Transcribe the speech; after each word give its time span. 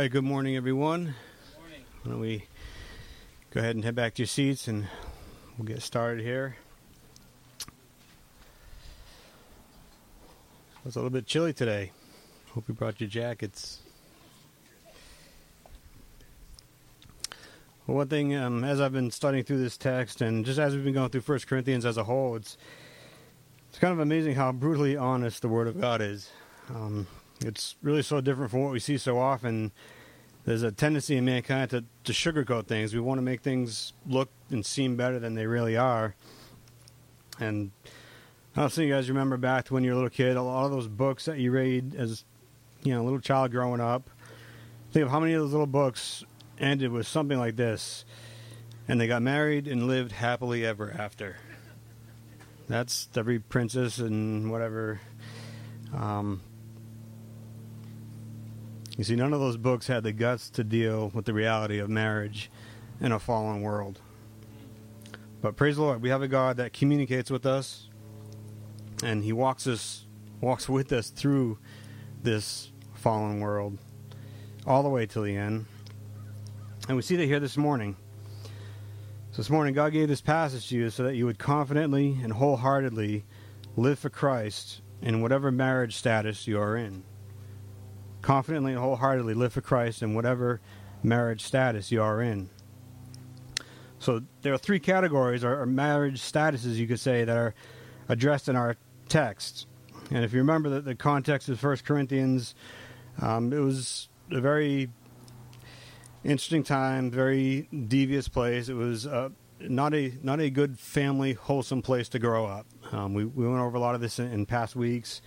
right, 0.00 0.10
good 0.10 0.24
morning, 0.24 0.56
everyone. 0.56 1.14
Morning. 1.56 1.84
Why 2.02 2.10
don't 2.10 2.20
we 2.20 2.44
go 3.50 3.60
ahead 3.60 3.76
and 3.76 3.84
head 3.84 3.94
back 3.94 4.14
to 4.14 4.22
your 4.22 4.26
seats 4.26 4.66
and 4.66 4.88
we'll 5.56 5.68
get 5.68 5.82
started 5.82 6.24
here. 6.24 6.56
It's 10.84 10.96
a 10.96 10.98
little 10.98 11.10
bit 11.10 11.26
chilly 11.26 11.52
today. 11.52 11.92
Hope 12.54 12.64
you 12.66 12.74
brought 12.74 13.00
your 13.00 13.08
jackets. 13.08 13.82
Well, 17.86 17.98
one 17.98 18.08
thing, 18.08 18.34
um, 18.34 18.64
as 18.64 18.80
I've 18.80 18.92
been 18.92 19.12
studying 19.12 19.44
through 19.44 19.62
this 19.62 19.76
text, 19.76 20.20
and 20.22 20.44
just 20.44 20.58
as 20.58 20.74
we've 20.74 20.82
been 20.82 20.94
going 20.94 21.10
through 21.10 21.20
First 21.20 21.46
Corinthians 21.46 21.86
as 21.86 21.98
a 21.98 22.04
whole, 22.04 22.34
it's 22.34 22.56
it's 23.68 23.78
kind 23.78 23.92
of 23.92 24.00
amazing 24.00 24.34
how 24.34 24.50
brutally 24.50 24.96
honest 24.96 25.40
the 25.42 25.48
Word 25.48 25.68
of 25.68 25.80
God 25.80 26.00
is. 26.00 26.30
Um, 26.70 27.06
it's 27.46 27.76
really 27.82 28.02
so 28.02 28.20
different 28.20 28.50
from 28.50 28.62
what 28.62 28.72
we 28.72 28.80
see 28.80 28.98
so 28.98 29.18
often. 29.18 29.72
There's 30.44 30.62
a 30.62 30.72
tendency 30.72 31.16
in 31.16 31.24
mankind 31.24 31.70
to, 31.70 31.84
to 32.04 32.12
sugarcoat 32.12 32.66
things. 32.66 32.94
We 32.94 33.00
want 33.00 33.18
to 33.18 33.22
make 33.22 33.40
things 33.40 33.92
look 34.06 34.28
and 34.50 34.64
seem 34.64 34.96
better 34.96 35.18
than 35.18 35.34
they 35.34 35.46
really 35.46 35.76
are. 35.76 36.14
And 37.40 37.70
I 38.54 38.60
don't 38.60 38.72
think 38.72 38.88
you 38.88 38.94
guys 38.94 39.08
remember 39.08 39.36
back 39.36 39.64
to 39.66 39.74
when 39.74 39.84
you 39.84 39.90
were 39.90 39.94
a 39.94 39.96
little 39.96 40.10
kid, 40.10 40.36
a 40.36 40.42
lot 40.42 40.66
of 40.66 40.70
those 40.70 40.86
books 40.86 41.24
that 41.24 41.38
you 41.38 41.50
read 41.50 41.94
as 41.94 42.24
you 42.82 42.92
know, 42.92 43.00
a 43.00 43.04
little 43.04 43.20
child 43.20 43.50
growing 43.50 43.80
up. 43.80 44.10
Think 44.92 45.06
of 45.06 45.10
how 45.10 45.18
many 45.18 45.32
of 45.32 45.40
those 45.40 45.50
little 45.50 45.66
books 45.66 46.22
ended 46.58 46.92
with 46.92 47.06
something 47.06 47.38
like 47.38 47.56
this. 47.56 48.04
And 48.86 49.00
they 49.00 49.06
got 49.06 49.22
married 49.22 49.66
and 49.66 49.86
lived 49.86 50.12
happily 50.12 50.64
ever 50.64 50.94
after. 50.96 51.36
That's 52.68 53.08
every 53.16 53.38
princess 53.38 53.98
and 53.98 54.50
whatever. 54.50 55.00
Um, 55.94 56.42
you 58.96 59.02
see, 59.02 59.16
none 59.16 59.32
of 59.32 59.40
those 59.40 59.56
books 59.56 59.88
had 59.88 60.04
the 60.04 60.12
guts 60.12 60.48
to 60.50 60.62
deal 60.62 61.10
with 61.12 61.24
the 61.24 61.34
reality 61.34 61.78
of 61.78 61.90
marriage 61.90 62.50
in 63.00 63.10
a 63.10 63.18
fallen 63.18 63.62
world. 63.62 64.00
But 65.42 65.56
praise 65.56 65.76
the 65.76 65.82
Lord, 65.82 66.00
we 66.00 66.10
have 66.10 66.22
a 66.22 66.28
God 66.28 66.58
that 66.58 66.72
communicates 66.72 67.28
with 67.28 67.44
us, 67.44 67.88
and 69.02 69.24
He 69.24 69.32
walks 69.32 69.66
us, 69.66 70.06
walks 70.40 70.68
with 70.68 70.92
us 70.92 71.10
through 71.10 71.58
this 72.22 72.70
fallen 72.94 73.40
world, 73.40 73.78
all 74.64 74.84
the 74.84 74.88
way 74.88 75.06
to 75.06 75.20
the 75.20 75.36
end. 75.36 75.66
And 76.86 76.96
we 76.96 77.02
see 77.02 77.16
that 77.16 77.26
here 77.26 77.40
this 77.40 77.56
morning. 77.56 77.96
So 79.32 79.38
this 79.38 79.50
morning, 79.50 79.74
God 79.74 79.92
gave 79.92 80.06
this 80.06 80.20
passage 80.20 80.68
to 80.68 80.76
you 80.76 80.90
so 80.90 81.02
that 81.02 81.16
you 81.16 81.26
would 81.26 81.40
confidently 81.40 82.16
and 82.22 82.32
wholeheartedly 82.32 83.24
live 83.76 83.98
for 83.98 84.08
Christ 84.08 84.82
in 85.02 85.20
whatever 85.20 85.50
marriage 85.50 85.96
status 85.96 86.46
you 86.46 86.60
are 86.60 86.76
in 86.76 87.02
confidently 88.24 88.72
and 88.72 88.80
wholeheartedly 88.80 89.34
live 89.34 89.52
for 89.52 89.60
Christ 89.60 90.02
in 90.02 90.14
whatever 90.14 90.58
marriage 91.02 91.42
status 91.42 91.92
you 91.92 92.02
are 92.02 92.22
in. 92.22 92.48
So 93.98 94.22
there 94.40 94.54
are 94.54 94.58
three 94.58 94.80
categories 94.80 95.44
or, 95.44 95.66
marriage 95.66 96.22
statuses 96.22 96.76
you 96.76 96.88
could 96.88 97.00
say 97.00 97.24
that 97.24 97.36
are 97.36 97.54
addressed 98.08 98.48
in 98.48 98.56
our 98.56 98.76
text. 99.10 99.66
And 100.10 100.24
if 100.24 100.32
you 100.32 100.38
remember 100.38 100.70
the, 100.70 100.80
the 100.80 100.94
context 100.94 101.50
of 101.50 101.60
First 101.60 101.84
Corinthians, 101.84 102.54
um, 103.20 103.52
it 103.52 103.58
was 103.58 104.08
a 104.30 104.40
very 104.40 104.88
interesting 106.24 106.64
time, 106.64 107.10
very 107.10 107.68
devious 107.88 108.26
place. 108.28 108.70
It 108.70 108.74
was 108.74 109.06
uh, 109.06 109.28
not 109.60 109.92
a 109.92 110.12
not 110.22 110.40
a 110.40 110.48
good 110.48 110.78
family, 110.78 111.34
wholesome 111.34 111.82
place 111.82 112.08
to 112.10 112.18
grow 112.18 112.46
up. 112.46 112.66
Um, 112.90 113.12
we, 113.12 113.26
we 113.26 113.46
went 113.46 113.60
over 113.60 113.76
a 113.76 113.80
lot 113.80 113.94
of 113.94 114.00
this 114.00 114.18
in, 114.18 114.32
in 114.32 114.46
past 114.46 114.74
weeks. 114.74 115.20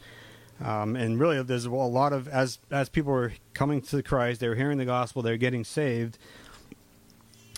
Um, 0.63 0.95
and 0.95 1.19
really, 1.19 1.41
there's 1.43 1.65
a 1.65 1.69
lot 1.69 2.13
of 2.13 2.27
as 2.27 2.59
as 2.71 2.89
people 2.89 3.13
were 3.13 3.33
coming 3.53 3.81
to 3.81 4.01
Christ, 4.01 4.39
they 4.39 4.49
were 4.49 4.55
hearing 4.55 4.77
the 4.77 4.85
gospel, 4.85 5.21
they 5.21 5.31
were 5.31 5.37
getting 5.37 5.63
saved, 5.63 6.17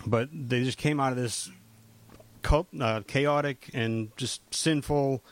but 0.06 0.30
they 0.34 0.64
just 0.64 0.78
came 0.78 1.00
out 1.00 1.12
of 1.12 1.18
this 1.18 1.50
cult, 2.42 2.68
uh, 2.80 3.02
chaotic 3.08 3.70
and 3.74 4.16
just 4.18 4.42
sinful 4.54 5.24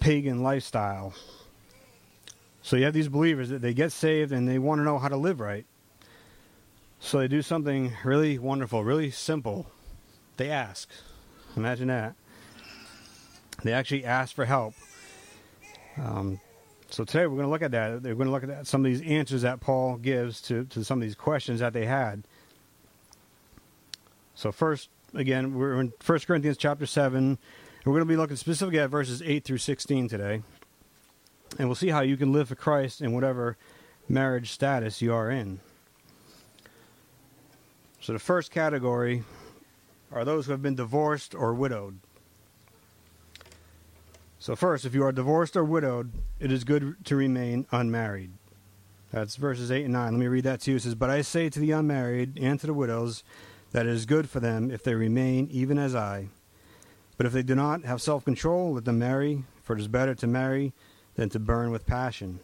pagan 0.00 0.42
lifestyle. 0.42 1.14
So 2.62 2.76
you 2.76 2.84
have 2.84 2.94
these 2.94 3.08
believers 3.08 3.50
that 3.50 3.60
they 3.60 3.74
get 3.74 3.92
saved 3.92 4.32
and 4.32 4.48
they 4.48 4.58
want 4.58 4.78
to 4.78 4.84
know 4.84 4.98
how 4.98 5.08
to 5.08 5.16
live 5.16 5.40
right. 5.40 5.66
So 7.00 7.18
they 7.18 7.28
do 7.28 7.42
something 7.42 7.92
really 8.02 8.38
wonderful, 8.38 8.82
really 8.82 9.10
simple. 9.10 9.66
They 10.38 10.50
ask. 10.50 10.88
Imagine 11.56 11.88
that. 11.88 12.14
They 13.62 13.72
actually 13.72 14.06
ask 14.06 14.34
for 14.34 14.46
help. 14.46 14.74
Um, 15.96 16.40
so 16.90 17.04
today 17.04 17.26
we're 17.26 17.36
going 17.36 17.46
to 17.46 17.50
look 17.50 17.62
at 17.62 17.70
that. 17.72 18.02
We're 18.02 18.14
going 18.14 18.26
to 18.26 18.32
look 18.32 18.44
at 18.44 18.66
some 18.66 18.84
of 18.84 18.90
these 18.90 19.02
answers 19.02 19.42
that 19.42 19.60
Paul 19.60 19.96
gives 19.96 20.40
to, 20.42 20.64
to 20.66 20.84
some 20.84 20.98
of 20.98 21.02
these 21.02 21.14
questions 21.14 21.60
that 21.60 21.72
they 21.72 21.86
had. 21.86 22.22
So 24.34 24.52
first, 24.52 24.88
again, 25.14 25.54
we're 25.54 25.80
in 25.80 25.92
1 26.04 26.18
Corinthians 26.20 26.56
chapter 26.56 26.86
7. 26.86 27.38
We're 27.84 27.92
going 27.92 28.00
to 28.00 28.06
be 28.06 28.16
looking 28.16 28.36
specifically 28.36 28.80
at 28.80 28.90
verses 28.90 29.22
8 29.22 29.44
through 29.44 29.58
16 29.58 30.08
today. 30.08 30.42
And 31.58 31.68
we'll 31.68 31.76
see 31.76 31.90
how 31.90 32.00
you 32.00 32.16
can 32.16 32.32
live 32.32 32.48
for 32.48 32.54
Christ 32.54 33.00
in 33.00 33.12
whatever 33.12 33.56
marriage 34.08 34.50
status 34.50 35.00
you 35.00 35.14
are 35.14 35.30
in. 35.30 35.60
So 38.00 38.12
the 38.12 38.18
first 38.18 38.50
category 38.50 39.24
are 40.12 40.24
those 40.24 40.46
who 40.46 40.52
have 40.52 40.62
been 40.62 40.74
divorced 40.74 41.34
or 41.34 41.54
widowed. 41.54 41.98
So, 44.44 44.54
first, 44.54 44.84
if 44.84 44.94
you 44.94 45.02
are 45.04 45.10
divorced 45.10 45.56
or 45.56 45.64
widowed, 45.64 46.12
it 46.38 46.52
is 46.52 46.64
good 46.64 46.96
to 47.06 47.16
remain 47.16 47.66
unmarried. 47.72 48.30
That's 49.10 49.36
verses 49.36 49.72
8 49.72 49.84
and 49.84 49.94
9. 49.94 50.12
Let 50.12 50.20
me 50.20 50.26
read 50.26 50.44
that 50.44 50.60
to 50.60 50.70
you. 50.70 50.76
It 50.76 50.80
says, 50.80 50.94
But 50.94 51.08
I 51.08 51.22
say 51.22 51.48
to 51.48 51.58
the 51.58 51.70
unmarried 51.70 52.38
and 52.38 52.60
to 52.60 52.66
the 52.66 52.74
widows 52.74 53.24
that 53.72 53.86
it 53.86 53.92
is 53.92 54.04
good 54.04 54.28
for 54.28 54.40
them 54.40 54.70
if 54.70 54.82
they 54.82 54.94
remain 54.94 55.48
even 55.50 55.78
as 55.78 55.94
I. 55.94 56.28
But 57.16 57.24
if 57.24 57.32
they 57.32 57.42
do 57.42 57.54
not 57.54 57.84
have 57.84 58.02
self 58.02 58.26
control, 58.26 58.74
let 58.74 58.84
them 58.84 58.98
marry, 58.98 59.44
for 59.62 59.76
it 59.76 59.80
is 59.80 59.88
better 59.88 60.14
to 60.14 60.26
marry 60.26 60.74
than 61.14 61.30
to 61.30 61.38
burn 61.38 61.70
with 61.70 61.86
passion. 61.86 62.40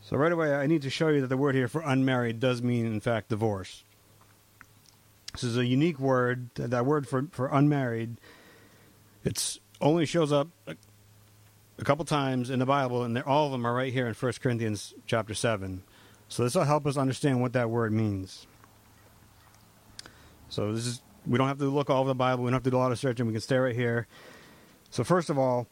So, 0.00 0.16
right 0.16 0.32
away, 0.32 0.54
I 0.54 0.66
need 0.66 0.80
to 0.80 0.88
show 0.88 1.08
you 1.08 1.20
that 1.20 1.26
the 1.26 1.36
word 1.36 1.54
here 1.54 1.68
for 1.68 1.82
unmarried 1.82 2.40
does 2.40 2.62
mean, 2.62 2.86
in 2.86 3.00
fact, 3.00 3.28
divorce. 3.28 3.82
This 5.32 5.44
is 5.44 5.58
a 5.58 5.66
unique 5.66 5.98
word. 5.98 6.54
That 6.54 6.86
word 6.86 7.06
for, 7.06 7.26
for 7.32 7.48
unmarried 7.48 8.16
it's 9.28 9.60
only 9.82 10.06
shows 10.06 10.32
up 10.32 10.48
a, 10.66 10.74
a 11.78 11.84
couple 11.84 12.04
times 12.06 12.48
in 12.48 12.58
the 12.58 12.66
Bible, 12.66 13.02
and 13.02 13.16
all 13.18 13.44
of 13.44 13.52
them 13.52 13.66
are 13.66 13.74
right 13.74 13.92
here 13.92 14.06
in 14.06 14.14
1 14.14 14.32
Corinthians 14.42 14.94
chapter 15.06 15.34
7. 15.34 15.82
So 16.28 16.44
this 16.44 16.54
will 16.54 16.64
help 16.64 16.86
us 16.86 16.96
understand 16.96 17.42
what 17.42 17.52
that 17.52 17.68
word 17.68 17.92
means. 17.92 18.46
So 20.48 20.72
this 20.72 20.86
is 20.86 21.02
we 21.26 21.36
don't 21.36 21.46
have 21.46 21.58
to 21.58 21.66
look 21.66 21.90
all 21.90 22.00
over 22.00 22.08
the 22.08 22.14
Bible. 22.14 22.42
We 22.42 22.48
don't 22.48 22.54
have 22.54 22.62
to 22.62 22.70
do 22.70 22.76
a 22.76 22.78
lot 22.78 22.90
of 22.90 22.98
searching. 22.98 23.26
We 23.26 23.32
can 23.32 23.42
stay 23.42 23.58
right 23.58 23.74
here. 23.74 24.06
So 24.88 25.04
first 25.04 25.28
of 25.28 25.38
all, 25.38 25.66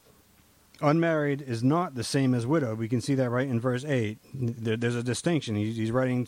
unmarried 0.83 1.41
is 1.41 1.65
not 1.65 1.95
the 1.95 2.05
same 2.05 2.35
as 2.35 2.47
widowed. 2.47 2.79
We 2.79 2.89
can 2.89 3.01
see 3.01 3.15
that 3.15 3.31
right 3.31 3.49
in 3.49 3.59
verse 3.59 3.87
eight. 3.87 4.19
There, 4.35 4.77
there's 4.77 4.97
a 4.97 5.03
distinction. 5.03 5.57
He's, 5.57 5.77
he's, 5.77 5.91
writing 5.91 6.27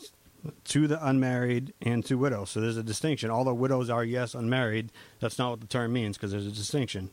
to 0.65 0.87
the 0.87 1.05
unmarried 1.05 1.73
and 1.81 2.05
to 2.05 2.17
widows. 2.17 2.51
So 2.51 2.61
there's 2.61 2.77
a 2.77 2.83
distinction. 2.83 3.29
Although 3.29 3.53
widows 3.53 3.89
are 3.89 4.03
yes 4.03 4.33
unmarried, 4.33 4.91
that's 5.19 5.37
not 5.37 5.51
what 5.51 5.61
the 5.61 5.67
term 5.67 5.93
means 5.93 6.17
because 6.17 6.31
there's 6.31 6.47
a 6.47 6.51
distinction. 6.51 7.09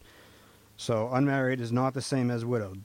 So 0.77 1.11
unmarried 1.13 1.61
is 1.61 1.73
not 1.73 1.95
the 1.95 2.03
same 2.03 2.31
as 2.31 2.45
widowed. 2.45 2.85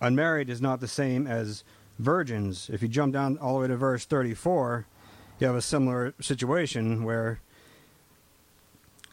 Unmarried 0.00 0.50
is 0.50 0.60
not 0.60 0.80
the 0.80 0.88
same 0.88 1.26
as 1.26 1.62
virgins. 1.98 2.70
If 2.72 2.82
you 2.82 2.88
jump 2.88 3.12
down 3.12 3.38
all 3.38 3.54
the 3.54 3.60
way 3.60 3.68
to 3.68 3.76
verse 3.76 4.04
34, 4.06 4.86
you 5.38 5.46
have 5.46 5.56
a 5.56 5.62
similar 5.62 6.14
situation 6.20 7.04
where 7.04 7.40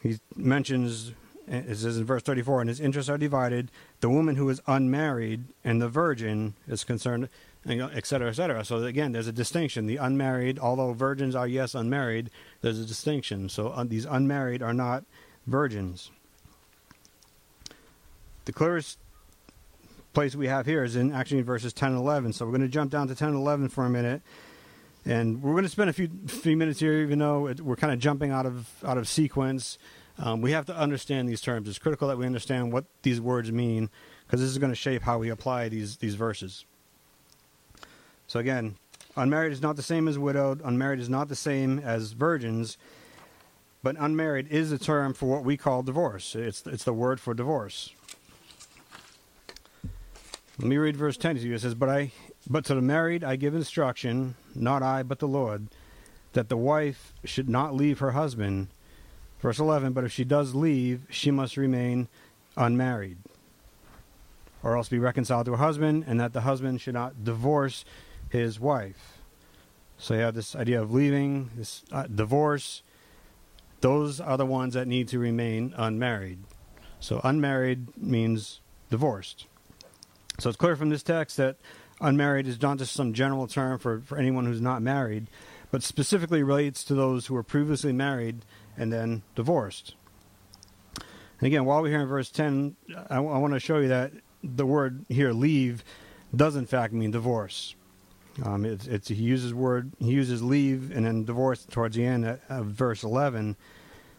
he 0.02 0.18
mentions, 0.36 1.12
it 1.46 1.76
says 1.76 1.98
in 1.98 2.04
verse 2.04 2.22
34, 2.22 2.62
and 2.62 2.68
his 2.68 2.80
interests 2.80 3.10
are 3.10 3.18
divided. 3.18 3.70
The 4.00 4.08
woman 4.08 4.36
who 4.36 4.48
is 4.48 4.60
unmarried 4.66 5.44
and 5.64 5.80
the 5.80 5.88
virgin 5.88 6.54
is 6.66 6.84
concerned, 6.84 7.28
et 7.68 8.06
cetera, 8.06 8.30
et 8.30 8.34
cetera. 8.34 8.64
So 8.64 8.82
again, 8.82 9.12
there's 9.12 9.26
a 9.26 9.32
distinction. 9.32 9.86
The 9.86 9.96
unmarried, 9.96 10.58
although 10.58 10.92
virgins 10.92 11.34
are, 11.34 11.46
yes, 11.46 11.74
unmarried, 11.74 12.30
there's 12.62 12.78
a 12.78 12.84
distinction. 12.84 13.48
So 13.48 13.68
uh, 13.68 13.84
these 13.84 14.04
unmarried 14.04 14.62
are 14.62 14.72
not 14.72 15.04
virgins. 15.46 16.10
The 18.46 18.52
clearest 18.52 18.98
place 20.14 20.34
we 20.34 20.48
have 20.48 20.66
here 20.66 20.82
is 20.82 20.96
in 20.96 21.12
actually 21.12 21.38
in 21.38 21.44
verses 21.44 21.72
10 21.72 21.90
and 21.90 21.98
11. 21.98 22.32
So 22.32 22.46
we're 22.46 22.52
going 22.52 22.62
to 22.62 22.68
jump 22.68 22.90
down 22.90 23.08
to 23.08 23.14
10 23.14 23.28
and 23.28 23.36
11 23.36 23.68
for 23.68 23.84
a 23.84 23.90
minute. 23.90 24.22
And 25.04 25.42
we're 25.42 25.52
going 25.52 25.64
to 25.64 25.70
spend 25.70 25.90
a 25.90 25.92
few 25.92 26.08
few 26.26 26.56
minutes 26.56 26.80
here, 26.80 27.00
even 27.00 27.18
though 27.18 27.46
it, 27.46 27.60
we're 27.60 27.76
kind 27.76 27.92
of 27.92 27.98
jumping 27.98 28.30
out 28.30 28.46
of 28.46 28.68
out 28.84 28.98
of 28.98 29.08
sequence. 29.08 29.78
Um, 30.18 30.40
we 30.40 30.50
have 30.52 30.66
to 30.66 30.76
understand 30.76 31.28
these 31.28 31.40
terms. 31.40 31.68
It's 31.68 31.78
critical 31.78 32.08
that 32.08 32.18
we 32.18 32.26
understand 32.26 32.72
what 32.72 32.84
these 33.02 33.20
words 33.20 33.52
mean, 33.52 33.90
because 34.26 34.40
this 34.40 34.50
is 34.50 34.58
going 34.58 34.72
to 34.72 34.76
shape 34.76 35.02
how 35.02 35.18
we 35.18 35.30
apply 35.30 35.68
these 35.68 35.98
these 35.98 36.14
verses. 36.14 36.66
So 38.28 38.38
again, 38.38 38.76
unmarried 39.16 39.52
is 39.52 39.62
not 39.62 39.76
the 39.76 39.82
same 39.82 40.06
as 40.06 40.18
widowed. 40.18 40.60
Unmarried 40.62 41.00
is 41.00 41.08
not 41.08 41.28
the 41.28 41.34
same 41.34 41.78
as 41.78 42.12
virgins. 42.12 42.76
But 43.82 43.96
unmarried 43.98 44.48
is 44.48 44.70
a 44.70 44.78
term 44.78 45.14
for 45.14 45.26
what 45.26 45.44
we 45.44 45.56
call 45.56 45.82
divorce. 45.82 46.34
It's 46.34 46.66
it's 46.66 46.84
the 46.84 46.92
word 46.92 47.20
for 47.20 47.32
divorce. 47.32 47.94
Let 50.58 50.68
me 50.68 50.76
read 50.76 50.96
verse 50.96 51.16
10 51.16 51.36
to 51.36 51.40
you. 51.42 51.54
It 51.54 51.60
says, 51.60 51.74
But 51.74 51.88
I 51.88 52.12
but 52.50 52.64
to 52.66 52.74
the 52.74 52.82
married 52.82 53.24
I 53.24 53.36
give 53.36 53.54
instruction, 53.54 54.34
not 54.54 54.82
I, 54.82 55.02
but 55.02 55.20
the 55.20 55.28
Lord, 55.28 55.68
that 56.32 56.48
the 56.48 56.56
wife 56.56 57.14
should 57.24 57.48
not 57.48 57.74
leave 57.74 58.00
her 58.00 58.10
husband. 58.10 58.68
Verse 59.40 59.60
11, 59.60 59.92
but 59.92 60.02
if 60.02 60.12
she 60.12 60.24
does 60.24 60.54
leave, 60.54 61.06
she 61.08 61.30
must 61.30 61.56
remain 61.56 62.08
unmarried, 62.56 63.18
or 64.64 64.76
else 64.76 64.88
be 64.88 64.98
reconciled 64.98 65.46
to 65.46 65.52
her 65.52 65.58
husband, 65.58 66.04
and 66.08 66.18
that 66.18 66.32
the 66.32 66.40
husband 66.40 66.80
should 66.80 66.94
not 66.94 67.22
divorce 67.22 67.84
his 68.30 68.60
wife. 68.60 69.18
So 69.96 70.14
you 70.14 70.20
have 70.20 70.34
this 70.34 70.54
idea 70.54 70.80
of 70.80 70.92
leaving, 70.92 71.50
this 71.56 71.82
uh, 71.90 72.06
divorce. 72.06 72.82
Those 73.80 74.20
are 74.20 74.36
the 74.36 74.46
ones 74.46 74.74
that 74.74 74.86
need 74.86 75.08
to 75.08 75.18
remain 75.18 75.74
unmarried. 75.76 76.38
So 77.00 77.20
unmarried 77.24 77.96
means 77.96 78.60
divorced. 78.90 79.46
So 80.38 80.48
it's 80.48 80.56
clear 80.56 80.76
from 80.76 80.90
this 80.90 81.02
text 81.02 81.36
that 81.36 81.56
unmarried 82.00 82.46
is 82.46 82.62
not 82.62 82.78
just 82.78 82.92
some 82.92 83.12
general 83.12 83.46
term 83.46 83.78
for, 83.78 84.00
for 84.00 84.18
anyone 84.18 84.46
who's 84.46 84.60
not 84.60 84.82
married, 84.82 85.28
but 85.70 85.82
specifically 85.82 86.42
relates 86.42 86.84
to 86.84 86.94
those 86.94 87.26
who 87.26 87.34
were 87.34 87.42
previously 87.42 87.92
married 87.92 88.44
and 88.76 88.92
then 88.92 89.22
divorced. 89.34 89.94
And 91.40 91.46
again, 91.46 91.64
while 91.64 91.82
we're 91.82 91.90
here 91.90 92.00
in 92.00 92.08
verse 92.08 92.30
10, 92.30 92.76
I, 93.10 93.16
I 93.16 93.20
want 93.20 93.54
to 93.54 93.60
show 93.60 93.78
you 93.78 93.88
that 93.88 94.12
the 94.42 94.66
word 94.66 95.04
here, 95.08 95.32
leave, 95.32 95.84
does 96.34 96.56
in 96.56 96.66
fact 96.66 96.92
mean 96.92 97.10
divorce. 97.10 97.74
Um, 98.44 98.64
it's, 98.64 98.86
it's, 98.86 99.08
he 99.08 99.16
uses 99.16 99.52
word 99.52 99.92
he 99.98 100.10
uses 100.10 100.42
leave 100.42 100.92
and 100.94 101.04
then 101.04 101.24
divorce 101.24 101.64
towards 101.64 101.96
the 101.96 102.04
end 102.04 102.38
of 102.48 102.66
verse 102.66 103.02
11, 103.02 103.56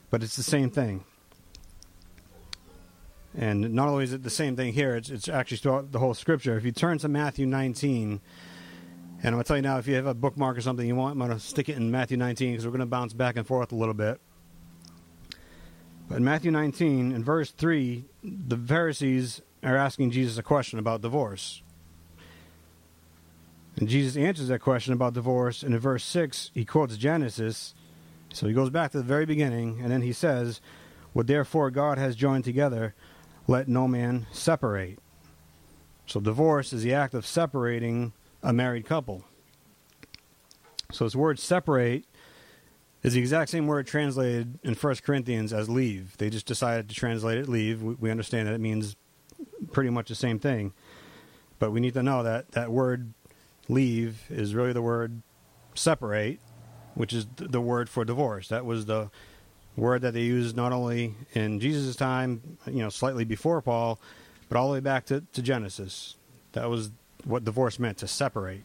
but 0.10 0.24
it's 0.24 0.36
the 0.36 0.44
same 0.44 0.70
thing. 0.70 1.06
And 3.38 3.74
not 3.74 3.88
only 3.88 4.04
is 4.04 4.14
it 4.14 4.24
the 4.24 4.30
same 4.30 4.56
thing 4.56 4.74
here, 4.74 4.96
it's, 4.96 5.10
it's 5.10 5.30
actually 5.30 5.58
throughout 5.58 5.92
the 5.92 6.00
whole 6.00 6.14
scripture. 6.14 6.58
If 6.58 6.66
you 6.66 6.72
turn 6.72 6.98
to 7.00 7.08
Matthew 7.08 7.46
19, 7.46 8.20
and 9.22 9.28
I'm 9.28 9.34
going 9.34 9.44
to 9.44 9.48
tell 9.48 9.58
you 9.58 9.62
now, 9.62 9.78
if 9.78 9.88
you 9.88 9.96
have 9.96 10.08
a 10.08 10.14
bookmark 10.14 10.58
or 10.58 10.62
something 10.62 10.88
you 10.88 10.96
want, 10.96 11.14
I'm 11.14 11.20
going 11.20 11.32
to 11.32 11.40
stick 11.40 11.70
it 11.70 11.78
in 11.78 11.92
Matthew 11.92 12.18
19 12.18 12.54
because 12.54 12.66
we're 12.66 12.72
going 12.72 12.80
to 12.80 12.86
bounce 12.86 13.14
back 13.14 13.38
and 13.38 13.46
forth 13.46 13.72
a 13.72 13.76
little 13.76 13.94
bit. 13.94 14.20
But 16.08 16.18
in 16.18 16.24
Matthew 16.24 16.50
19, 16.50 17.12
in 17.12 17.24
verse 17.24 17.52
3, 17.52 18.06
the 18.24 18.58
Pharisees 18.58 19.42
are 19.62 19.78
asking 19.78 20.12
Jesus 20.12 20.38
a 20.38 20.44
question 20.44 20.80
about 20.80 21.02
divorce. 21.02 21.62
And 23.80 23.88
Jesus 23.88 24.18
answers 24.18 24.50
that 24.50 24.60
question 24.60 24.94
about 24.94 25.14
divorce. 25.14 25.64
And 25.64 25.74
in 25.74 25.80
verse 25.80 26.04
6, 26.04 26.52
he 26.54 26.66
quotes 26.66 26.98
Genesis. 26.98 27.74
So 28.34 28.46
he 28.46 28.54
goes 28.54 28.70
back 28.70 28.92
to 28.92 28.98
the 28.98 29.04
very 29.04 29.26
beginning, 29.26 29.80
and 29.82 29.90
then 29.90 30.02
he 30.02 30.12
says, 30.12 30.60
What 31.14 31.28
therefore 31.28 31.72
God 31.72 31.98
has 31.98 32.16
joined 32.16 32.44
together, 32.44 32.94
let 33.48 33.70
no 33.70 33.88
man 33.88 34.28
separate. 34.32 35.00
So 36.06 36.20
divorce 36.20 36.74
is 36.74 36.84
the 36.84 36.94
act 36.94 37.14
of 37.14 37.26
separating 37.26 38.12
a 38.44 38.52
married 38.52 38.86
couple. 38.86 39.24
So 40.92 41.06
this 41.06 41.16
word 41.16 41.40
separate 41.40 42.06
is 43.02 43.14
the 43.14 43.20
exact 43.20 43.50
same 43.50 43.66
word 43.66 43.88
translated 43.88 44.60
in 44.62 44.74
1 44.74 44.96
Corinthians 45.06 45.54
as 45.54 45.70
leave. 45.70 46.18
They 46.18 46.30
just 46.30 46.46
decided 46.46 46.90
to 46.90 46.96
translate 46.96 47.38
it 47.38 47.48
leave. 47.48 47.82
We 47.82 48.12
understand 48.12 48.48
that 48.48 48.56
it 48.56 48.60
means 48.60 48.98
pretty 49.72 49.90
much 49.90 50.10
the 50.10 50.16
same 50.16 50.38
thing. 50.38 50.74
But 51.60 51.72
we 51.72 51.80
need 51.80 51.94
to 51.94 52.04
know 52.04 52.24
that 52.24 52.52
that 52.52 52.72
word 52.72 53.14
leave 53.70 54.24
is 54.30 54.54
really 54.54 54.74
the 54.74 54.82
word 54.82 55.22
separate, 55.76 56.40
which 56.96 57.14
is 57.14 57.28
the 57.38 57.62
word 57.62 57.88
for 57.90 58.04
divorce. 58.04 58.50
That 58.50 58.66
was 58.66 58.86
the 58.86 59.10
word 59.78 60.02
that 60.02 60.14
they 60.14 60.24
used 60.24 60.58
not 60.58 60.74
only 60.74 61.16
in 61.34 61.60
Jesus' 61.60 61.96
time, 61.96 62.58
you 62.66 62.80
know, 62.80 62.90
slightly 62.90 63.24
before 63.24 63.62
Paul, 63.62 64.00
but 64.50 64.58
all 64.58 64.68
the 64.68 64.74
way 64.74 64.80
back 64.80 65.06
to, 65.06 65.22
to 65.34 65.42
Genesis. 65.42 66.16
That 66.52 66.70
was 66.70 66.92
what 67.24 67.46
divorce 67.46 67.80
meant 67.80 68.00
to 68.00 68.08
separate. 68.08 68.64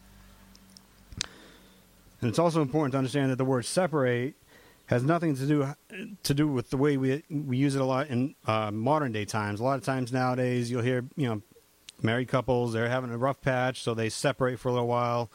And 2.21 2.29
it's 2.29 2.39
also 2.39 2.61
important 2.61 2.93
to 2.93 2.97
understand 2.97 3.31
that 3.31 3.37
the 3.37 3.45
word 3.45 3.65
separate 3.65 4.35
has 4.87 5.03
nothing 5.03 5.35
to 5.35 5.47
do 5.47 5.73
to 6.23 6.33
do 6.33 6.47
with 6.47 6.69
the 6.69 6.77
way 6.77 6.97
we 6.97 7.23
we 7.29 7.57
use 7.57 7.75
it 7.75 7.81
a 7.81 7.85
lot 7.85 8.07
in 8.07 8.35
uh, 8.45 8.71
modern 8.71 9.11
day 9.11 9.25
times. 9.25 9.59
A 9.59 9.63
lot 9.63 9.77
of 9.77 9.83
times 9.83 10.11
nowadays, 10.11 10.69
you'll 10.69 10.81
hear 10.81 11.05
you 11.15 11.27
know 11.27 11.41
married 12.01 12.27
couples 12.27 12.73
they're 12.73 12.89
having 12.89 13.11
a 13.11 13.17
rough 13.17 13.41
patch, 13.41 13.81
so 13.81 13.93
they 13.93 14.09
separate 14.09 14.59
for 14.59 14.69
a 14.69 14.71
little 14.71 14.87
while. 14.87 15.31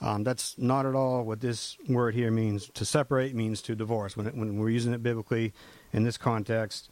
Um, 0.00 0.22
that's 0.22 0.56
not 0.56 0.86
at 0.86 0.94
all 0.94 1.24
what 1.24 1.40
this 1.40 1.76
word 1.88 2.14
here 2.14 2.30
means. 2.30 2.70
To 2.74 2.84
separate 2.84 3.34
means 3.34 3.60
to 3.62 3.74
divorce. 3.74 4.16
When, 4.16 4.26
it, 4.26 4.34
when 4.36 4.58
we're 4.58 4.70
using 4.70 4.92
it 4.92 5.02
biblically 5.02 5.52
in 5.92 6.04
this 6.04 6.16
context, 6.16 6.88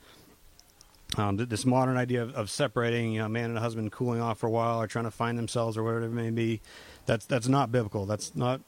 um, 1.16 1.36
this 1.36 1.64
modern 1.64 1.96
idea 1.96 2.22
of, 2.22 2.34
of 2.34 2.50
separating 2.50 3.12
you 3.12 3.20
know, 3.20 3.26
a 3.26 3.28
man 3.28 3.50
and 3.50 3.58
a 3.58 3.60
husband 3.60 3.92
cooling 3.92 4.20
off 4.20 4.38
for 4.38 4.48
a 4.48 4.50
while 4.50 4.82
or 4.82 4.88
trying 4.88 5.04
to 5.04 5.10
find 5.12 5.38
themselves 5.38 5.76
or 5.76 5.84
whatever 5.84 6.06
it 6.06 6.10
may 6.10 6.30
be, 6.30 6.60
that's 7.06 7.26
that's 7.26 7.46
not 7.46 7.70
biblical. 7.70 8.06
That's 8.06 8.34
not 8.34 8.60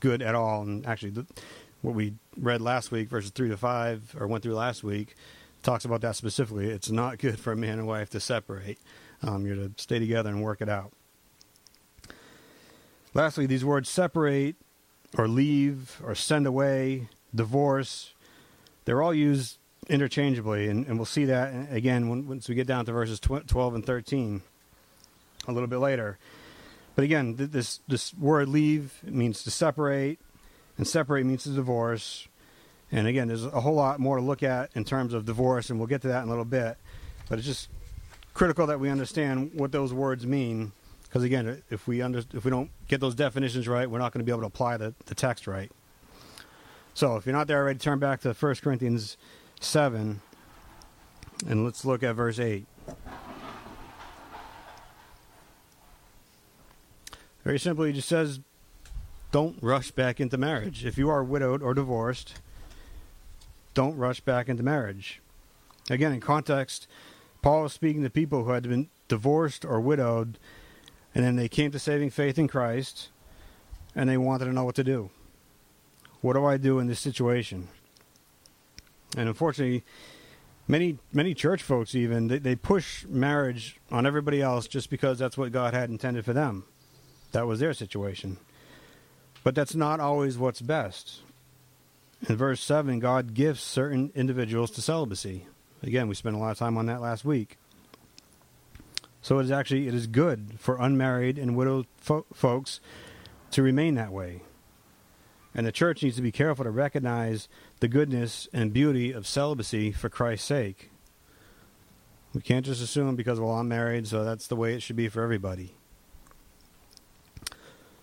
good 0.00 0.20
at 0.20 0.34
all. 0.34 0.62
And 0.62 0.86
actually, 0.86 1.24
what 1.80 1.94
we 1.94 2.14
read 2.36 2.60
last 2.60 2.90
week, 2.90 3.08
verses 3.08 3.30
three 3.30 3.48
to 3.48 3.56
five, 3.56 4.14
or 4.18 4.26
went 4.26 4.42
through 4.42 4.54
last 4.54 4.84
week, 4.84 5.14
talks 5.62 5.86
about 5.86 6.02
that 6.02 6.14
specifically. 6.14 6.68
It's 6.68 6.90
not 6.90 7.18
good 7.18 7.40
for 7.40 7.52
a 7.52 7.56
man 7.56 7.78
and 7.78 7.88
wife 7.88 8.10
to 8.10 8.20
separate. 8.20 8.78
Um, 9.22 9.46
you're 9.46 9.56
to 9.56 9.70
stay 9.76 9.98
together 9.98 10.30
and 10.30 10.42
work 10.42 10.60
it 10.60 10.68
out. 10.68 10.92
Lastly, 13.14 13.46
these 13.46 13.64
words 13.64 13.88
separate 13.88 14.56
or 15.16 15.26
leave 15.26 16.00
or 16.04 16.14
send 16.14 16.46
away, 16.46 17.08
divorce, 17.34 18.12
they're 18.84 19.02
all 19.02 19.14
used 19.14 19.58
interchangeably. 19.88 20.68
And, 20.68 20.86
and 20.86 20.98
we'll 20.98 21.06
see 21.06 21.24
that 21.26 21.72
again 21.72 22.08
when, 22.08 22.28
once 22.28 22.48
we 22.48 22.54
get 22.54 22.66
down 22.66 22.84
to 22.86 22.92
verses 22.92 23.20
12 23.20 23.74
and 23.74 23.84
13 23.84 24.42
a 25.48 25.52
little 25.52 25.68
bit 25.68 25.78
later. 25.78 26.18
But 26.94 27.04
again, 27.04 27.36
this, 27.36 27.80
this 27.86 28.14
word 28.14 28.48
leave 28.48 29.00
means 29.04 29.42
to 29.44 29.50
separate, 29.50 30.18
and 30.78 30.86
separate 30.86 31.26
means 31.26 31.44
to 31.44 31.50
divorce. 31.50 32.26
And 32.90 33.06
again, 33.06 33.28
there's 33.28 33.44
a 33.44 33.60
whole 33.60 33.74
lot 33.74 34.00
more 34.00 34.16
to 34.16 34.22
look 34.22 34.42
at 34.42 34.70
in 34.74 34.84
terms 34.84 35.12
of 35.12 35.26
divorce, 35.26 35.68
and 35.68 35.78
we'll 35.78 35.88
get 35.88 36.02
to 36.02 36.08
that 36.08 36.22
in 36.22 36.28
a 36.28 36.30
little 36.30 36.44
bit. 36.44 36.78
But 37.28 37.38
it's 37.38 37.46
just 37.46 37.68
critical 38.36 38.66
that 38.66 38.78
we 38.78 38.90
understand 38.90 39.50
what 39.54 39.72
those 39.72 39.94
words 39.94 40.26
mean 40.26 40.70
because 41.04 41.24
again, 41.24 41.62
if 41.70 41.88
we 41.88 42.02
under, 42.02 42.22
if 42.34 42.44
we 42.44 42.50
don't 42.50 42.70
get 42.88 43.00
those 43.00 43.14
definitions 43.14 43.66
right, 43.66 43.90
we're 43.90 43.98
not 43.98 44.12
going 44.12 44.20
to 44.20 44.24
be 44.24 44.30
able 44.30 44.42
to 44.42 44.46
apply 44.46 44.76
the, 44.76 44.94
the 45.06 45.14
text 45.14 45.46
right. 45.46 45.72
So 46.92 47.16
if 47.16 47.24
you're 47.24 47.34
not 47.34 47.46
there 47.46 47.62
already, 47.62 47.78
turn 47.78 47.98
back 47.98 48.20
to 48.20 48.34
1 48.34 48.54
Corinthians 48.56 49.16
7, 49.60 50.20
and 51.48 51.64
let's 51.64 51.86
look 51.86 52.02
at 52.02 52.14
verse 52.14 52.38
8. 52.38 52.66
Very 57.44 57.58
simply, 57.58 57.90
it 57.90 57.94
just 57.94 58.08
says, 58.08 58.40
don't 59.32 59.56
rush 59.62 59.92
back 59.92 60.20
into 60.20 60.36
marriage. 60.36 60.84
If 60.84 60.98
you 60.98 61.08
are 61.08 61.24
widowed 61.24 61.62
or 61.62 61.72
divorced, 61.72 62.40
don't 63.72 63.96
rush 63.96 64.20
back 64.20 64.50
into 64.50 64.62
marriage. 64.62 65.22
Again, 65.88 66.12
in 66.12 66.20
context, 66.20 66.88
Paul 67.42 67.66
is 67.66 67.72
speaking 67.72 68.02
to 68.02 68.10
people 68.10 68.44
who 68.44 68.50
had 68.50 68.68
been 68.68 68.88
divorced 69.08 69.64
or 69.64 69.80
widowed 69.80 70.38
and 71.14 71.24
then 71.24 71.36
they 71.36 71.48
came 71.48 71.70
to 71.70 71.78
saving 71.78 72.10
faith 72.10 72.38
in 72.38 72.46
Christ 72.46 73.08
and 73.94 74.08
they 74.08 74.18
wanted 74.18 74.44
to 74.44 74.52
know 74.52 74.64
what 74.64 74.74
to 74.74 74.84
do. 74.84 75.10
What 76.20 76.34
do 76.34 76.44
I 76.44 76.58
do 76.58 76.78
in 76.78 76.88
this 76.88 77.00
situation? 77.00 77.68
And 79.16 79.28
unfortunately, 79.28 79.82
many 80.68 80.98
many 81.12 81.32
church 81.32 81.62
folks 81.62 81.94
even 81.94 82.28
they, 82.28 82.38
they 82.38 82.56
push 82.56 83.06
marriage 83.06 83.80
on 83.90 84.04
everybody 84.04 84.42
else 84.42 84.66
just 84.66 84.90
because 84.90 85.18
that's 85.18 85.38
what 85.38 85.52
God 85.52 85.72
had 85.72 85.88
intended 85.88 86.24
for 86.24 86.32
them. 86.32 86.64
That 87.32 87.46
was 87.46 87.60
their 87.60 87.72
situation. 87.72 88.38
But 89.42 89.54
that's 89.54 89.74
not 89.74 90.00
always 90.00 90.36
what's 90.36 90.60
best. 90.60 91.20
In 92.28 92.36
verse 92.36 92.60
7, 92.60 92.98
God 92.98 93.34
gives 93.34 93.62
certain 93.62 94.10
individuals 94.14 94.70
to 94.72 94.82
celibacy. 94.82 95.46
Again, 95.82 96.08
we 96.08 96.14
spent 96.14 96.36
a 96.36 96.38
lot 96.38 96.50
of 96.50 96.58
time 96.58 96.76
on 96.78 96.86
that 96.86 97.00
last 97.00 97.24
week. 97.24 97.58
So 99.22 99.38
it 99.38 99.44
is 99.44 99.50
actually 99.50 99.88
it 99.88 99.94
is 99.94 100.06
good 100.06 100.54
for 100.58 100.76
unmarried 100.78 101.38
and 101.38 101.56
widowed 101.56 101.86
fo- 101.96 102.26
folks 102.32 102.80
to 103.50 103.62
remain 103.62 103.94
that 103.96 104.12
way. 104.12 104.42
And 105.54 105.66
the 105.66 105.72
church 105.72 106.02
needs 106.02 106.16
to 106.16 106.22
be 106.22 106.30
careful 106.30 106.64
to 106.64 106.70
recognize 106.70 107.48
the 107.80 107.88
goodness 107.88 108.46
and 108.52 108.72
beauty 108.72 109.10
of 109.12 109.26
celibacy 109.26 109.90
for 109.90 110.08
Christ's 110.08 110.46
sake. 110.46 110.90
We 112.34 112.42
can't 112.42 112.66
just 112.66 112.82
assume 112.82 113.16
because 113.16 113.40
well 113.40 113.52
I'm 113.52 113.66
married, 113.66 114.06
so 114.06 114.22
that's 114.22 114.46
the 114.46 114.56
way 114.56 114.74
it 114.74 114.82
should 114.82 114.96
be 114.96 115.08
for 115.08 115.22
everybody. 115.22 115.74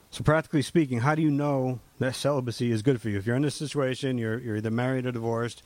So 0.10 0.24
practically 0.24 0.62
speaking, 0.62 1.00
how 1.00 1.16
do 1.16 1.22
you 1.22 1.32
know 1.32 1.80
that 2.00 2.16
celibacy 2.16 2.72
is 2.72 2.82
good 2.82 3.00
for 3.00 3.10
you? 3.10 3.18
If 3.18 3.26
you're 3.26 3.36
in 3.36 3.44
this 3.44 3.56
situation, 3.56 4.18
you're 4.18 4.40
you're 4.40 4.58
either 4.58 4.72
married 4.72 5.06
or 5.06 5.12
divorced, 5.12 5.64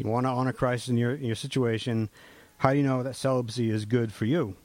you 0.00 0.08
want 0.08 0.26
to 0.26 0.30
honor 0.30 0.52
Christ 0.52 0.88
in 0.88 0.96
your 0.96 1.14
in 1.14 1.24
your 1.24 1.36
situation, 1.36 2.08
how 2.58 2.72
do 2.72 2.78
you 2.78 2.82
know 2.82 3.02
that 3.02 3.16
celibacy 3.16 3.70
is 3.70 3.84
good 3.84 4.12
for 4.12 4.24
you? 4.24 4.56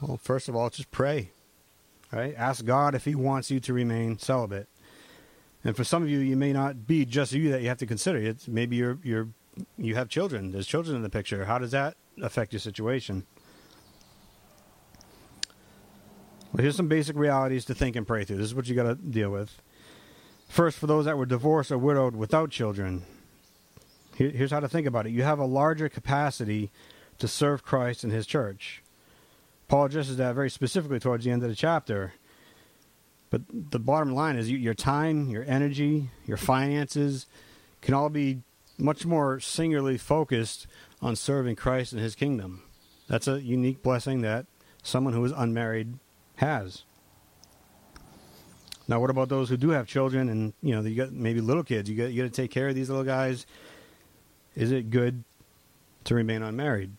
Well, 0.00 0.16
first 0.16 0.48
of 0.48 0.54
all, 0.54 0.70
just 0.70 0.90
pray. 0.90 1.30
Right? 2.12 2.34
Ask 2.36 2.64
God 2.64 2.94
if 2.94 3.04
He 3.04 3.14
wants 3.14 3.50
you 3.50 3.60
to 3.60 3.72
remain 3.72 4.18
celibate. 4.18 4.68
And 5.64 5.76
for 5.76 5.84
some 5.84 6.02
of 6.02 6.08
you, 6.08 6.18
you 6.18 6.36
may 6.36 6.52
not 6.52 6.86
be 6.86 7.04
just 7.04 7.32
you 7.32 7.50
that 7.50 7.62
you 7.62 7.68
have 7.68 7.78
to 7.78 7.86
consider. 7.86 8.18
It's 8.18 8.48
maybe 8.48 8.76
you're 8.76 8.98
you're 9.02 9.28
you 9.76 9.94
have 9.96 10.08
children. 10.08 10.52
There's 10.52 10.66
children 10.66 10.96
in 10.96 11.02
the 11.02 11.10
picture. 11.10 11.44
How 11.44 11.58
does 11.58 11.72
that 11.72 11.96
affect 12.22 12.52
your 12.52 12.60
situation? 12.60 13.26
Well, 16.52 16.62
here's 16.62 16.76
some 16.76 16.88
basic 16.88 17.16
realities 17.16 17.64
to 17.66 17.74
think 17.74 17.96
and 17.96 18.06
pray 18.06 18.24
through. 18.24 18.38
This 18.38 18.46
is 18.46 18.54
what 18.54 18.68
you 18.68 18.74
got 18.74 18.84
to 18.84 18.94
deal 18.94 19.30
with. 19.30 19.60
First, 20.48 20.78
for 20.78 20.86
those 20.86 21.04
that 21.04 21.18
were 21.18 21.26
divorced 21.26 21.70
or 21.70 21.76
widowed 21.76 22.16
without 22.16 22.50
children, 22.50 23.04
here, 24.18 24.30
here's 24.30 24.50
how 24.50 24.60
to 24.60 24.68
think 24.68 24.86
about 24.86 25.06
it. 25.06 25.12
You 25.12 25.22
have 25.22 25.38
a 25.38 25.46
larger 25.46 25.88
capacity 25.88 26.70
to 27.18 27.28
serve 27.28 27.62
Christ 27.62 28.02
and 28.02 28.12
His 28.12 28.26
church. 28.26 28.82
Paul 29.68 29.84
addresses 29.84 30.16
that 30.16 30.34
very 30.34 30.50
specifically 30.50 30.98
towards 30.98 31.24
the 31.24 31.30
end 31.30 31.42
of 31.44 31.48
the 31.48 31.54
chapter. 31.54 32.14
But 33.30 33.42
the 33.48 33.78
bottom 33.78 34.12
line 34.12 34.36
is 34.36 34.50
you, 34.50 34.58
your 34.58 34.74
time, 34.74 35.28
your 35.28 35.44
energy, 35.46 36.10
your 36.26 36.36
finances 36.36 37.26
can 37.80 37.94
all 37.94 38.08
be 38.08 38.40
much 38.76 39.06
more 39.06 39.38
singularly 39.38 39.98
focused 39.98 40.66
on 41.00 41.14
serving 41.14 41.54
Christ 41.54 41.92
and 41.92 42.02
His 42.02 42.16
kingdom. 42.16 42.62
That's 43.06 43.28
a 43.28 43.40
unique 43.40 43.82
blessing 43.82 44.22
that 44.22 44.46
someone 44.82 45.14
who 45.14 45.24
is 45.24 45.32
unmarried 45.32 45.94
has. 46.36 46.82
Now, 48.88 49.00
what 49.00 49.10
about 49.10 49.28
those 49.28 49.48
who 49.48 49.56
do 49.56 49.70
have 49.70 49.86
children 49.86 50.28
and 50.28 50.54
you 50.62 50.74
know 50.74 50.80
you 50.80 50.96
got 50.96 51.12
maybe 51.12 51.40
little 51.40 51.62
kids? 51.62 51.88
You 51.88 51.96
got 51.96 52.10
you 52.10 52.22
got 52.22 52.32
to 52.32 52.42
take 52.42 52.50
care 52.50 52.68
of 52.68 52.74
these 52.74 52.88
little 52.88 53.04
guys. 53.04 53.46
Is 54.58 54.72
it 54.72 54.90
good 54.90 55.22
to 56.02 56.16
remain 56.16 56.42
unmarried? 56.42 56.90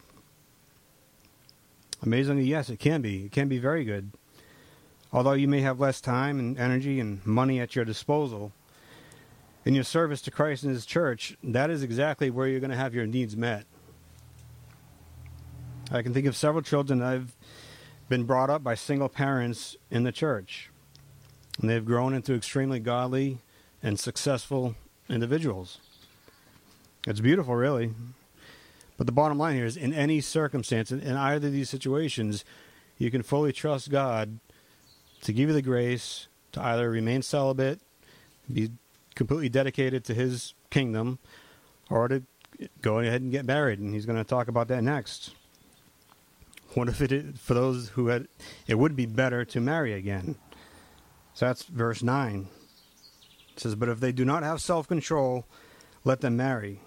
Amazingly, 2.01 2.46
yes, 2.46 2.70
it 2.70 2.80
can 2.80 3.01
be. 3.01 3.25
It 3.25 3.34
can 3.34 3.50
be 3.50 3.58
very 3.58 3.84
good. 3.84 4.12
Although 5.12 5.34
you 5.34 5.50
may 5.50 5.60
have 5.60 5.78
less 5.78 6.00
time 6.00 6.39
and 6.39 6.58
energy 6.58 7.01
and 7.01 7.25
money 7.25 7.60
at 7.60 7.75
your 7.75 7.84
disposal, 7.84 8.54
in 9.66 9.75
your 9.75 9.84
service 9.84 10.22
to 10.22 10.32
Christ 10.32 10.63
and 10.63 10.72
His 10.72 10.86
church, 10.86 11.36
that 11.44 11.70
is 11.70 11.84
exactly 11.84 12.30
where 12.30 12.48
you're 12.48 12.62
going 12.62 12.70
to 12.72 12.78
have 12.78 12.96
your 12.96 13.06
needs 13.06 13.36
met. 13.36 13.66
I 15.92 16.01
can 16.01 16.13
think 16.13 16.28
of 16.28 16.38
several 16.38 16.62
children 16.62 17.01
I've 17.01 17.36
been 18.08 18.24
brought 18.24 18.50
up 18.50 18.63
by 18.63 18.75
single 18.75 19.10
parents 19.10 19.75
in 19.92 20.04
the 20.04 20.13
church. 20.13 20.70
And 21.60 21.70
they've 21.70 21.84
grown 21.84 22.13
into 22.13 22.36
extremely 22.36 22.80
godly 22.80 23.39
and 23.84 24.00
successful 24.00 24.75
individuals. 25.10 25.80
It's 27.10 27.22
beautiful, 27.22 27.56
really. 27.56 27.92
But 28.96 29.08
the 29.08 29.12
bottom 29.12 29.39
line 29.39 29.56
here 29.56 29.66
is 29.66 29.75
in 29.75 29.94
any 29.94 30.22
circumstance, 30.22 30.92
in 30.92 31.18
either 31.18 31.48
of 31.48 31.54
these 31.54 31.68
situations, 31.68 32.46
you 33.00 33.10
can 33.10 33.24
fully 33.24 33.51
trust 33.51 33.89
God 33.89 34.39
to 35.24 35.34
give 35.34 35.50
you 35.50 35.56
the 35.56 35.63
grace 35.63 36.28
to 36.51 36.62
either 36.62 36.88
remain 36.88 37.24
celibate, 37.24 37.80
be 38.54 38.70
completely 39.16 39.50
dedicated 39.50 40.06
to 40.06 40.13
His 40.13 40.54
kingdom, 40.70 41.18
or 41.89 42.08
to 42.10 42.22
go 42.84 43.00
ahead 43.00 43.24
and 43.24 43.32
get 43.32 43.44
married. 43.44 43.80
And 43.80 43.92
He's 43.92 44.06
going 44.06 44.20
to 44.20 44.24
talk 44.24 44.48
about 44.48 44.68
that 44.68 44.84
next. 44.84 45.32
What 46.75 46.89
if 46.89 47.01
it 47.01 47.12
is, 47.12 47.39
for 47.39 47.56
those 47.56 47.89
who 47.89 48.08
had, 48.08 48.28
it 48.68 48.75
would 48.75 48.96
be 48.96 49.08
better 49.08 49.44
to 49.46 49.60
marry 49.60 49.94
again? 49.94 50.36
So 51.34 51.48
that's 51.48 51.63
verse 51.63 52.04
9. 52.04 52.48
It 53.56 53.60
says, 53.60 53.74
But 53.74 53.89
if 53.89 54.00
they 54.00 54.12
do 54.12 54.25
not 54.25 54.44
have 54.44 54.62
self 54.62 54.88
control, 54.88 55.48
let 56.04 56.22
them 56.22 56.38
marry. 56.38 56.82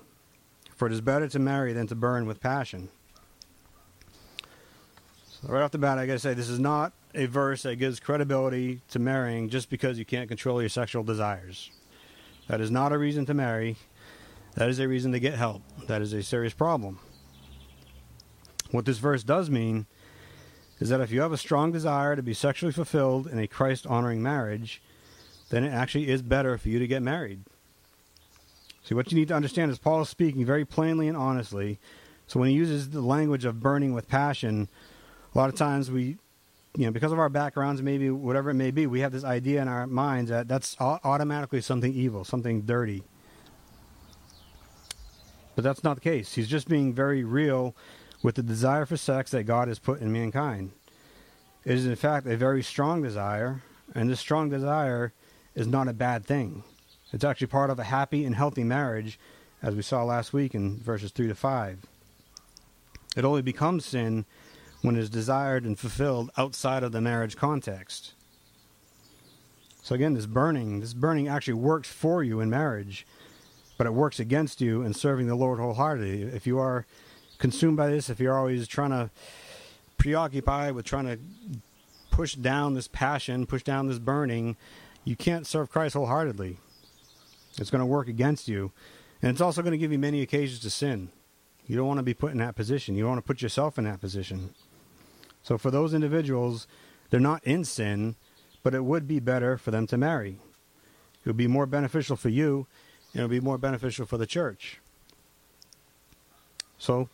For 0.82 0.88
it 0.88 0.92
is 0.92 1.00
better 1.00 1.28
to 1.28 1.38
marry 1.38 1.72
than 1.72 1.86
to 1.86 1.94
burn 1.94 2.26
with 2.26 2.40
passion. 2.40 2.88
So 5.28 5.46
right 5.46 5.62
off 5.62 5.70
the 5.70 5.78
bat, 5.78 5.96
I 5.96 6.06
got 6.06 6.14
to 6.14 6.18
say, 6.18 6.34
this 6.34 6.48
is 6.48 6.58
not 6.58 6.92
a 7.14 7.26
verse 7.26 7.62
that 7.62 7.76
gives 7.76 8.00
credibility 8.00 8.80
to 8.88 8.98
marrying 8.98 9.48
just 9.48 9.70
because 9.70 9.96
you 9.96 10.04
can't 10.04 10.26
control 10.26 10.60
your 10.60 10.68
sexual 10.68 11.04
desires. 11.04 11.70
That 12.48 12.60
is 12.60 12.72
not 12.72 12.90
a 12.90 12.98
reason 12.98 13.24
to 13.26 13.32
marry. 13.32 13.76
That 14.56 14.70
is 14.70 14.80
a 14.80 14.88
reason 14.88 15.12
to 15.12 15.20
get 15.20 15.34
help. 15.34 15.62
That 15.86 16.02
is 16.02 16.12
a 16.14 16.20
serious 16.20 16.52
problem. 16.52 16.98
What 18.72 18.84
this 18.84 18.98
verse 18.98 19.22
does 19.22 19.48
mean 19.48 19.86
is 20.80 20.88
that 20.88 21.00
if 21.00 21.12
you 21.12 21.20
have 21.20 21.32
a 21.32 21.38
strong 21.38 21.70
desire 21.70 22.16
to 22.16 22.24
be 22.24 22.34
sexually 22.34 22.72
fulfilled 22.72 23.28
in 23.28 23.38
a 23.38 23.46
Christ 23.46 23.86
honoring 23.86 24.20
marriage, 24.20 24.82
then 25.48 25.62
it 25.62 25.70
actually 25.70 26.08
is 26.08 26.22
better 26.22 26.58
for 26.58 26.70
you 26.70 26.80
to 26.80 26.88
get 26.88 27.04
married. 27.04 27.44
See, 28.84 28.94
what 28.94 29.12
you 29.12 29.18
need 29.18 29.28
to 29.28 29.34
understand 29.34 29.70
is 29.70 29.78
Paul 29.78 30.02
is 30.02 30.08
speaking 30.08 30.44
very 30.44 30.64
plainly 30.64 31.08
and 31.08 31.16
honestly. 31.16 31.78
So 32.26 32.40
when 32.40 32.48
he 32.48 32.54
uses 32.54 32.90
the 32.90 33.00
language 33.00 33.44
of 33.44 33.60
burning 33.60 33.94
with 33.94 34.08
passion, 34.08 34.68
a 35.34 35.38
lot 35.38 35.48
of 35.48 35.54
times 35.54 35.90
we, 35.90 36.16
you 36.76 36.86
know, 36.86 36.90
because 36.90 37.12
of 37.12 37.18
our 37.18 37.28
backgrounds, 37.28 37.82
maybe 37.82 38.10
whatever 38.10 38.50
it 38.50 38.54
may 38.54 38.70
be, 38.70 38.86
we 38.86 39.00
have 39.00 39.12
this 39.12 39.24
idea 39.24 39.62
in 39.62 39.68
our 39.68 39.86
minds 39.86 40.30
that 40.30 40.48
that's 40.48 40.76
automatically 40.80 41.60
something 41.60 41.92
evil, 41.92 42.24
something 42.24 42.62
dirty. 42.62 43.02
But 45.54 45.64
that's 45.64 45.84
not 45.84 45.94
the 45.94 46.00
case. 46.00 46.34
He's 46.34 46.48
just 46.48 46.68
being 46.68 46.92
very 46.92 47.22
real 47.24 47.76
with 48.22 48.36
the 48.36 48.42
desire 48.42 48.86
for 48.86 48.96
sex 48.96 49.30
that 49.32 49.44
God 49.44 49.68
has 49.68 49.78
put 49.78 50.00
in 50.00 50.10
mankind. 50.12 50.72
It 51.64 51.76
is, 51.76 51.86
in 51.86 51.94
fact, 51.94 52.26
a 52.26 52.36
very 52.36 52.62
strong 52.62 53.02
desire, 53.02 53.62
and 53.94 54.08
this 54.08 54.18
strong 54.18 54.48
desire 54.48 55.12
is 55.54 55.66
not 55.66 55.88
a 55.88 55.92
bad 55.92 56.24
thing. 56.24 56.64
It's 57.12 57.24
actually 57.24 57.48
part 57.48 57.70
of 57.70 57.78
a 57.78 57.84
happy 57.84 58.24
and 58.24 58.34
healthy 58.34 58.64
marriage, 58.64 59.18
as 59.62 59.74
we 59.74 59.82
saw 59.82 60.02
last 60.02 60.32
week 60.32 60.54
in 60.54 60.78
verses 60.78 61.10
3 61.10 61.28
to 61.28 61.34
5. 61.34 61.78
It 63.16 63.24
only 63.24 63.42
becomes 63.42 63.84
sin 63.84 64.24
when 64.80 64.96
it 64.96 65.00
is 65.00 65.10
desired 65.10 65.64
and 65.64 65.78
fulfilled 65.78 66.30
outside 66.36 66.82
of 66.82 66.92
the 66.92 67.00
marriage 67.00 67.36
context. 67.36 68.14
So 69.82 69.94
again, 69.94 70.14
this 70.14 70.26
burning, 70.26 70.80
this 70.80 70.94
burning 70.94 71.28
actually 71.28 71.54
works 71.54 71.88
for 71.88 72.22
you 72.22 72.40
in 72.40 72.48
marriage, 72.48 73.06
but 73.76 73.86
it 73.86 73.92
works 73.92 74.18
against 74.18 74.60
you 74.60 74.82
in 74.82 74.94
serving 74.94 75.26
the 75.26 75.34
Lord 75.34 75.58
wholeheartedly. 75.58 76.22
If 76.22 76.46
you 76.46 76.58
are 76.58 76.86
consumed 77.38 77.76
by 77.76 77.88
this, 77.88 78.08
if 78.08 78.20
you're 78.20 78.38
always 78.38 78.66
trying 78.66 78.90
to 78.90 79.10
preoccupy 79.98 80.70
with 80.70 80.86
trying 80.86 81.06
to 81.06 81.18
push 82.10 82.34
down 82.34 82.74
this 82.74 82.88
passion, 82.88 83.44
push 83.46 83.62
down 83.62 83.88
this 83.88 83.98
burning, 83.98 84.56
you 85.04 85.16
can't 85.16 85.46
serve 85.46 85.70
Christ 85.70 85.94
wholeheartedly. 85.94 86.58
It's 87.58 87.70
going 87.70 87.80
to 87.80 87.86
work 87.86 88.08
against 88.08 88.48
you. 88.48 88.72
And 89.20 89.30
it's 89.30 89.40
also 89.40 89.62
going 89.62 89.72
to 89.72 89.78
give 89.78 89.92
you 89.92 89.98
many 89.98 90.22
occasions 90.22 90.60
to 90.60 90.70
sin. 90.70 91.10
You 91.66 91.76
don't 91.76 91.86
want 91.86 91.98
to 91.98 92.04
be 92.04 92.14
put 92.14 92.32
in 92.32 92.38
that 92.38 92.56
position. 92.56 92.96
You 92.96 93.02
don't 93.02 93.12
want 93.12 93.24
to 93.24 93.26
put 93.26 93.42
yourself 93.42 93.78
in 93.78 93.84
that 93.84 94.00
position. 94.00 94.54
So 95.42 95.58
for 95.58 95.70
those 95.70 95.94
individuals, 95.94 96.66
they're 97.10 97.20
not 97.20 97.44
in 97.44 97.64
sin, 97.64 98.16
but 98.62 98.74
it 98.74 98.84
would 98.84 99.06
be 99.06 99.20
better 99.20 99.56
for 99.56 99.70
them 99.70 99.86
to 99.88 99.96
marry. 99.96 100.38
It 101.20 101.26
would 101.26 101.36
be 101.36 101.46
more 101.46 101.66
beneficial 101.66 102.16
for 102.16 102.28
you, 102.28 102.66
and 103.12 103.20
it 103.20 103.24
would 103.24 103.30
be 103.30 103.40
more 103.40 103.58
beneficial 103.58 104.06
for 104.06 104.18
the 104.18 104.26
church. 104.26 104.80
So, 106.78 107.08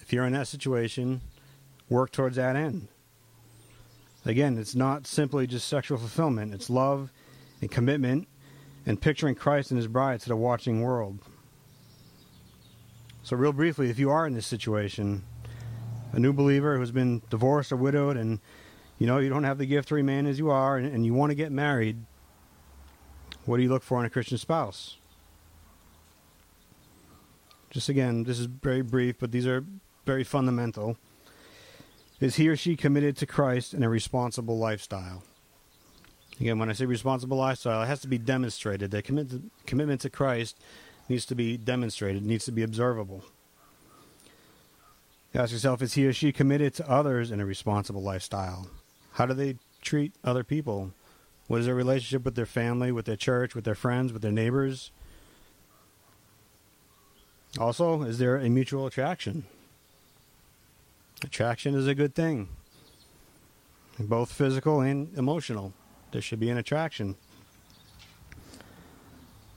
if 0.00 0.12
you're 0.12 0.24
in 0.24 0.32
that 0.32 0.48
situation, 0.48 1.20
work 1.88 2.10
towards 2.10 2.36
that 2.36 2.56
end. 2.56 2.88
Again, 4.24 4.58
it's 4.58 4.74
not 4.74 5.06
simply 5.06 5.46
just 5.46 5.68
sexual 5.68 5.98
fulfillment, 5.98 6.52
it's 6.52 6.68
love 6.68 7.12
and 7.60 7.70
commitment 7.70 8.26
and 8.86 9.00
picturing 9.00 9.34
Christ 9.34 9.70
and 9.70 9.76
his 9.76 9.88
bride 9.88 10.20
to 10.20 10.28
the 10.28 10.36
watching 10.36 10.80
world. 10.80 11.18
So, 13.22 13.36
real 13.36 13.52
briefly, 13.52 13.90
if 13.90 13.98
you 13.98 14.10
are 14.10 14.26
in 14.26 14.34
this 14.34 14.46
situation, 14.46 15.24
a 16.12 16.18
new 16.18 16.32
believer 16.32 16.78
who's 16.78 16.92
been 16.92 17.20
divorced 17.28 17.72
or 17.72 17.76
widowed, 17.76 18.16
and 18.16 18.38
you 18.98 19.06
know 19.06 19.18
you 19.18 19.28
don't 19.28 19.44
have 19.44 19.58
the 19.58 19.66
gift 19.66 19.88
to 19.88 19.96
remain 19.96 20.26
as 20.26 20.38
you 20.38 20.50
are, 20.50 20.76
and, 20.76 20.86
and 20.86 21.04
you 21.04 21.12
want 21.12 21.30
to 21.30 21.34
get 21.34 21.50
married, 21.50 21.98
what 23.44 23.56
do 23.56 23.64
you 23.64 23.68
look 23.68 23.82
for 23.82 23.98
in 23.98 24.06
a 24.06 24.10
Christian 24.10 24.38
spouse? 24.38 24.96
just 27.76 27.90
again, 27.90 28.24
this 28.24 28.38
is 28.38 28.46
very 28.46 28.80
brief, 28.80 29.16
but 29.18 29.32
these 29.32 29.46
are 29.46 29.62
very 30.06 30.24
fundamental. 30.24 30.96
Is 32.20 32.36
he 32.36 32.48
or 32.48 32.56
she 32.56 32.74
committed 32.74 33.18
to 33.18 33.26
Christ 33.26 33.74
in 33.74 33.82
a 33.82 33.88
responsible 33.90 34.56
lifestyle? 34.56 35.22
Again, 36.40 36.58
when 36.58 36.68
I 36.68 36.74
say 36.74 36.84
responsible 36.84 37.38
lifestyle, 37.38 37.82
it 37.82 37.86
has 37.86 38.00
to 38.00 38.08
be 38.08 38.18
demonstrated. 38.18 38.94
Commit 39.04 39.32
commitment 39.64 40.02
to 40.02 40.10
Christ 40.10 40.58
needs 41.08 41.24
to 41.26 41.34
be 41.34 41.56
demonstrated, 41.56 42.26
needs 42.26 42.44
to 42.44 42.52
be 42.52 42.62
observable. 42.62 43.24
You 45.32 45.40
ask 45.40 45.52
yourself, 45.52 45.80
is 45.82 45.94
he 45.94 46.06
or 46.06 46.12
she 46.12 46.32
committed 46.32 46.74
to 46.74 46.90
others 46.90 47.30
in 47.30 47.40
a 47.40 47.46
responsible 47.46 48.02
lifestyle? 48.02 48.68
How 49.12 49.24
do 49.26 49.34
they 49.34 49.56
treat 49.80 50.12
other 50.24 50.44
people? 50.44 50.92
What 51.46 51.60
is 51.60 51.66
their 51.66 51.74
relationship 51.74 52.24
with 52.24 52.34
their 52.34 52.46
family, 52.46 52.92
with 52.92 53.06
their 53.06 53.16
church, 53.16 53.54
with 53.54 53.64
their 53.64 53.74
friends, 53.74 54.12
with 54.12 54.22
their 54.22 54.32
neighbors? 54.32 54.90
Also, 57.58 58.02
is 58.02 58.18
there 58.18 58.36
a 58.36 58.50
mutual 58.50 58.86
attraction? 58.86 59.44
Attraction 61.22 61.74
is 61.74 61.86
a 61.86 61.94
good 61.94 62.14
thing, 62.14 62.48
both 63.98 64.30
physical 64.30 64.80
and 64.80 65.16
emotional. 65.16 65.72
There 66.16 66.22
should 66.22 66.40
be 66.40 66.48
an 66.48 66.56
attraction. 66.56 67.14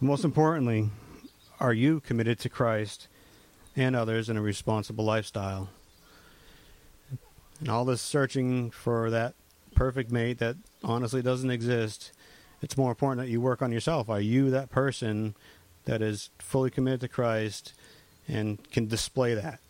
Most 0.01 0.25
importantly, 0.25 0.89
are 1.57 1.71
you 1.71 2.01
committed 2.01 2.37
to 2.39 2.49
Christ 2.49 3.07
and 3.77 3.95
others 3.95 4.27
in 4.27 4.35
a 4.35 4.41
responsible 4.41 5.05
lifestyle? 5.05 5.69
And 7.61 7.69
all 7.69 7.85
this 7.85 8.01
searching 8.01 8.71
for 8.71 9.09
that 9.09 9.35
perfect 9.73 10.11
mate 10.11 10.39
that 10.39 10.57
honestly 10.83 11.21
doesn't 11.21 11.49
exist, 11.49 12.11
it's 12.61 12.75
more 12.75 12.89
important 12.89 13.25
that 13.25 13.31
you 13.31 13.39
work 13.39 13.61
on 13.61 13.71
yourself. 13.71 14.09
Are 14.09 14.19
you 14.19 14.49
that 14.49 14.69
person 14.69 15.35
that 15.85 16.01
is 16.01 16.29
fully 16.39 16.69
committed 16.69 16.99
to 16.99 17.07
Christ 17.07 17.71
and 18.27 18.69
can 18.69 18.85
display 18.85 19.33
that. 19.33 19.61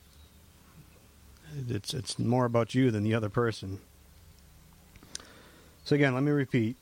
It's 1.68 1.94
it's 1.94 2.18
more 2.18 2.46
about 2.46 2.74
you 2.74 2.90
than 2.90 3.04
the 3.04 3.14
other 3.14 3.30
person. 3.30 3.80
So 5.90 5.96
again, 5.96 6.14
let 6.14 6.22
me 6.22 6.30
repeat: 6.30 6.78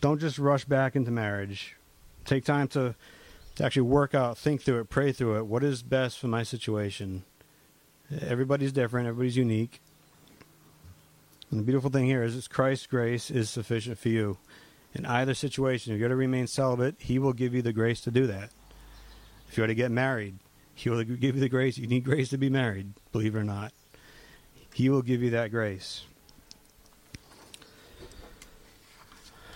don't 0.00 0.20
just 0.20 0.38
rush 0.38 0.64
back 0.64 0.94
into 0.94 1.10
marriage. 1.10 1.74
Take 2.24 2.44
time 2.44 2.68
to 2.68 2.94
to 3.56 3.64
actually 3.64 3.82
work 3.82 4.14
out, 4.14 4.38
think 4.38 4.62
through 4.62 4.78
it, 4.78 4.88
pray 4.88 5.10
through 5.10 5.38
it. 5.38 5.46
What 5.46 5.64
is 5.64 5.82
best 5.82 6.20
for 6.20 6.28
my 6.28 6.44
situation? 6.44 7.24
Everybody's 8.20 8.70
different. 8.70 9.08
Everybody's 9.08 9.36
unique. 9.36 9.80
And 11.50 11.58
the 11.58 11.64
beautiful 11.64 11.90
thing 11.90 12.04
here 12.04 12.22
is, 12.22 12.36
is 12.36 12.46
Christ's 12.46 12.86
grace 12.86 13.32
is 13.32 13.50
sufficient 13.50 13.98
for 13.98 14.10
you. 14.10 14.38
In 14.94 15.06
either 15.06 15.34
situation, 15.34 15.92
if 15.92 15.98
you're 15.98 16.08
to 16.08 16.14
remain 16.14 16.46
celibate, 16.46 16.94
He 17.00 17.18
will 17.18 17.32
give 17.32 17.54
you 17.54 17.62
the 17.62 17.72
grace 17.72 18.00
to 18.02 18.12
do 18.12 18.28
that. 18.28 18.50
If 19.48 19.58
you 19.58 19.64
are 19.64 19.66
to 19.66 19.74
get 19.74 19.90
married, 19.90 20.38
He 20.72 20.88
will 20.88 21.02
give 21.02 21.34
you 21.34 21.40
the 21.40 21.48
grace. 21.48 21.78
You 21.78 21.88
need 21.88 22.04
grace 22.04 22.28
to 22.28 22.38
be 22.38 22.48
married, 22.48 22.92
believe 23.10 23.34
it 23.34 23.40
or 23.40 23.44
not. 23.44 23.72
He 24.72 24.88
will 24.88 25.02
give 25.02 25.20
you 25.20 25.30
that 25.30 25.50
grace. 25.50 26.04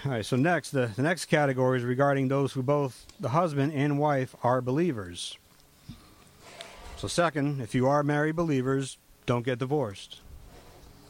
All 0.06 0.12
right, 0.12 0.24
so 0.24 0.36
next, 0.36 0.70
the, 0.70 0.92
the 0.94 1.02
next 1.02 1.24
category 1.24 1.78
is 1.78 1.84
regarding 1.84 2.28
those 2.28 2.52
who 2.52 2.62
both 2.62 3.06
the 3.18 3.30
husband 3.30 3.72
and 3.72 3.98
wife 3.98 4.36
are 4.44 4.62
believers. 4.62 5.36
So, 6.96 7.08
second, 7.08 7.60
if 7.60 7.74
you 7.74 7.88
are 7.88 8.04
married 8.04 8.36
believers, 8.36 8.98
don't 9.26 9.44
get 9.44 9.58
divorced. 9.58 10.20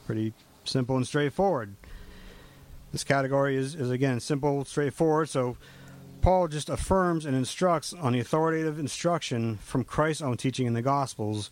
Pretty 0.06 0.32
simple 0.64 0.96
and 0.96 1.06
straightforward. 1.06 1.74
This 2.90 3.04
category 3.04 3.56
is, 3.56 3.74
is 3.74 3.90
again 3.90 4.18
simple, 4.18 4.64
straightforward. 4.64 5.28
So, 5.28 5.58
Paul 6.22 6.48
just 6.48 6.70
affirms 6.70 7.26
and 7.26 7.36
instructs 7.36 7.92
on 7.92 8.14
the 8.14 8.20
authoritative 8.20 8.78
instruction 8.78 9.58
from 9.58 9.84
Christ's 9.84 10.22
own 10.22 10.38
teaching 10.38 10.66
in 10.66 10.72
the 10.72 10.80
Gospels 10.80 11.50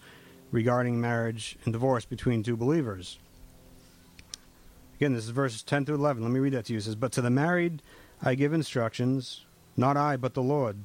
regarding 0.50 0.98
marriage 0.98 1.58
and 1.66 1.74
divorce 1.74 2.06
between 2.06 2.42
two 2.42 2.56
believers. 2.56 3.18
Again, 4.96 5.12
this 5.12 5.24
is 5.24 5.30
verses 5.30 5.62
10 5.62 5.86
through 5.86 5.96
11. 5.96 6.22
Let 6.22 6.30
me 6.30 6.40
read 6.40 6.52
that 6.52 6.66
to 6.66 6.72
you. 6.72 6.78
It 6.78 6.82
says, 6.82 6.94
But 6.94 7.12
to 7.12 7.22
the 7.22 7.30
married 7.30 7.82
I 8.22 8.34
give 8.34 8.52
instructions, 8.52 9.44
not 9.76 9.96
I, 9.96 10.16
but 10.16 10.34
the 10.34 10.42
Lord, 10.42 10.78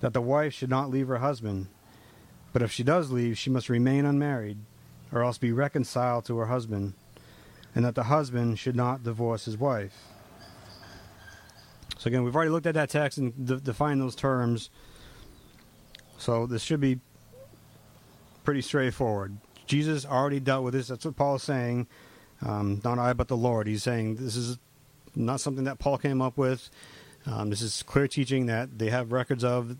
that 0.00 0.12
the 0.12 0.20
wife 0.20 0.52
should 0.52 0.70
not 0.70 0.90
leave 0.90 1.08
her 1.08 1.18
husband. 1.18 1.68
But 2.52 2.62
if 2.62 2.72
she 2.72 2.82
does 2.82 3.10
leave, 3.10 3.38
she 3.38 3.50
must 3.50 3.68
remain 3.68 4.04
unmarried, 4.04 4.58
or 5.12 5.22
else 5.22 5.38
be 5.38 5.52
reconciled 5.52 6.24
to 6.26 6.36
her 6.38 6.46
husband, 6.46 6.94
and 7.74 7.84
that 7.84 7.94
the 7.94 8.04
husband 8.04 8.58
should 8.58 8.76
not 8.76 9.04
divorce 9.04 9.44
his 9.44 9.56
wife. 9.56 9.94
So, 11.98 12.08
again, 12.08 12.24
we've 12.24 12.34
already 12.34 12.50
looked 12.50 12.66
at 12.66 12.74
that 12.74 12.90
text 12.90 13.16
and 13.18 13.46
de- 13.46 13.60
defined 13.60 14.00
those 14.00 14.16
terms. 14.16 14.70
So, 16.18 16.46
this 16.46 16.62
should 16.62 16.80
be 16.80 17.00
pretty 18.44 18.60
straightforward. 18.60 19.38
Jesus 19.66 20.04
already 20.04 20.40
dealt 20.40 20.64
with 20.64 20.74
this. 20.74 20.88
That's 20.88 21.04
what 21.04 21.16
Paul 21.16 21.36
is 21.36 21.42
saying 21.42 21.86
um, 22.42 22.80
not 22.84 22.98
I, 22.98 23.12
but 23.12 23.28
the 23.28 23.36
Lord. 23.36 23.66
He's 23.66 23.82
saying 23.82 24.16
this 24.16 24.36
is 24.36 24.58
not 25.14 25.40
something 25.40 25.64
that 25.64 25.78
Paul 25.78 25.98
came 25.98 26.20
up 26.20 26.36
with. 26.36 26.70
Um, 27.26 27.50
this 27.50 27.62
is 27.62 27.82
clear 27.82 28.06
teaching 28.06 28.46
that 28.46 28.78
they 28.78 28.90
have 28.90 29.12
records 29.12 29.44
of. 29.44 29.76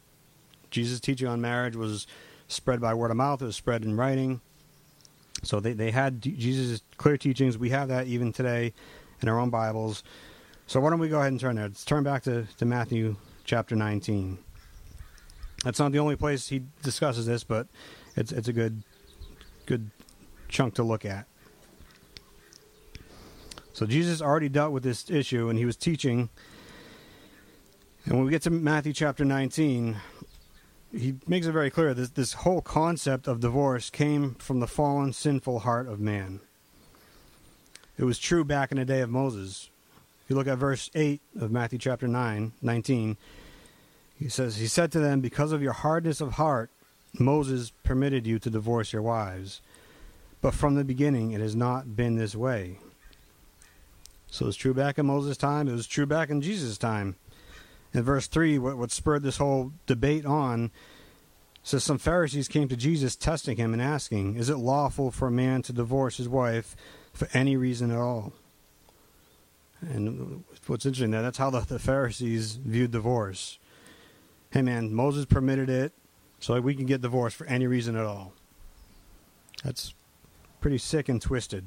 Jesus' 0.70 1.00
teaching 1.00 1.28
on 1.28 1.40
marriage 1.40 1.76
was 1.76 2.06
spread 2.48 2.80
by 2.80 2.94
word 2.94 3.10
of 3.10 3.16
mouth, 3.16 3.42
it 3.42 3.46
was 3.46 3.56
spread 3.56 3.84
in 3.84 3.96
writing. 3.96 4.40
So 5.42 5.60
they, 5.60 5.74
they 5.74 5.90
had 5.90 6.22
Jesus' 6.22 6.82
clear 6.96 7.16
teachings. 7.16 7.58
We 7.58 7.70
have 7.70 7.88
that 7.88 8.06
even 8.06 8.32
today 8.32 8.72
in 9.20 9.28
our 9.28 9.38
own 9.38 9.50
Bibles. 9.50 10.02
So 10.66 10.80
why 10.80 10.90
don't 10.90 10.98
we 10.98 11.08
go 11.08 11.20
ahead 11.20 11.32
and 11.32 11.40
turn 11.40 11.56
there? 11.56 11.68
Let's 11.68 11.84
turn 11.84 12.02
back 12.02 12.22
to, 12.24 12.46
to 12.58 12.64
Matthew 12.64 13.16
chapter 13.44 13.76
19. 13.76 14.38
That's 15.62 15.78
not 15.78 15.92
the 15.92 15.98
only 15.98 16.16
place 16.16 16.48
he 16.48 16.62
discusses 16.82 17.26
this, 17.26 17.44
but 17.44 17.66
it's 18.16 18.32
it's 18.32 18.48
a 18.48 18.52
good 18.52 18.82
good 19.66 19.90
chunk 20.48 20.74
to 20.74 20.82
look 20.82 21.04
at. 21.04 21.26
So 23.76 23.84
Jesus 23.84 24.22
already 24.22 24.48
dealt 24.48 24.72
with 24.72 24.84
this 24.84 25.10
issue 25.10 25.50
and 25.50 25.58
he 25.58 25.66
was 25.66 25.76
teaching. 25.76 26.30
And 28.06 28.14
when 28.14 28.24
we 28.24 28.30
get 28.30 28.40
to 28.44 28.50
Matthew 28.50 28.94
chapter 28.94 29.22
19, 29.22 29.98
he 30.92 31.16
makes 31.26 31.44
it 31.44 31.52
very 31.52 31.68
clear 31.68 31.92
that 31.92 32.14
this 32.14 32.32
whole 32.32 32.62
concept 32.62 33.28
of 33.28 33.40
divorce 33.40 33.90
came 33.90 34.34
from 34.36 34.60
the 34.60 34.66
fallen, 34.66 35.12
sinful 35.12 35.58
heart 35.58 35.88
of 35.88 36.00
man. 36.00 36.40
It 37.98 38.04
was 38.04 38.18
true 38.18 38.46
back 38.46 38.72
in 38.72 38.78
the 38.78 38.86
day 38.86 39.02
of 39.02 39.10
Moses. 39.10 39.68
If 40.24 40.30
you 40.30 40.36
look 40.36 40.48
at 40.48 40.56
verse 40.56 40.90
8 40.94 41.20
of 41.38 41.50
Matthew 41.50 41.78
chapter 41.78 42.08
9, 42.08 42.52
19, 42.62 43.16
he 44.18 44.28
says, 44.30 44.56
He 44.56 44.68
said 44.68 44.90
to 44.92 45.00
them, 45.00 45.20
Because 45.20 45.52
of 45.52 45.60
your 45.60 45.74
hardness 45.74 46.22
of 46.22 46.32
heart, 46.32 46.70
Moses 47.18 47.72
permitted 47.82 48.26
you 48.26 48.38
to 48.38 48.48
divorce 48.48 48.94
your 48.94 49.02
wives. 49.02 49.60
But 50.40 50.54
from 50.54 50.76
the 50.76 50.84
beginning, 50.84 51.32
it 51.32 51.42
has 51.42 51.54
not 51.54 51.94
been 51.94 52.16
this 52.16 52.34
way. 52.34 52.78
So 54.28 54.46
it's 54.48 54.56
true 54.56 54.74
back 54.74 54.98
in 54.98 55.06
Moses' 55.06 55.36
time. 55.36 55.68
It 55.68 55.72
was 55.72 55.86
true 55.86 56.06
back 56.06 56.30
in 56.30 56.42
Jesus' 56.42 56.78
time. 56.78 57.16
In 57.94 58.02
verse 58.02 58.26
3, 58.26 58.58
what, 58.58 58.76
what 58.76 58.90
spurred 58.90 59.22
this 59.22 59.38
whole 59.38 59.72
debate 59.86 60.26
on 60.26 60.70
says 61.62 61.82
some 61.82 61.98
Pharisees 61.98 62.46
came 62.46 62.68
to 62.68 62.76
Jesus 62.76 63.16
testing 63.16 63.56
him 63.56 63.72
and 63.72 63.82
asking, 63.82 64.36
Is 64.36 64.50
it 64.50 64.56
lawful 64.56 65.10
for 65.10 65.28
a 65.28 65.32
man 65.32 65.62
to 65.62 65.72
divorce 65.72 66.16
his 66.16 66.28
wife 66.28 66.76
for 67.12 67.28
any 67.32 67.56
reason 67.56 67.90
at 67.90 67.98
all? 67.98 68.32
And 69.80 70.44
what's 70.66 70.86
interesting, 70.86 71.10
there, 71.10 71.22
that's 71.22 71.38
how 71.38 71.50
the, 71.50 71.60
the 71.60 71.78
Pharisees 71.78 72.52
viewed 72.54 72.92
divorce. 72.92 73.58
Hey 74.50 74.62
man, 74.62 74.94
Moses 74.94 75.24
permitted 75.24 75.68
it, 75.68 75.92
so 76.38 76.60
we 76.60 76.74
can 76.74 76.86
get 76.86 77.00
divorced 77.00 77.36
for 77.36 77.46
any 77.46 77.66
reason 77.66 77.96
at 77.96 78.04
all. 78.04 78.32
That's 79.64 79.94
pretty 80.60 80.78
sick 80.78 81.08
and 81.08 81.20
twisted. 81.20 81.64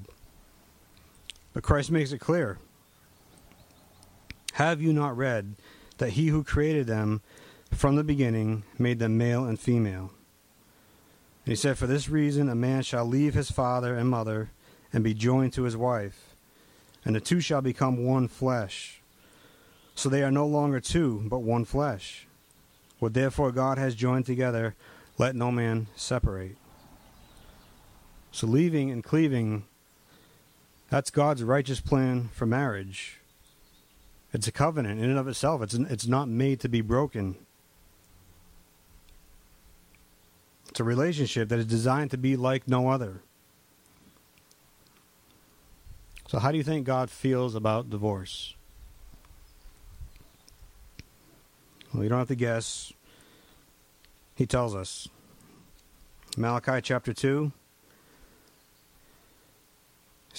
But 1.54 1.64
Christ 1.64 1.92
makes 1.92 2.12
it 2.12 2.20
clear. 2.20 2.60
Have 4.54 4.82
you 4.82 4.94
not 4.94 5.18
read 5.18 5.56
that 5.98 6.12
he 6.12 6.28
who 6.28 6.44
created 6.44 6.88
them 6.88 7.22
from 7.74 7.96
the 7.96 8.04
beginning 8.04 8.64
made 8.78 9.00
them 9.00 9.18
male 9.18 9.46
and 9.46 9.60
female? 9.60 10.12
And 11.46 11.52
he 11.52 11.56
said, 11.56 11.78
For 11.78 11.88
this 11.88 12.10
reason 12.10 12.50
a 12.50 12.56
man 12.56 12.84
shall 12.84 13.06
leave 13.06 13.34
his 13.34 13.52
father 13.52 13.96
and 13.96 14.10
mother 14.10 14.52
and 14.92 15.04
be 15.04 15.14
joined 15.14 15.54
to 15.54 15.64
his 15.64 15.78
wife, 15.78 16.36
and 17.06 17.16
the 17.16 17.20
two 17.20 17.40
shall 17.40 17.62
become 17.62 18.06
one 18.06 18.28
flesh. 18.28 19.02
So 19.96 20.10
they 20.10 20.24
are 20.24 20.32
no 20.32 20.46
longer 20.46 20.80
two, 20.80 21.24
but 21.26 21.40
one 21.40 21.66
flesh. 21.66 22.28
What 23.00 23.14
therefore 23.14 23.52
God 23.52 23.78
has 23.78 23.96
joined 23.96 24.26
together, 24.26 24.76
let 25.18 25.36
no 25.36 25.52
man 25.52 25.88
separate. 25.96 26.58
So 28.32 28.46
leaving 28.46 28.92
and 28.92 29.04
cleaving 29.04 29.66
that's 30.90 31.12
God's 31.12 31.44
righteous 31.44 31.80
plan 31.80 32.30
for 32.34 32.46
marriage. 32.46 33.20
It's 34.34 34.48
a 34.48 34.52
covenant 34.52 35.00
in 35.00 35.10
and 35.10 35.20
of 35.20 35.28
itself. 35.28 35.62
It's 35.62 35.74
it's 35.74 36.08
not 36.08 36.28
made 36.28 36.60
to 36.62 36.70
be 36.70 36.82
broken. 36.82 37.36
It's 40.70 40.80
a 40.80 40.84
relationship 40.84 41.50
that 41.50 41.60
is 41.60 41.66
designed 41.66 42.12
to 42.12 42.18
be 42.18 42.36
like 42.36 42.68
no 42.68 42.90
other. 42.90 43.22
So 46.28 46.38
how 46.38 46.52
do 46.52 46.58
you 46.58 46.64
think 46.64 46.86
God 46.86 47.10
feels 47.10 47.56
about 47.56 47.90
divorce? 47.90 48.56
Well, 51.92 52.04
you 52.04 52.10
don't 52.10 52.20
have 52.20 52.28
to 52.28 52.36
guess. 52.36 52.94
He 54.36 54.46
tells 54.46 54.76
us. 54.76 55.10
Malachi 56.38 56.82
chapter 56.82 57.14
2 57.14 57.52
he 57.52 57.59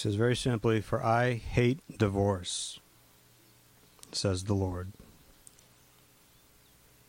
says 0.01 0.15
very 0.15 0.35
simply, 0.35 0.81
For 0.81 1.03
I 1.03 1.33
hate 1.33 1.79
divorce, 1.97 2.79
says 4.11 4.45
the 4.45 4.55
Lord. 4.55 4.91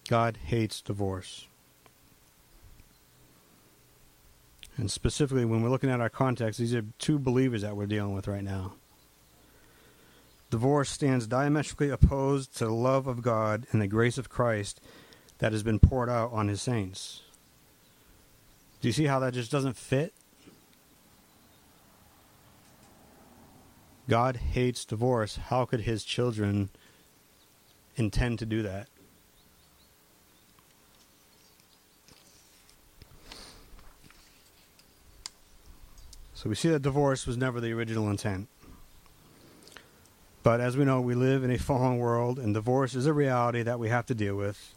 God 0.09 0.37
hates 0.45 0.83
divorce. 0.83 1.47
And 4.77 4.91
specifically, 4.91 5.45
when 5.45 5.63
we're 5.63 5.71
looking 5.71 5.91
at 5.91 6.01
our 6.01 6.11
context, 6.11 6.59
these 6.59 6.75
are 6.75 6.85
two 6.99 7.19
believers 7.19 7.63
that 7.63 7.77
we're 7.77 7.87
dealing 7.87 8.15
with 8.15 8.29
right 8.29 8.45
now. 8.45 8.75
Divorce 10.51 10.91
stands 10.91 11.27
diametrically 11.27 11.89
opposed 11.89 12.57
to 12.59 12.67
the 12.67 12.73
love 12.73 13.07
of 13.07 13.23
God 13.23 13.67
and 13.73 13.81
the 13.81 13.87
grace 13.87 14.19
of 14.19 14.29
Christ 14.29 14.81
that 15.39 15.53
has 15.53 15.63
been 15.63 15.79
poured 15.79 16.11
out 16.11 16.31
on 16.33 16.49
his 16.49 16.61
saints. 16.61 17.23
Do 18.83 18.89
you 18.89 18.93
see 18.93 19.07
how 19.07 19.19
that 19.21 19.33
just 19.33 19.51
doesn't 19.51 19.77
fit? 19.79 20.13
God 24.13 24.37
hates 24.37 24.85
divorce. 24.85 25.37
How 25.37 25.65
could 25.65 25.81
his 25.81 26.05
children 26.05 26.69
intend 27.97 28.41
to 28.41 28.45
do 28.45 28.61
that? 28.61 28.89
So 36.35 36.51
we 36.51 36.55
see 36.57 36.69
that 36.69 36.83
divorce 36.83 37.27
was 37.27 37.39
never 37.39 37.59
the 37.59 37.73
original 37.73 38.11
intent. 38.11 38.49
But 40.43 40.61
as 40.61 40.77
we 40.77 40.85
know, 40.85 41.01
we 41.01 41.15
live 41.15 41.43
in 41.43 41.51
a 41.51 41.57
fallen 41.57 41.97
world, 41.97 42.39
and 42.39 42.53
divorce 42.53 42.95
is 42.95 43.07
a 43.07 43.15
reality 43.15 43.63
that 43.63 43.79
we 43.79 43.89
have 43.89 44.05
to 44.05 44.15
deal 44.15 44.37
with. 44.37 44.75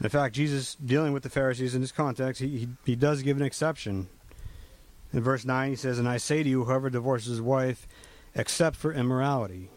in 0.00 0.10
fact, 0.10 0.36
Jesus, 0.36 0.76
dealing 0.76 1.12
with 1.12 1.24
the 1.24 1.28
Pharisees 1.28 1.74
in 1.74 1.80
this 1.80 1.90
context, 1.90 2.40
he, 2.40 2.56
he, 2.56 2.68
he 2.86 2.94
does 2.94 3.22
give 3.22 3.36
an 3.36 3.42
exception. 3.42 4.06
In 5.12 5.22
verse 5.22 5.44
9, 5.44 5.70
he 5.70 5.74
says, 5.74 5.98
And 5.98 6.08
I 6.08 6.18
say 6.18 6.44
to 6.44 6.48
you, 6.48 6.66
whoever 6.66 6.88
divorces 6.88 7.30
his 7.30 7.42
wife 7.42 7.88
except 8.34 8.76
for 8.76 8.92
immorality. 8.92 9.70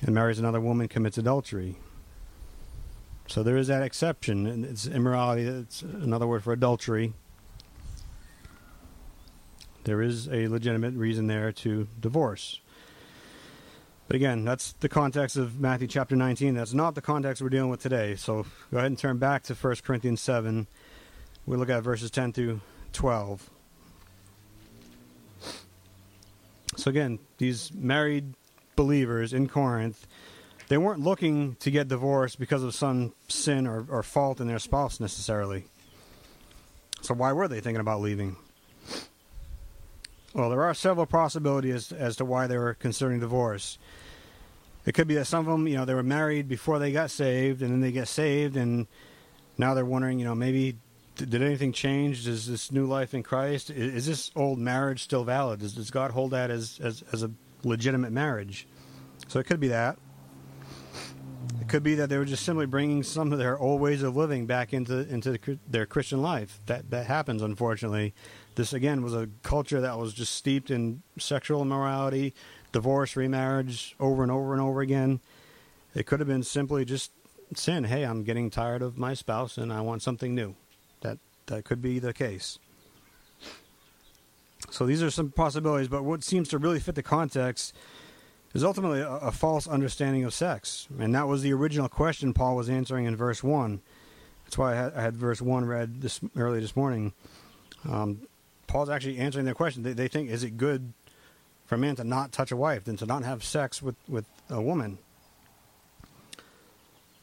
and 0.00 0.14
marries 0.14 0.38
another 0.38 0.60
woman 0.60 0.86
commits 0.86 1.18
adultery. 1.18 1.76
So 3.26 3.42
there 3.42 3.56
is 3.56 3.66
that 3.66 3.82
exception, 3.82 4.46
and 4.46 4.64
it's 4.64 4.86
immorality. 4.86 5.42
It's 5.42 5.82
another 5.82 6.26
word 6.26 6.44
for 6.44 6.52
adultery. 6.52 7.12
There 9.84 10.00
is 10.00 10.28
a 10.28 10.48
legitimate 10.48 10.94
reason 10.94 11.26
there 11.26 11.50
to 11.52 11.88
divorce. 11.98 12.60
But 14.06 14.16
again, 14.16 14.44
that's 14.44 14.72
the 14.72 14.88
context 14.88 15.36
of 15.36 15.60
Matthew 15.60 15.88
chapter 15.88 16.16
19. 16.16 16.54
That's 16.54 16.72
not 16.72 16.94
the 16.94 17.02
context 17.02 17.42
we're 17.42 17.50
dealing 17.50 17.70
with 17.70 17.82
today. 17.82 18.14
So 18.14 18.46
go 18.70 18.78
ahead 18.78 18.86
and 18.86 18.98
turn 18.98 19.18
back 19.18 19.42
to 19.44 19.54
1 19.54 19.76
Corinthians 19.84 20.22
7. 20.22 20.66
We'll 21.44 21.58
look 21.58 21.68
at 21.68 21.82
verses 21.82 22.10
10 22.10 22.32
through 22.32 22.60
12. 22.94 23.50
So 26.78 26.90
again, 26.90 27.18
these 27.38 27.72
married 27.74 28.34
believers 28.76 29.32
in 29.32 29.48
Corinth, 29.48 30.06
they 30.68 30.78
weren't 30.78 31.00
looking 31.00 31.56
to 31.56 31.72
get 31.72 31.88
divorced 31.88 32.38
because 32.38 32.62
of 32.62 32.72
some 32.72 33.14
sin 33.26 33.66
or, 33.66 33.84
or 33.88 34.04
fault 34.04 34.40
in 34.40 34.46
their 34.46 34.60
spouse 34.60 35.00
necessarily. 35.00 35.64
So 37.00 37.14
why 37.14 37.32
were 37.32 37.48
they 37.48 37.58
thinking 37.58 37.80
about 37.80 38.00
leaving? 38.00 38.36
Well, 40.34 40.50
there 40.50 40.62
are 40.62 40.72
several 40.72 41.06
possibilities 41.06 41.90
as 41.90 42.14
to 42.16 42.24
why 42.24 42.46
they 42.46 42.56
were 42.56 42.74
considering 42.74 43.18
divorce. 43.18 43.76
It 44.86 44.92
could 44.92 45.08
be 45.08 45.14
that 45.14 45.24
some 45.24 45.40
of 45.40 45.46
them, 45.46 45.66
you 45.66 45.76
know, 45.76 45.84
they 45.84 45.94
were 45.94 46.04
married 46.04 46.46
before 46.46 46.78
they 46.78 46.92
got 46.92 47.10
saved, 47.10 47.60
and 47.60 47.72
then 47.72 47.80
they 47.80 47.90
get 47.90 48.06
saved, 48.06 48.56
and 48.56 48.86
now 49.56 49.74
they're 49.74 49.84
wondering, 49.84 50.20
you 50.20 50.24
know, 50.24 50.36
maybe 50.36 50.76
did 51.18 51.42
anything 51.42 51.72
change? 51.72 52.26
Is 52.26 52.46
this 52.46 52.72
new 52.72 52.86
life 52.86 53.14
in 53.14 53.22
Christ? 53.22 53.70
Is, 53.70 53.94
is 53.94 54.06
this 54.06 54.30
old 54.34 54.58
marriage 54.58 55.02
still 55.02 55.24
valid? 55.24 55.60
Does, 55.60 55.74
does 55.74 55.90
God 55.90 56.12
hold 56.12 56.30
that 56.30 56.50
as, 56.50 56.80
as, 56.82 57.02
as 57.12 57.22
a 57.22 57.30
legitimate 57.64 58.12
marriage? 58.12 58.66
So 59.26 59.38
it 59.38 59.46
could 59.46 59.60
be 59.60 59.68
that. 59.68 59.98
It 61.60 61.68
could 61.68 61.82
be 61.82 61.96
that 61.96 62.08
they 62.08 62.18
were 62.18 62.24
just 62.24 62.44
simply 62.44 62.66
bringing 62.66 63.02
some 63.02 63.32
of 63.32 63.38
their 63.38 63.58
old 63.58 63.80
ways 63.80 64.02
of 64.02 64.16
living 64.16 64.46
back 64.46 64.72
into 64.72 65.08
into 65.08 65.32
the, 65.32 65.58
their 65.68 65.86
Christian 65.86 66.22
life. 66.22 66.60
That 66.66 66.90
that 66.90 67.06
happens, 67.06 67.42
unfortunately. 67.42 68.14
This 68.54 68.72
again 68.72 69.02
was 69.02 69.14
a 69.14 69.28
culture 69.42 69.80
that 69.80 69.98
was 69.98 70.14
just 70.14 70.34
steeped 70.34 70.70
in 70.70 71.02
sexual 71.18 71.62
immorality, 71.62 72.34
divorce, 72.72 73.16
remarriage, 73.16 73.96
over 73.98 74.22
and 74.22 74.32
over 74.32 74.52
and 74.52 74.62
over 74.62 74.80
again. 74.80 75.20
It 75.94 76.06
could 76.06 76.20
have 76.20 76.28
been 76.28 76.42
simply 76.42 76.84
just 76.84 77.12
sin. 77.54 77.84
Hey, 77.84 78.04
I'm 78.04 78.24
getting 78.24 78.50
tired 78.50 78.82
of 78.82 78.98
my 78.98 79.14
spouse 79.14 79.58
and 79.58 79.72
I 79.72 79.80
want 79.80 80.02
something 80.02 80.34
new. 80.34 80.54
That 81.00 81.18
that 81.46 81.64
could 81.64 81.82
be 81.82 81.98
the 81.98 82.12
case. 82.12 82.58
So 84.70 84.86
these 84.86 85.02
are 85.02 85.10
some 85.10 85.30
possibilities, 85.30 85.88
but 85.88 86.04
what 86.04 86.22
seems 86.22 86.48
to 86.48 86.58
really 86.58 86.80
fit 86.80 86.94
the 86.94 87.02
context 87.02 87.74
is 88.54 88.64
ultimately 88.64 89.00
a, 89.00 89.08
a, 89.08 89.32
false 89.32 89.66
understanding 89.66 90.24
of 90.24 90.34
sex, 90.34 90.88
and 90.98 91.14
that 91.14 91.28
was 91.28 91.42
the 91.42 91.52
original 91.52 91.88
question 91.88 92.32
Paul 92.32 92.56
was 92.56 92.68
answering 92.68 93.04
in 93.04 93.16
verse 93.16 93.42
one. 93.42 93.80
That's 94.44 94.58
why 94.58 94.72
I 94.72 94.76
had, 94.76 94.94
I 94.94 95.02
had 95.02 95.16
verse 95.16 95.40
one 95.40 95.64
read 95.64 96.00
this 96.00 96.20
early 96.36 96.60
this 96.60 96.74
morning. 96.74 97.12
Um, 97.88 98.22
Paul's 98.66 98.88
actually 98.88 99.18
answering 99.18 99.44
their 99.44 99.54
question. 99.54 99.82
They, 99.82 99.92
they 99.92 100.08
think, 100.08 100.30
is 100.30 100.42
it 100.42 100.56
good 100.56 100.92
for 101.66 101.74
a 101.74 101.78
man 101.78 101.96
to 101.96 102.04
not 102.04 102.32
touch 102.32 102.50
a 102.50 102.56
wife 102.56 102.84
than 102.84 102.96
to 102.98 103.06
not 103.06 103.24
have 103.24 103.44
sex 103.44 103.82
with, 103.82 103.96
with 104.08 104.26
a 104.48 104.60
woman? 104.60 104.98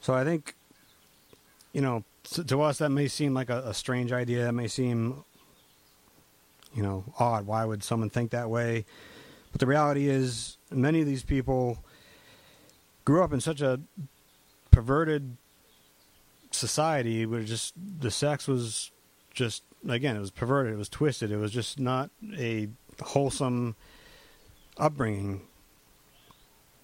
So 0.01 0.13
I 0.13 0.23
think, 0.23 0.55
you 1.73 1.81
know, 1.81 2.03
to, 2.31 2.43
to 2.43 2.61
us 2.61 2.79
that 2.79 2.89
may 2.89 3.07
seem 3.07 3.33
like 3.33 3.49
a, 3.49 3.63
a 3.65 3.73
strange 3.73 4.11
idea. 4.11 4.49
It 4.49 4.53
may 4.53 4.67
seem, 4.67 5.23
you 6.73 6.83
know, 6.83 7.03
odd. 7.19 7.45
Why 7.45 7.65
would 7.65 7.83
someone 7.83 8.09
think 8.09 8.31
that 8.31 8.49
way? 8.49 8.85
But 9.51 9.59
the 9.59 9.67
reality 9.67 10.09
is, 10.09 10.57
many 10.71 11.01
of 11.01 11.07
these 11.07 11.23
people 11.23 11.83
grew 13.05 13.23
up 13.23 13.31
in 13.31 13.39
such 13.39 13.61
a 13.61 13.79
perverted 14.71 15.37
society 16.51 17.25
where 17.25 17.43
just 17.43 17.73
the 17.77 18.11
sex 18.11 18.47
was 18.47 18.91
just 19.33 19.63
again 19.89 20.15
it 20.15 20.19
was 20.19 20.31
perverted 20.31 20.73
it 20.73 20.77
was 20.77 20.89
twisted 20.89 21.31
it 21.31 21.37
was 21.37 21.51
just 21.51 21.79
not 21.79 22.09
a 22.37 22.69
wholesome 23.01 23.75
upbringing 24.77 25.41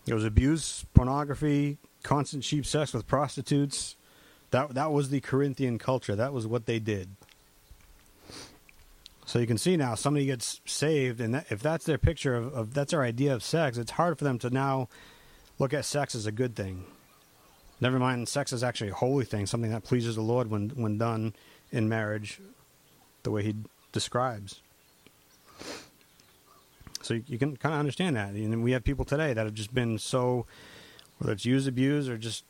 it 0.06 0.14
was 0.14 0.26
abuse 0.26 0.86
pornography 0.94 1.78
constant 2.04 2.44
cheap 2.44 2.66
sex 2.66 2.94
with 2.94 3.08
prostitutes 3.08 3.96
that 4.52 4.74
that 4.74 4.92
was 4.92 5.10
the 5.10 5.20
corinthian 5.20 5.78
culture 5.78 6.16
that 6.16 6.34
was 6.34 6.46
what 6.46 6.66
they 6.66 6.80
did 6.80 7.10
so 9.32 9.40
you 9.40 9.48
can 9.48 9.58
see 9.58 9.78
now 9.78 9.96
somebody 9.96 10.26
gets 10.26 10.60
saved, 10.66 11.22
and 11.22 11.34
that, 11.34 11.46
if 11.50 11.62
that's 11.62 11.86
their 11.86 11.98
picture 11.98 12.36
of, 12.36 12.54
of, 12.54 12.74
that's 12.74 12.92
their 12.92 13.02
idea 13.02 13.34
of 13.34 13.46
sex, 13.46 13.78
it's 13.78 13.92
hard 13.92 14.18
for 14.18 14.26
them 14.26 14.38
to 14.40 14.50
now 14.50 14.90
look 15.58 15.74
at 15.74 15.86
sex 15.86 16.16
as 16.16 16.26
a 16.26 16.34
good 16.34 16.54
thing. 16.54 16.84
Never 17.80 17.98
mind, 17.98 18.28
sex 18.28 18.52
is 18.52 18.62
actually 18.62 18.90
a 18.90 18.94
holy 18.94 19.24
thing, 19.24 19.46
something 19.46 19.72
that 19.72 19.86
pleases 19.86 20.16
the 20.16 20.22
Lord 20.22 20.50
when 20.50 20.72
when 20.72 20.98
done 20.98 21.34
in 21.72 21.88
marriage, 21.88 22.42
the 23.24 23.32
way 23.32 23.42
He 23.42 23.56
describes. 23.94 24.60
So 27.02 27.14
you, 27.14 27.24
you 27.28 27.38
can 27.38 27.56
kind 27.56 27.74
of 27.74 27.80
understand 27.80 28.18
that, 28.18 28.32
and 28.32 28.64
we 28.66 28.74
have 28.74 28.84
people 28.84 29.06
today 29.06 29.32
that 29.32 29.46
have 29.46 29.56
just 29.56 29.74
been 29.74 29.98
so, 29.98 30.46
whether 31.20 31.32
it's 31.32 31.46
use 31.46 31.68
abuse 31.68 32.10
or 32.10 32.18
just 32.18 32.44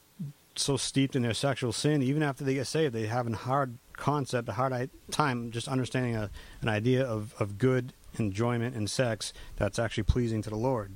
so 0.55 0.77
steeped 0.77 1.15
in 1.15 1.21
their 1.21 1.33
sexual 1.33 1.71
sin, 1.71 2.01
even 2.01 2.23
after 2.23 2.43
they 2.43 2.53
get 2.53 2.67
saved, 2.67 2.93
they 2.93 3.07
have 3.07 3.27
a 3.27 3.35
hard 3.35 3.77
concept, 3.93 4.49
a 4.49 4.53
hard 4.53 4.89
time 5.11 5.51
just 5.51 5.67
understanding 5.67 6.15
a, 6.15 6.29
an 6.61 6.67
idea 6.67 7.05
of, 7.05 7.33
of 7.39 7.57
good 7.57 7.93
enjoyment 8.17 8.75
in 8.75 8.87
sex 8.87 9.33
that's 9.55 9.79
actually 9.79 10.03
pleasing 10.03 10.41
to 10.41 10.49
the 10.49 10.55
Lord. 10.55 10.93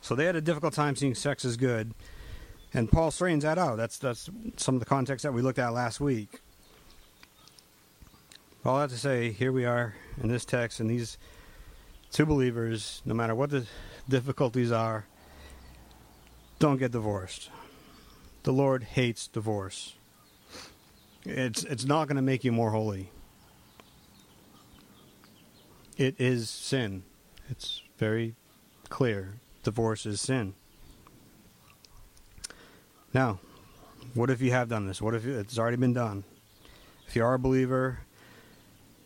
So 0.00 0.14
they 0.14 0.24
had 0.24 0.36
a 0.36 0.40
difficult 0.40 0.74
time 0.74 0.96
seeing 0.96 1.14
sex 1.14 1.44
as 1.44 1.56
good, 1.56 1.94
and 2.74 2.90
Paul 2.90 3.10
straightens 3.10 3.44
that 3.44 3.58
out. 3.58 3.76
That's 3.76 3.98
that's 3.98 4.28
some 4.56 4.74
of 4.74 4.80
the 4.80 4.86
context 4.86 5.22
that 5.22 5.32
we 5.32 5.42
looked 5.42 5.58
at 5.58 5.72
last 5.72 6.00
week. 6.00 6.40
All 8.64 8.76
I 8.76 8.82
have 8.82 8.90
to 8.90 8.98
say, 8.98 9.32
here 9.32 9.52
we 9.52 9.64
are 9.64 9.94
in 10.22 10.28
this 10.28 10.44
text, 10.44 10.80
and 10.80 10.88
these 10.88 11.18
two 12.10 12.26
believers, 12.26 13.02
no 13.04 13.14
matter 13.14 13.34
what 13.34 13.50
the 13.50 13.66
difficulties 14.08 14.70
are, 14.70 15.06
don't 16.62 16.76
get 16.76 16.92
divorced. 16.92 17.50
The 18.44 18.52
Lord 18.52 18.84
hates 18.84 19.26
divorce. 19.26 19.96
It's 21.24 21.64
it's 21.64 21.84
not 21.84 22.06
going 22.06 22.14
to 22.14 22.22
make 22.22 22.44
you 22.44 22.52
more 22.52 22.70
holy. 22.70 23.10
It 25.96 26.20
is 26.20 26.48
sin. 26.48 27.02
It's 27.50 27.82
very 27.98 28.36
clear. 28.90 29.40
Divorce 29.64 30.06
is 30.06 30.20
sin. 30.20 30.54
Now, 33.12 33.40
what 34.14 34.30
if 34.30 34.40
you 34.40 34.52
have 34.52 34.68
done 34.68 34.86
this? 34.86 35.02
What 35.02 35.16
if 35.16 35.26
it's 35.26 35.58
already 35.58 35.78
been 35.78 35.94
done? 35.94 36.22
If 37.08 37.16
you 37.16 37.24
are 37.24 37.34
a 37.34 37.40
believer, 37.40 37.98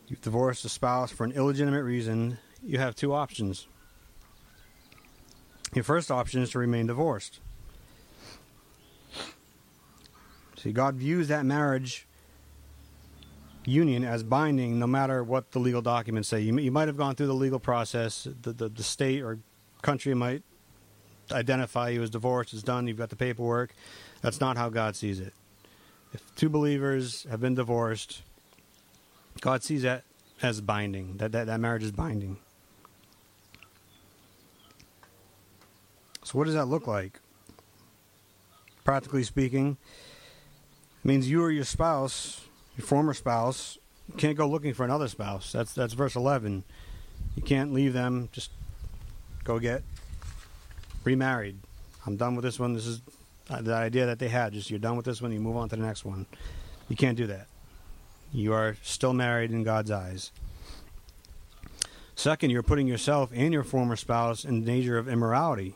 you've 0.08 0.20
divorced 0.20 0.66
a 0.66 0.68
spouse 0.68 1.10
for 1.10 1.24
an 1.24 1.32
illegitimate 1.32 1.84
reason, 1.84 2.36
you 2.62 2.78
have 2.78 2.94
two 2.94 3.14
options. 3.14 3.66
Your 5.74 5.84
first 5.84 6.10
option 6.10 6.42
is 6.42 6.50
to 6.50 6.58
remain 6.58 6.86
divorced. 6.86 7.40
See, 10.66 10.72
God 10.72 10.96
views 10.96 11.28
that 11.28 11.46
marriage 11.46 12.08
union 13.64 14.02
as 14.02 14.24
binding 14.24 14.80
no 14.80 14.86
matter 14.88 15.22
what 15.22 15.52
the 15.52 15.60
legal 15.60 15.80
documents 15.80 16.28
say. 16.28 16.40
You, 16.40 16.58
you 16.58 16.72
might 16.72 16.88
have 16.88 16.96
gone 16.96 17.14
through 17.14 17.28
the 17.28 17.34
legal 17.34 17.60
process. 17.60 18.26
The, 18.42 18.52
the, 18.52 18.68
the 18.68 18.82
state 18.82 19.22
or 19.22 19.38
country 19.82 20.12
might 20.12 20.42
identify 21.30 21.90
you 21.90 22.02
as 22.02 22.10
divorced. 22.10 22.52
It's 22.52 22.64
done. 22.64 22.88
You've 22.88 22.96
got 22.96 23.10
the 23.10 23.16
paperwork. 23.16 23.76
That's 24.22 24.40
not 24.40 24.56
how 24.56 24.68
God 24.68 24.96
sees 24.96 25.20
it. 25.20 25.34
If 26.12 26.34
two 26.34 26.48
believers 26.48 27.28
have 27.30 27.40
been 27.40 27.54
divorced, 27.54 28.22
God 29.40 29.62
sees 29.62 29.82
that 29.82 30.02
as 30.42 30.60
binding. 30.60 31.18
That, 31.18 31.30
that, 31.30 31.46
that 31.46 31.60
marriage 31.60 31.84
is 31.84 31.92
binding. 31.92 32.38
So, 36.24 36.36
what 36.36 36.46
does 36.46 36.54
that 36.54 36.66
look 36.66 36.88
like? 36.88 37.20
Practically 38.82 39.22
speaking, 39.22 39.76
means 41.06 41.30
you 41.30 41.42
or 41.42 41.50
your 41.50 41.64
spouse 41.64 42.46
your 42.76 42.86
former 42.86 43.14
spouse 43.14 43.78
can't 44.16 44.36
go 44.36 44.46
looking 44.46 44.74
for 44.74 44.84
another 44.84 45.08
spouse. 45.08 45.50
That's 45.50 45.72
that's 45.72 45.94
verse 45.94 46.14
11. 46.14 46.62
You 47.34 47.42
can't 47.42 47.72
leave 47.72 47.92
them. 47.92 48.28
Just 48.32 48.50
go 49.44 49.58
get 49.58 49.82
remarried. 51.04 51.58
I'm 52.06 52.16
done 52.16 52.36
with 52.36 52.44
this 52.44 52.60
one. 52.60 52.74
This 52.74 52.86
is 52.86 53.00
the 53.48 53.74
idea 53.74 54.06
that 54.06 54.18
they 54.18 54.28
had. 54.28 54.52
Just 54.52 54.70
you're 54.70 54.78
done 54.78 54.96
with 54.96 55.06
this 55.06 55.20
one. 55.20 55.32
You 55.32 55.40
move 55.40 55.56
on 55.56 55.68
to 55.70 55.76
the 55.76 55.82
next 55.82 56.04
one. 56.04 56.26
You 56.88 56.96
can't 56.96 57.16
do 57.16 57.26
that. 57.26 57.48
You 58.32 58.52
are 58.52 58.76
still 58.82 59.12
married 59.12 59.50
in 59.50 59.64
God's 59.64 59.90
eyes. 59.90 60.30
Second, 62.14 62.50
you're 62.50 62.62
putting 62.62 62.86
yourself 62.86 63.30
and 63.34 63.52
your 63.52 63.64
former 63.64 63.96
spouse 63.96 64.44
in 64.44 64.64
danger 64.64 64.98
of 64.98 65.08
immorality. 65.08 65.74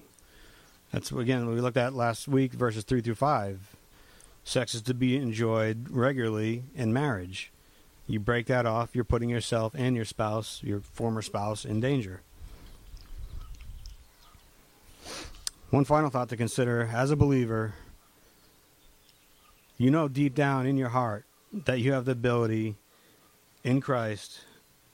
That's 0.92 1.10
again 1.10 1.46
we 1.48 1.60
looked 1.60 1.76
at 1.76 1.94
last 1.94 2.28
week, 2.28 2.52
verses 2.52 2.84
three 2.84 3.00
through 3.00 3.14
five. 3.14 3.69
Sex 4.50 4.74
is 4.74 4.82
to 4.82 4.94
be 4.94 5.16
enjoyed 5.16 5.86
regularly 5.90 6.64
in 6.74 6.92
marriage. 6.92 7.52
You 8.08 8.18
break 8.18 8.46
that 8.46 8.66
off, 8.66 8.96
you're 8.96 9.04
putting 9.04 9.28
yourself 9.28 9.76
and 9.76 9.94
your 9.94 10.04
spouse, 10.04 10.60
your 10.64 10.80
former 10.80 11.22
spouse, 11.22 11.64
in 11.64 11.78
danger. 11.78 12.22
One 15.70 15.84
final 15.84 16.10
thought 16.10 16.30
to 16.30 16.36
consider 16.36 16.90
as 16.92 17.12
a 17.12 17.16
believer, 17.16 17.74
you 19.78 19.88
know 19.88 20.08
deep 20.08 20.34
down 20.34 20.66
in 20.66 20.76
your 20.76 20.88
heart 20.88 21.26
that 21.52 21.78
you 21.78 21.92
have 21.92 22.04
the 22.04 22.10
ability 22.10 22.74
in 23.62 23.80
Christ 23.80 24.40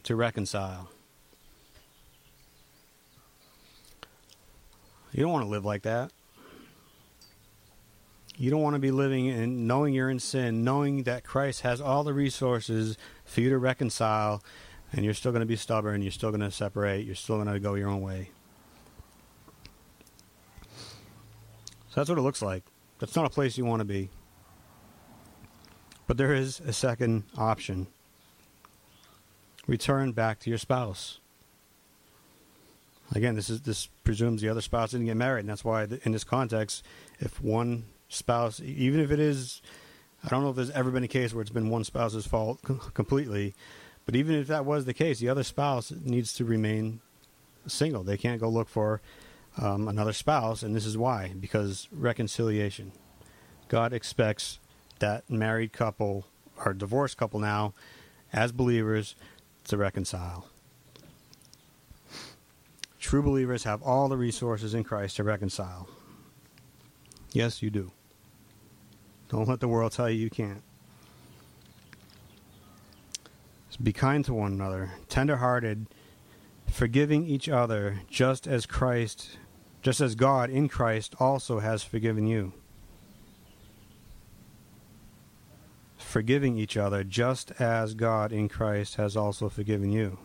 to 0.03 0.16
reconcile. 0.16 0.90
You 5.12 5.23
don't 5.23 5.33
want 5.33 5.47
to 5.47 5.51
live 5.51 5.64
like 5.64 5.85
that. 5.85 6.12
You 8.37 8.51
don't 8.51 8.61
want 8.61 8.75
to 8.75 8.81
be 8.81 8.90
living 8.90 9.31
and 9.31 9.66
knowing 9.66 9.94
you're 9.94 10.11
in 10.11 10.20
sin, 10.20 10.62
knowing 10.62 11.05
that 11.05 11.25
Christ 11.25 11.62
has 11.62 11.81
all 11.81 12.05
the 12.05 12.12
resources 12.12 12.99
for 13.25 13.40
you 13.40 13.49
to 13.51 13.59
reconcile, 13.59 14.42
and 14.92 15.05
you're 15.05 15.14
still 15.14 15.33
going 15.33 15.40
to 15.40 15.46
be 15.46 15.57
stubborn, 15.57 16.03
you're 16.03 16.12
still 16.12 16.31
going 16.31 16.40
to 16.40 16.51
separate, 16.51 17.07
you're 17.07 17.14
still 17.14 17.37
going 17.37 17.53
to 17.53 17.59
go 17.59 17.75
your 17.75 17.88
own 17.88 18.03
way. 18.03 18.31
So 21.88 22.01
that's 22.01 22.11
what 22.11 22.18
it 22.18 22.22
looks 22.22 22.42
like. 22.42 22.62
That's 22.99 23.16
not 23.16 23.25
a 23.25 23.31
place 23.31 23.57
you 23.57 23.64
want 23.64 23.81
to 23.81 23.87
be. 23.87 24.11
But 26.07 26.18
there 26.18 26.35
is 26.35 26.61
a 26.61 26.72
second 26.72 27.25
option 27.37 27.87
return 29.66 30.12
back 30.12 30.38
to 30.40 30.51
your 30.51 30.59
spouse. 30.59 31.18
Again, 33.14 33.35
this 33.35 33.49
is 33.49 33.62
this 33.62 33.88
presumes 34.05 34.42
the 34.42 34.49
other 34.49 34.61
spouse 34.61 34.90
didn't 34.90 35.07
get 35.07 35.16
married, 35.16 35.40
and 35.40 35.49
that's 35.49 35.64
why 35.64 35.85
in 36.05 36.12
this 36.12 36.25
context, 36.25 36.85
if 37.18 37.40
one 37.40 37.85
spouse, 38.09 38.61
even 38.61 39.01
if 39.01 39.11
it 39.11 39.21
is, 39.21 39.62
I 40.25 40.29
don't 40.29 40.42
know 40.42 40.51
if 40.51 40.57
there's 40.57 40.71
ever 40.71 40.90
been 40.90 41.05
a 41.05 41.09
case 41.09 41.35
where 41.35 41.42
it's 41.42 41.51
been 41.51 41.71
one 41.71 41.85
spouse's 41.85 42.27
fault 42.27 42.61
completely, 42.95 43.55
but 44.05 44.16
even 44.16 44.37
if 44.37 44.47
that 44.47 44.64
was 44.64 44.85
the 44.85 44.95
case, 44.95 45.19
the 45.19 45.29
other 45.29 45.42
spouse 45.42 45.90
needs 45.90 46.33
to 46.35 46.45
remain 46.45 47.01
single. 47.66 48.05
They 48.05 48.16
can't 48.16 48.40
go 48.40 48.49
look 48.49 48.69
for 48.69 49.01
um, 49.61 49.88
another 49.88 50.12
spouse, 50.12 50.62
and 50.62 50.75
this 50.75 50.87
is 50.87 50.97
why 50.97 51.35
because 51.38 51.88
reconciliation. 51.90 52.92
God 53.69 53.92
expects 53.92 54.61
that 55.01 55.29
married 55.29 55.73
couple 55.73 56.27
or 56.64 56.73
divorced 56.73 57.16
couple 57.16 57.40
now, 57.40 57.75
as 58.33 58.53
believers, 58.53 59.14
to 59.64 59.77
reconcile. 59.77 60.47
True 63.01 63.23
believers 63.23 63.64
have 63.64 63.83
all 63.83 64.09
the 64.09 64.16
resources 64.16 64.75
in 64.75 64.85
Christ 64.85 65.16
to 65.16 65.25
reconcile. 65.25 65.88
Yes, 67.33 67.62
you 67.62 67.71
do. 67.71 67.92
Don't 69.28 69.48
let 69.48 69.60
the 69.60 69.68
world 69.68 69.92
tell 69.92 70.08
you 70.08 70.18
you 70.18 70.30
can't. 70.30 70.62
So 73.70 73.78
be 73.82 73.92
kind 73.92 74.24
to 74.24 74.34
one 74.34 74.52
another, 74.52 74.92
tender-hearted, 75.08 75.86
forgiving 76.70 77.26
each 77.26 77.48
other, 77.48 78.00
just 78.08 78.46
as 78.46 78.66
Christ, 78.66 79.38
just 79.82 80.00
as 80.00 80.14
God 80.14 80.48
in 80.50 80.68
Christ 80.68 81.14
also 81.18 81.58
has 81.58 81.82
forgiven 81.82 82.26
you. 82.26 82.52
Forgiving 85.98 86.56
each 86.56 86.76
other, 86.76 87.02
just 87.02 87.50
as 87.60 87.94
God 87.94 88.32
in 88.32 88.48
Christ 88.48 88.94
has 88.94 89.16
also 89.16 89.48
forgiven 89.48 89.90
you. 89.90 90.18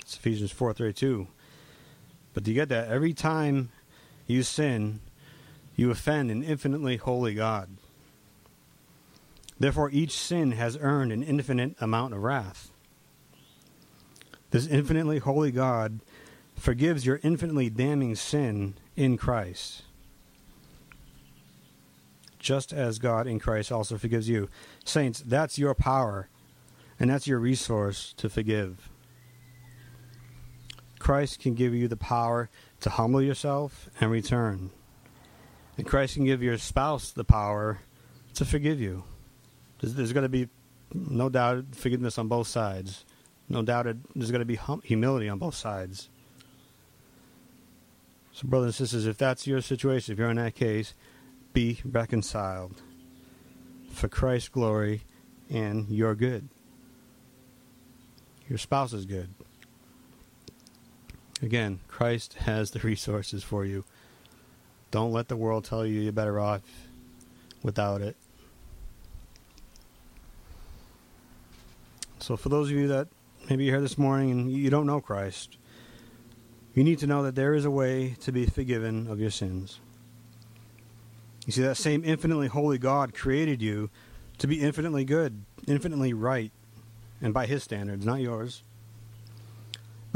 It's 0.00 0.16
Ephesians 0.16 0.52
4:32. 0.52 1.26
But 2.32 2.44
do 2.44 2.52
you 2.52 2.54
get 2.54 2.68
that? 2.68 2.88
Every 2.88 3.12
time 3.12 3.70
you 4.26 4.44
sin, 4.44 5.00
you 5.76 5.90
offend 5.90 6.30
an 6.30 6.42
infinitely 6.42 6.96
holy 6.96 7.34
God. 7.34 7.76
Therefore, 9.58 9.90
each 9.90 10.12
sin 10.12 10.52
has 10.52 10.78
earned 10.80 11.12
an 11.12 11.22
infinite 11.22 11.76
amount 11.80 12.14
of 12.14 12.22
wrath. 12.22 12.70
This 14.50 14.66
infinitely 14.66 15.18
holy 15.18 15.50
God 15.50 16.00
forgives 16.54 17.04
your 17.04 17.20
infinitely 17.22 17.68
damning 17.68 18.14
sin 18.14 18.74
in 18.96 19.18
Christ, 19.18 19.82
just 22.38 22.72
as 22.72 22.98
God 22.98 23.26
in 23.26 23.38
Christ 23.38 23.70
also 23.70 23.98
forgives 23.98 24.28
you. 24.28 24.48
Saints, 24.84 25.22
that's 25.26 25.58
your 25.58 25.74
power, 25.74 26.28
and 26.98 27.10
that's 27.10 27.26
your 27.26 27.38
resource 27.38 28.14
to 28.16 28.30
forgive. 28.30 28.88
Christ 30.98 31.40
can 31.40 31.54
give 31.54 31.74
you 31.74 31.88
the 31.88 31.96
power 31.96 32.48
to 32.80 32.90
humble 32.90 33.20
yourself 33.20 33.90
and 34.00 34.10
return. 34.10 34.70
And 35.76 35.86
Christ 35.86 36.14
can 36.14 36.24
give 36.24 36.42
your 36.42 36.58
spouse 36.58 37.10
the 37.10 37.24
power 37.24 37.80
to 38.34 38.44
forgive 38.44 38.80
you. 38.80 39.04
There's, 39.80 39.94
there's 39.94 40.12
going 40.12 40.22
to 40.22 40.28
be 40.28 40.48
no 40.94 41.28
doubt 41.28 41.64
forgiveness 41.74 42.18
on 42.18 42.28
both 42.28 42.46
sides. 42.46 43.04
No 43.48 43.62
doubt 43.62 43.86
it, 43.86 43.96
there's 44.14 44.30
going 44.30 44.40
to 44.40 44.46
be 44.46 44.56
hum- 44.56 44.82
humility 44.84 45.28
on 45.28 45.38
both 45.38 45.54
sides. 45.54 46.08
So, 48.32 48.46
brothers 48.48 48.78
and 48.80 48.88
sisters, 48.88 49.06
if 49.06 49.16
that's 49.16 49.46
your 49.46 49.60
situation, 49.60 50.12
if 50.12 50.18
you're 50.18 50.30
in 50.30 50.36
that 50.36 50.54
case, 50.54 50.94
be 51.52 51.80
reconciled 51.84 52.82
for 53.90 54.08
Christ's 54.08 54.50
glory 54.50 55.02
and 55.48 55.88
your 55.88 56.14
good. 56.14 56.48
Your 58.48 58.58
spouse 58.58 58.92
is 58.92 59.06
good. 59.06 59.30
Again, 61.42 61.80
Christ 61.88 62.34
has 62.34 62.70
the 62.70 62.78
resources 62.80 63.42
for 63.42 63.64
you. 63.64 63.84
Don't 64.96 65.12
let 65.12 65.28
the 65.28 65.36
world 65.36 65.66
tell 65.66 65.84
you 65.84 66.00
you're 66.00 66.10
better 66.10 66.40
off 66.40 66.62
without 67.62 68.00
it. 68.00 68.16
So, 72.18 72.34
for 72.38 72.48
those 72.48 72.70
of 72.70 72.76
you 72.78 72.88
that 72.88 73.08
maybe 73.50 73.64
you're 73.64 73.74
here 73.74 73.82
this 73.82 73.98
morning 73.98 74.30
and 74.30 74.50
you 74.50 74.70
don't 74.70 74.86
know 74.86 75.02
Christ, 75.02 75.58
you 76.72 76.82
need 76.82 76.98
to 77.00 77.06
know 77.06 77.22
that 77.24 77.34
there 77.34 77.52
is 77.52 77.66
a 77.66 77.70
way 77.70 78.16
to 78.20 78.32
be 78.32 78.46
forgiven 78.46 79.06
of 79.08 79.20
your 79.20 79.28
sins. 79.30 79.80
You 81.44 81.52
see, 81.52 81.60
that 81.60 81.76
same 81.76 82.02
infinitely 82.02 82.46
holy 82.46 82.78
God 82.78 83.12
created 83.12 83.60
you 83.60 83.90
to 84.38 84.46
be 84.46 84.62
infinitely 84.62 85.04
good, 85.04 85.44
infinitely 85.68 86.14
right, 86.14 86.52
and 87.20 87.34
by 87.34 87.44
His 87.44 87.62
standards, 87.62 88.06
not 88.06 88.20
yours. 88.20 88.62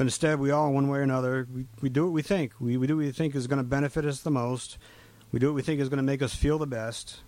But 0.00 0.06
instead, 0.06 0.40
we 0.40 0.50
all, 0.50 0.72
one 0.72 0.88
way 0.88 1.00
or 1.00 1.02
another, 1.02 1.46
we, 1.54 1.66
we 1.82 1.90
do 1.90 2.04
what 2.04 2.14
we 2.14 2.22
think. 2.22 2.54
We, 2.58 2.78
we 2.78 2.86
do 2.86 2.96
what 2.96 3.04
we 3.04 3.12
think 3.12 3.34
is 3.34 3.46
going 3.46 3.58
to 3.58 3.62
benefit 3.62 4.06
us 4.06 4.22
the 4.22 4.30
most. 4.30 4.78
We 5.30 5.38
do 5.38 5.48
what 5.48 5.56
we 5.56 5.60
think 5.60 5.78
is 5.78 5.90
going 5.90 5.98
to 5.98 6.02
make 6.02 6.22
us 6.22 6.34
feel 6.34 6.56
the 6.56 6.66
best. 6.66 7.20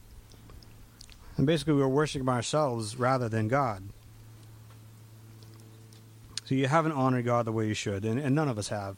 And 1.37 1.47
basically, 1.47 1.75
we're 1.75 1.87
worshiping 1.87 2.31
ourselves 2.31 2.97
rather 2.97 3.29
than 3.29 3.47
God. 3.49 3.91
So 6.47 6.55
you 6.55 6.67
haven't 6.67 6.93
honored 6.93 7.27
God 7.27 7.45
the 7.45 7.53
way 7.53 7.69
you 7.69 7.75
should, 7.75 8.07
and, 8.07 8.19
and 8.19 8.35
none 8.35 8.49
of 8.49 8.57
us 8.57 8.69
have. 8.69 8.97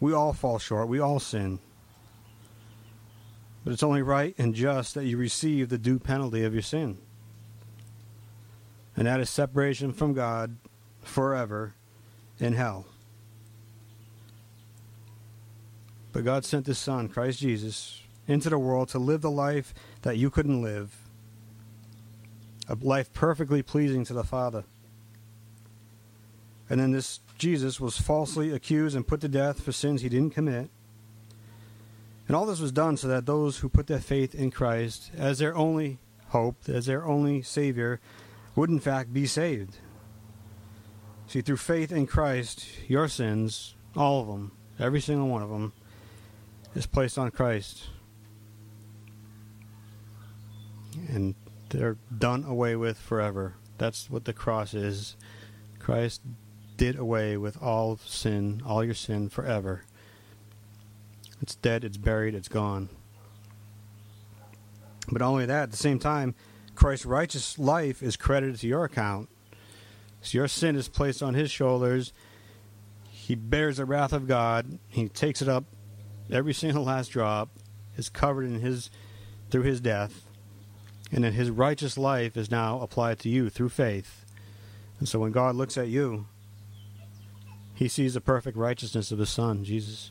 We 0.00 0.12
all 0.12 0.32
fall 0.32 0.58
short. 0.58 0.88
We 0.88 0.98
all 0.98 1.20
sin. 1.20 1.60
But 3.62 3.72
it's 3.72 3.84
only 3.84 4.02
right 4.02 4.34
and 4.36 4.52
just 4.52 4.96
that 4.96 5.04
you 5.04 5.16
receive 5.16 5.68
the 5.68 5.78
due 5.78 6.00
penalty 6.00 6.42
of 6.42 6.52
your 6.52 6.62
sin. 6.62 6.98
And 8.96 9.06
that 9.06 9.20
is 9.20 9.30
separation 9.30 9.92
from 9.92 10.12
God 10.12 10.56
forever 11.04 11.74
in 12.38 12.52
hell. 12.54 12.86
But 16.12 16.24
God 16.24 16.44
sent 16.44 16.66
His 16.66 16.78
Son, 16.78 17.08
Christ 17.08 17.40
Jesus, 17.40 18.00
into 18.28 18.48
the 18.48 18.58
world 18.58 18.88
to 18.90 18.98
live 18.98 19.20
the 19.20 19.30
life 19.30 19.74
that 20.02 20.16
you 20.16 20.30
couldn't 20.30 20.62
live, 20.62 20.94
a 22.68 22.76
life 22.80 23.12
perfectly 23.12 23.62
pleasing 23.62 24.04
to 24.04 24.14
the 24.14 24.24
Father. 24.24 24.64
And 26.70 26.80
then 26.80 26.92
this 26.92 27.20
Jesus 27.36 27.80
was 27.80 27.98
falsely 27.98 28.52
accused 28.52 28.96
and 28.96 29.06
put 29.06 29.20
to 29.20 29.28
death 29.28 29.62
for 29.62 29.72
sins 29.72 30.02
he 30.02 30.08
didn't 30.08 30.30
commit. 30.30 30.70
And 32.26 32.36
all 32.36 32.46
this 32.46 32.60
was 32.60 32.72
done 32.72 32.96
so 32.96 33.08
that 33.08 33.26
those 33.26 33.58
who 33.58 33.68
put 33.68 33.86
their 33.86 34.00
faith 34.00 34.34
in 34.34 34.50
Christ 34.50 35.10
as 35.16 35.38
their 35.38 35.54
only 35.54 35.98
hope, 36.28 36.56
as 36.68 36.86
their 36.86 37.04
only 37.04 37.42
Savior, 37.42 38.00
would 38.56 38.70
in 38.70 38.80
fact 38.80 39.12
be 39.12 39.26
saved. 39.26 39.76
See, 41.26 41.40
through 41.40 41.56
faith 41.56 41.90
in 41.90 42.06
Christ, 42.06 42.66
your 42.88 43.08
sins, 43.08 43.74
all 43.96 44.20
of 44.20 44.26
them, 44.28 44.52
every 44.78 45.00
single 45.00 45.28
one 45.28 45.42
of 45.42 45.50
them, 45.50 45.72
is 46.74 46.86
placed 46.86 47.18
on 47.18 47.30
Christ. 47.30 47.84
And 51.08 51.34
they're 51.70 51.96
done 52.16 52.44
away 52.44 52.76
with 52.76 52.98
forever. 52.98 53.54
That's 53.78 54.08
what 54.08 54.24
the 54.24 54.32
cross 54.32 54.74
is. 54.74 55.16
Christ 55.78 56.22
did 56.76 56.96
away 56.96 57.36
with 57.36 57.60
all 57.60 57.96
sin, 57.96 58.62
all 58.64 58.84
your 58.84 58.94
sin 58.94 59.28
forever. 59.28 59.84
It's 61.40 61.56
dead, 61.56 61.84
it's 61.84 61.96
buried, 61.96 62.34
it's 62.34 62.48
gone. 62.48 62.88
But 65.10 65.22
only 65.22 65.46
that, 65.46 65.64
at 65.64 65.70
the 65.70 65.76
same 65.76 65.98
time, 65.98 66.34
Christ's 66.74 67.06
righteous 67.06 67.58
life 67.58 68.02
is 68.02 68.16
credited 68.16 68.60
to 68.60 68.66
your 68.66 68.84
account. 68.84 69.28
So 70.24 70.38
your 70.38 70.48
sin 70.48 70.74
is 70.74 70.88
placed 70.88 71.22
on 71.22 71.34
his 71.34 71.50
shoulders. 71.50 72.14
He 73.10 73.34
bears 73.34 73.76
the 73.76 73.84
wrath 73.84 74.14
of 74.14 74.26
God. 74.26 74.78
He 74.88 75.08
takes 75.10 75.42
it 75.42 75.48
up. 75.48 75.64
Every 76.30 76.54
single 76.54 76.84
last 76.84 77.08
drop 77.08 77.50
is 77.98 78.08
covered 78.08 78.46
in 78.46 78.60
his 78.60 78.90
through 79.50 79.64
his 79.64 79.82
death. 79.82 80.24
And 81.12 81.24
then 81.24 81.34
his 81.34 81.50
righteous 81.50 81.98
life 81.98 82.38
is 82.38 82.50
now 82.50 82.80
applied 82.80 83.18
to 83.20 83.28
you 83.28 83.50
through 83.50 83.68
faith. 83.68 84.24
And 84.98 85.06
so 85.06 85.18
when 85.18 85.30
God 85.30 85.56
looks 85.56 85.76
at 85.76 85.88
you, 85.88 86.26
he 87.74 87.86
sees 87.86 88.14
the 88.14 88.22
perfect 88.22 88.56
righteousness 88.56 89.12
of 89.12 89.18
his 89.18 89.28
son, 89.28 89.62
Jesus. 89.62 90.10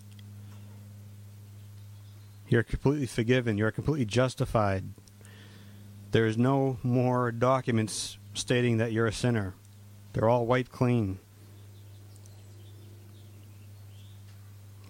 You're 2.48 2.62
completely 2.62 3.08
forgiven. 3.08 3.58
You're 3.58 3.72
completely 3.72 4.06
justified. 4.06 4.84
There 6.12 6.28
is 6.28 6.38
no 6.38 6.78
more 6.84 7.32
documents 7.32 8.20
stating 8.36 8.78
that 8.78 8.92
you're 8.92 9.08
a 9.08 9.12
sinner. 9.12 9.56
They're 10.14 10.30
all 10.30 10.46
white 10.46 10.72
clean. 10.72 11.20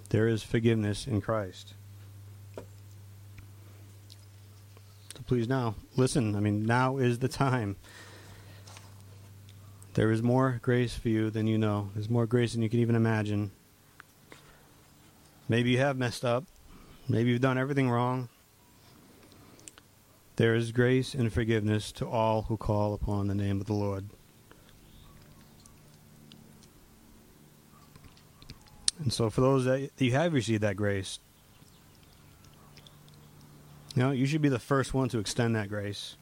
There 0.09 0.27
is 0.27 0.43
forgiveness 0.43 1.07
in 1.07 1.21
Christ. 1.21 1.73
So 2.55 2.63
please 5.25 5.47
now, 5.47 5.75
listen. 5.95 6.35
I 6.35 6.39
mean, 6.39 6.65
now 6.65 6.97
is 6.97 7.19
the 7.19 7.27
time. 7.27 7.77
There 9.95 10.11
is 10.11 10.21
more 10.21 10.59
grace 10.61 10.95
for 10.95 11.09
you 11.09 11.29
than 11.29 11.47
you 11.47 11.57
know. 11.57 11.89
There's 11.93 12.09
more 12.09 12.25
grace 12.25 12.53
than 12.53 12.61
you 12.61 12.69
can 12.69 12.79
even 12.79 12.95
imagine. 12.95 13.51
Maybe 15.47 15.71
you 15.71 15.77
have 15.79 15.97
messed 15.97 16.25
up. 16.25 16.45
Maybe 17.07 17.31
you've 17.31 17.41
done 17.41 17.57
everything 17.57 17.89
wrong. 17.89 18.29
There 20.35 20.55
is 20.55 20.71
grace 20.71 21.13
and 21.13 21.31
forgiveness 21.31 21.91
to 21.93 22.07
all 22.07 22.43
who 22.43 22.57
call 22.57 22.93
upon 22.93 23.27
the 23.27 23.35
name 23.35 23.61
of 23.61 23.67
the 23.67 23.73
Lord. 23.73 24.09
And 28.99 29.11
so, 29.11 29.29
for 29.29 29.41
those 29.41 29.65
that 29.65 29.89
you 29.97 30.11
have 30.11 30.33
received 30.33 30.63
that 30.63 30.75
grace, 30.75 31.19
you 33.95 34.03
know, 34.03 34.11
you 34.11 34.25
should 34.25 34.41
be 34.41 34.49
the 34.49 34.59
first 34.59 34.93
one 34.93 35.09
to 35.09 35.19
extend 35.19 35.55
that 35.55 35.69
grace. 35.69 36.15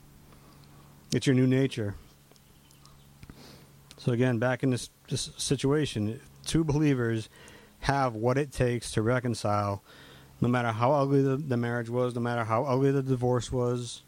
It's 1.13 1.27
your 1.27 1.35
new 1.35 1.47
nature. 1.47 1.95
So, 3.97 4.13
again, 4.13 4.39
back 4.39 4.63
in 4.63 4.71
this, 4.71 4.89
this 5.09 5.31
situation, 5.37 6.19
two 6.45 6.63
believers 6.63 7.29
have 7.81 8.15
what 8.15 8.37
it 8.37 8.51
takes 8.51 8.91
to 8.91 9.01
reconcile 9.01 9.83
no 10.41 10.47
matter 10.47 10.71
how 10.71 10.91
ugly 10.91 11.21
the, 11.21 11.37
the 11.37 11.55
marriage 11.55 11.89
was, 11.89 12.15
no 12.15 12.21
matter 12.21 12.43
how 12.43 12.63
ugly 12.63 12.91
the 12.91 13.03
divorce 13.03 13.51
was, 13.51 14.01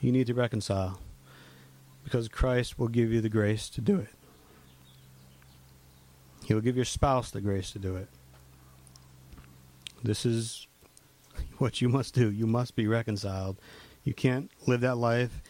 you 0.00 0.12
need 0.12 0.28
to 0.28 0.34
reconcile 0.34 1.00
because 2.04 2.28
Christ 2.28 2.78
will 2.78 2.88
give 2.88 3.12
you 3.12 3.20
the 3.20 3.28
grace 3.28 3.68
to 3.70 3.80
do 3.80 3.98
it. 3.98 4.08
He 6.44 6.54
will 6.54 6.60
give 6.60 6.76
your 6.76 6.84
spouse 6.84 7.30
the 7.30 7.40
grace 7.40 7.70
to 7.72 7.78
do 7.78 7.96
it. 7.96 8.08
This 10.02 10.26
is 10.26 10.66
what 11.58 11.80
you 11.80 11.88
must 11.88 12.14
do. 12.14 12.30
You 12.30 12.46
must 12.46 12.74
be 12.74 12.86
reconciled. 12.86 13.58
You 14.04 14.14
can't 14.14 14.50
live 14.66 14.80
that 14.80 14.96
life 14.96 15.42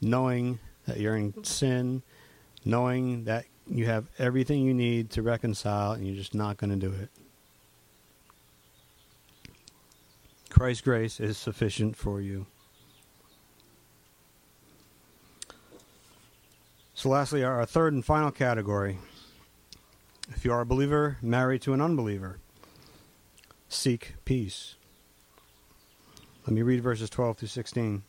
knowing 0.00 0.58
that 0.86 0.98
you're 0.98 1.16
in 1.16 1.44
sin, 1.44 2.02
knowing 2.64 3.24
that 3.24 3.44
you 3.66 3.86
have 3.86 4.06
everything 4.18 4.64
you 4.64 4.74
need 4.74 5.10
to 5.10 5.22
reconcile, 5.22 5.92
and 5.92 6.06
you're 6.06 6.16
just 6.16 6.34
not 6.34 6.56
going 6.56 6.70
to 6.70 6.76
do 6.76 6.92
it. 6.92 7.10
Christ's 10.48 10.82
grace 10.82 11.20
is 11.20 11.36
sufficient 11.36 11.96
for 11.96 12.20
you. 12.20 12.46
So, 16.94 17.10
lastly, 17.10 17.44
our 17.44 17.64
third 17.64 17.92
and 17.92 18.04
final 18.04 18.30
category. 18.30 18.98
If 20.30 20.44
you 20.44 20.52
are 20.52 20.60
a 20.60 20.66
believer 20.66 21.18
married 21.22 21.62
to 21.62 21.72
an 21.72 21.80
unbeliever, 21.80 22.38
seek 23.68 24.14
peace. 24.24 24.74
Let 26.46 26.54
me 26.54 26.62
read 26.62 26.82
verses 26.82 27.10
12 27.10 27.38
through 27.38 27.48
16. 27.48 28.02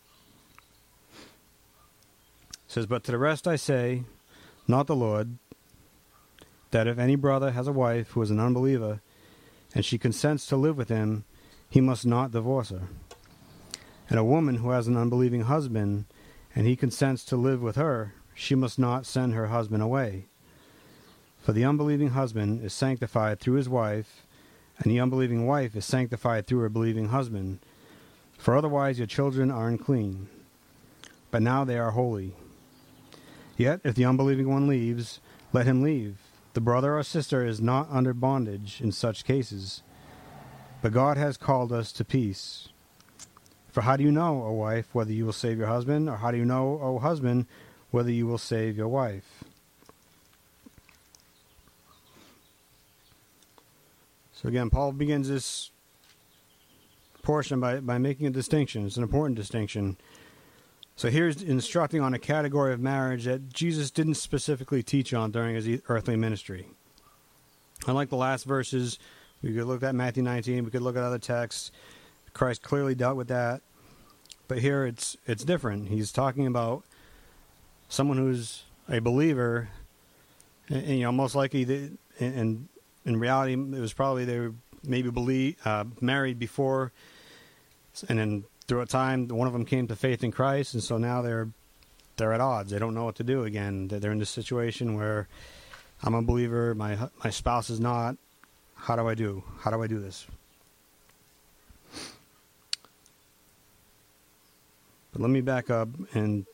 It 1.11 1.27
says, 2.67 2.85
But 2.85 3.03
to 3.03 3.11
the 3.11 3.17
rest 3.17 3.47
I 3.47 3.55
say, 3.55 4.03
not 4.67 4.87
the 4.87 4.95
Lord, 4.95 5.37
that 6.71 6.87
if 6.87 6.97
any 6.97 7.15
brother 7.15 7.51
has 7.51 7.67
a 7.67 7.73
wife 7.73 8.11
who 8.11 8.21
is 8.21 8.31
an 8.31 8.39
unbeliever, 8.39 9.01
and 9.73 9.83
she 9.83 9.97
consents 9.97 10.45
to 10.47 10.55
live 10.55 10.77
with 10.77 10.89
him, 10.89 11.25
he 11.69 11.81
must 11.81 12.05
not 12.05 12.31
divorce 12.31 12.69
her. 12.69 12.83
And 14.09 14.17
a 14.17 14.23
woman 14.23 14.57
who 14.57 14.69
has 14.71 14.87
an 14.87 14.97
unbelieving 14.97 15.41
husband, 15.41 16.05
and 16.55 16.65
he 16.65 16.75
consents 16.75 17.23
to 17.25 17.35
live 17.35 17.61
with 17.61 17.75
her, 17.75 18.13
she 18.33 18.55
must 18.55 18.79
not 18.79 19.05
send 19.05 19.33
her 19.33 19.47
husband 19.47 19.83
away. 19.83 20.28
For 21.41 21.53
the 21.53 21.65
unbelieving 21.65 22.09
husband 22.09 22.63
is 22.63 22.73
sanctified 22.73 23.39
through 23.39 23.55
his 23.55 23.69
wife, 23.69 24.25
and 24.77 24.91
the 24.91 24.99
unbelieving 24.99 25.45
wife 25.45 25.75
is 25.75 25.85
sanctified 25.85 26.47
through 26.47 26.59
her 26.59 26.69
believing 26.69 27.09
husband. 27.09 27.59
For 28.37 28.55
otherwise 28.55 28.97
your 28.97 29.07
children 29.07 29.51
are 29.51 29.67
unclean, 29.67 30.27
but 31.31 31.41
now 31.41 31.63
they 31.63 31.77
are 31.77 31.91
holy. 31.91 32.33
Yet 33.57 33.81
if 33.83 33.95
the 33.95 34.05
unbelieving 34.05 34.49
one 34.49 34.67
leaves, 34.67 35.19
let 35.51 35.65
him 35.65 35.81
leave. 35.81 36.17
The 36.53 36.61
brother 36.61 36.97
or 36.97 37.03
sister 37.03 37.45
is 37.45 37.61
not 37.61 37.87
under 37.91 38.13
bondage 38.13 38.79
in 38.81 38.91
such 38.91 39.25
cases 39.25 39.83
but 40.81 40.93
God 40.93 41.17
has 41.17 41.37
called 41.37 41.71
us 41.71 41.91
to 41.93 42.05
peace. 42.05 42.69
For 43.67 43.81
how 43.81 43.97
do 43.97 44.03
you 44.03 44.11
know, 44.11 44.43
O 44.43 44.51
wife, 44.53 44.93
whether 44.93 45.11
you 45.11 45.25
will 45.25 45.33
save 45.33 45.57
your 45.57 45.67
husband, 45.67 46.09
or 46.09 46.17
how 46.17 46.31
do 46.31 46.37
you 46.37 46.45
know, 46.45 46.79
O 46.81 46.99
husband, 46.99 47.45
whether 47.91 48.11
you 48.11 48.25
will 48.25 48.37
save 48.37 48.77
your 48.77 48.87
wife? 48.87 49.43
So 54.41 54.47
again, 54.47 54.69
Paul 54.69 54.93
begins 54.93 55.27
this 55.27 55.69
portion 57.23 57.59
by, 57.59 57.81
by 57.81 57.97
making 57.97 58.25
a 58.27 58.29
distinction. 58.29 58.85
It's 58.85 58.95
an 58.95 59.03
important 59.03 59.35
distinction. 59.35 59.97
So 60.95 61.09
here's 61.09 61.43
instructing 61.43 61.99
on 61.99 62.13
a 62.13 62.19
category 62.19 62.73
of 62.73 62.79
marriage 62.79 63.25
that 63.25 63.51
Jesus 63.51 63.91
didn't 63.91 64.13
specifically 64.13 64.81
teach 64.81 65.13
on 65.13 65.31
during 65.31 65.55
his 65.55 65.81
earthly 65.89 66.15
ministry. 66.15 66.67
Unlike 67.85 68.11
the 68.11 68.15
last 68.15 68.45
verses, 68.45 68.97
we 69.41 69.53
could 69.53 69.65
look 69.65 69.83
at 69.83 69.93
Matthew 69.93 70.23
19. 70.23 70.63
We 70.63 70.71
could 70.71 70.83
look 70.83 70.95
at 70.95 71.03
other 71.03 71.19
texts. 71.19 71.71
Christ 72.31 72.61
clearly 72.61 72.95
dealt 72.95 73.17
with 73.17 73.27
that, 73.27 73.61
but 74.47 74.59
here 74.59 74.85
it's 74.85 75.17
it's 75.25 75.43
different. 75.43 75.89
He's 75.89 76.11
talking 76.13 76.47
about 76.47 76.83
someone 77.89 78.17
who's 78.17 78.63
a 78.87 78.99
believer, 78.99 79.69
and, 80.69 80.83
and 80.83 80.97
you 80.99 81.03
know, 81.03 81.11
most 81.11 81.35
likely, 81.35 81.63
they, 81.63 81.89
and 82.19 82.69
in 83.09 83.19
reality, 83.19 83.53
it 83.53 83.81
was 83.81 83.91
probably 83.91 84.23
they 84.23 84.39
were 84.39 84.53
maybe 84.83 85.09
believe, 85.09 85.55
uh, 85.65 85.83
married 85.99 86.37
before, 86.37 86.93
and 88.07 88.19
then 88.19 88.43
through 88.67 88.81
a 88.81 88.85
time, 88.85 89.27
one 89.27 89.47
of 89.47 89.53
them 89.53 89.65
came 89.65 89.87
to 89.87 89.95
faith 89.95 90.23
in 90.23 90.31
Christ, 90.31 90.75
and 90.75 90.83
so 90.83 90.97
now 90.97 91.23
they're 91.23 91.49
they're 92.17 92.33
at 92.33 92.39
odds. 92.39 92.69
They 92.69 92.77
don't 92.77 92.93
know 92.93 93.05
what 93.05 93.15
to 93.15 93.23
do 93.23 93.43
again. 93.43 93.87
They're 93.87 94.11
in 94.11 94.19
this 94.19 94.29
situation 94.29 94.95
where 94.95 95.27
I'm 96.03 96.13
a 96.13 96.21
believer, 96.21 96.75
my 96.75 97.09
my 97.23 97.31
spouse 97.31 97.71
is 97.71 97.79
not. 97.79 98.15
How 98.75 98.95
do 98.95 99.07
I 99.07 99.15
do? 99.15 99.43
How 99.59 99.71
do 99.71 99.81
I 99.81 99.87
do 99.87 99.99
this? 99.99 100.27
But 105.11 105.21
let 105.21 105.31
me 105.31 105.41
back 105.41 105.71
up 105.71 105.89
and 106.13 106.45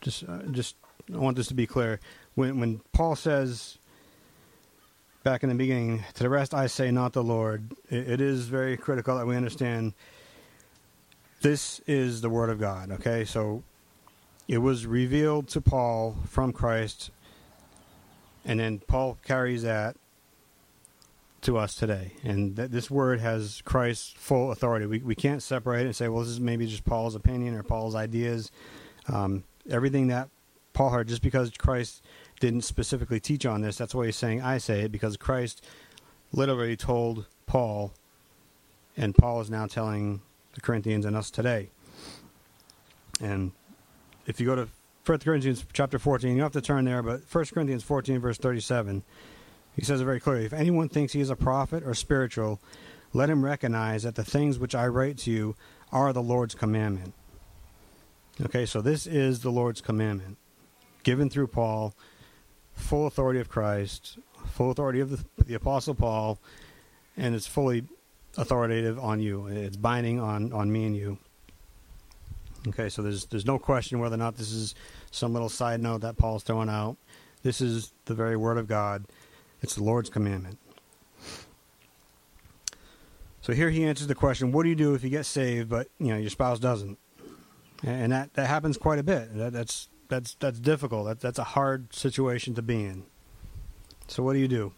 just 0.00 0.22
uh, 0.28 0.42
just 0.52 0.76
I 1.12 1.18
want 1.18 1.36
this 1.36 1.48
to 1.48 1.54
be 1.54 1.66
clear. 1.66 1.98
When 2.36 2.60
when 2.60 2.80
Paul 2.92 3.16
says 3.16 3.79
back 5.22 5.42
in 5.42 5.48
the 5.48 5.54
beginning, 5.54 6.04
to 6.14 6.22
the 6.22 6.30
rest 6.30 6.54
I 6.54 6.66
say 6.66 6.90
not 6.90 7.12
the 7.12 7.22
Lord, 7.22 7.72
it, 7.88 8.08
it 8.08 8.20
is 8.20 8.46
very 8.46 8.76
critical 8.76 9.16
that 9.16 9.26
we 9.26 9.36
understand 9.36 9.94
this 11.42 11.80
is 11.86 12.20
the 12.20 12.30
word 12.30 12.50
of 12.50 12.58
God, 12.58 12.90
okay? 12.92 13.24
So 13.24 13.62
it 14.48 14.58
was 14.58 14.86
revealed 14.86 15.48
to 15.48 15.60
Paul 15.60 16.16
from 16.26 16.52
Christ 16.52 17.10
and 18.44 18.60
then 18.60 18.80
Paul 18.80 19.18
carries 19.24 19.62
that 19.62 19.96
to 21.42 21.56
us 21.58 21.74
today. 21.74 22.12
And 22.22 22.56
that 22.56 22.70
this 22.70 22.90
word 22.90 23.20
has 23.20 23.62
Christ's 23.64 24.12
full 24.16 24.52
authority. 24.52 24.86
We, 24.86 24.98
we 24.98 25.14
can't 25.14 25.42
separate 25.42 25.82
it 25.82 25.86
and 25.86 25.96
say, 25.96 26.08
well, 26.08 26.22
this 26.22 26.30
is 26.30 26.40
maybe 26.40 26.66
just 26.66 26.84
Paul's 26.84 27.14
opinion 27.14 27.54
or 27.54 27.62
Paul's 27.62 27.94
ideas. 27.94 28.50
Um, 29.08 29.44
everything 29.68 30.08
that 30.08 30.28
Paul 30.72 30.90
heard, 30.90 31.08
just 31.08 31.22
because 31.22 31.50
Christ 31.50 32.02
didn't 32.40 32.62
specifically 32.62 33.20
teach 33.20 33.46
on 33.46 33.60
this, 33.60 33.76
that's 33.76 33.94
why 33.94 34.06
he's 34.06 34.16
saying, 34.16 34.42
I 34.42 34.58
say 34.58 34.82
it, 34.82 34.92
because 34.92 35.16
Christ 35.16 35.64
literally 36.32 36.76
told 36.76 37.26
Paul, 37.46 37.92
and 38.96 39.14
Paul 39.14 39.40
is 39.40 39.50
now 39.50 39.66
telling 39.66 40.22
the 40.54 40.60
Corinthians 40.60 41.04
and 41.04 41.16
us 41.16 41.30
today. 41.30 41.70
And 43.20 43.52
if 44.26 44.40
you 44.40 44.46
go 44.46 44.56
to 44.56 44.68
1 45.06 45.18
Corinthians 45.20 45.64
chapter 45.72 45.98
14, 45.98 46.36
you 46.36 46.42
have 46.42 46.52
to 46.52 46.60
turn 46.60 46.86
there, 46.86 47.02
but 47.02 47.22
1 47.30 47.44
Corinthians 47.46 47.82
14, 47.82 48.18
verse 48.20 48.38
37 48.38 49.02
he 49.76 49.84
says 49.84 50.00
it 50.00 50.04
very 50.04 50.20
clearly 50.20 50.44
If 50.44 50.52
anyone 50.52 50.88
thinks 50.88 51.12
he 51.12 51.20
is 51.20 51.30
a 51.30 51.36
prophet 51.36 51.82
or 51.84 51.94
spiritual, 51.94 52.60
let 53.12 53.30
him 53.30 53.44
recognize 53.44 54.02
that 54.02 54.14
the 54.14 54.24
things 54.24 54.58
which 54.58 54.74
I 54.74 54.86
write 54.86 55.18
to 55.18 55.30
you 55.30 55.56
are 55.92 56.12
the 56.12 56.22
Lord's 56.22 56.54
commandment. 56.54 57.14
Okay, 58.40 58.66
so 58.66 58.80
this 58.80 59.06
is 59.06 59.40
the 59.40 59.50
Lord's 59.50 59.80
commandment 59.80 60.36
given 61.02 61.30
through 61.30 61.46
Paul, 61.46 61.94
full 62.80 63.06
authority 63.06 63.40
of 63.40 63.48
Christ, 63.48 64.18
full 64.46 64.70
authority 64.70 65.00
of 65.00 65.10
the, 65.10 65.44
the 65.44 65.54
Apostle 65.54 65.94
Paul, 65.94 66.38
and 67.16 67.34
it's 67.34 67.46
fully 67.46 67.84
authoritative 68.36 68.98
on 68.98 69.20
you. 69.20 69.46
It's 69.46 69.76
binding 69.76 70.20
on, 70.20 70.52
on 70.52 70.72
me 70.72 70.84
and 70.86 70.96
you. 70.96 71.18
Okay, 72.68 72.90
so 72.90 73.00
there's 73.00 73.24
there's 73.26 73.46
no 73.46 73.58
question 73.58 74.00
whether 74.00 74.16
or 74.16 74.18
not 74.18 74.36
this 74.36 74.52
is 74.52 74.74
some 75.10 75.32
little 75.32 75.48
side 75.48 75.80
note 75.80 76.02
that 76.02 76.18
Paul's 76.18 76.42
throwing 76.42 76.68
out. 76.68 76.96
This 77.42 77.62
is 77.62 77.92
the 78.04 78.14
very 78.14 78.36
word 78.36 78.58
of 78.58 78.68
God 78.68 79.06
it's 79.62 79.74
the 79.74 79.82
Lord's 79.82 80.10
commandment. 80.10 80.58
So 83.42 83.52
here 83.52 83.70
he 83.70 83.84
answers 83.84 84.06
the 84.06 84.14
question: 84.14 84.52
What 84.52 84.64
do 84.64 84.68
you 84.68 84.74
do 84.74 84.94
if 84.94 85.02
you 85.02 85.10
get 85.10 85.26
saved, 85.26 85.68
but 85.68 85.88
you 85.98 86.08
know 86.08 86.16
your 86.16 86.30
spouse 86.30 86.58
doesn't? 86.58 86.98
And 87.82 88.12
that 88.12 88.34
that 88.34 88.46
happens 88.46 88.76
quite 88.76 88.98
a 88.98 89.02
bit. 89.02 89.34
That, 89.36 89.52
that's 89.52 89.88
that's 90.10 90.34
that's 90.34 90.60
difficult. 90.60 91.06
That, 91.06 91.20
that's 91.20 91.38
a 91.38 91.44
hard 91.44 91.94
situation 91.94 92.54
to 92.56 92.62
be 92.62 92.84
in. 92.84 93.04
So 94.08 94.22
what 94.22 94.34
do 94.34 94.40
you 94.40 94.48
do? 94.48 94.72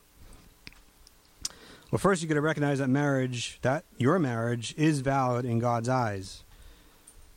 Well, 1.91 1.99
first 1.99 2.23
you 2.23 2.29
got 2.29 2.37
to 2.37 2.41
recognize 2.41 2.79
that 2.79 2.89
marriage, 2.89 3.59
that 3.63 3.85
your 3.99 4.19
marriage, 4.19 4.75
is 4.79 5.01
valid 5.01 5.45
in 5.45 5.59
God's 5.59 5.89
eyes. 5.89 6.45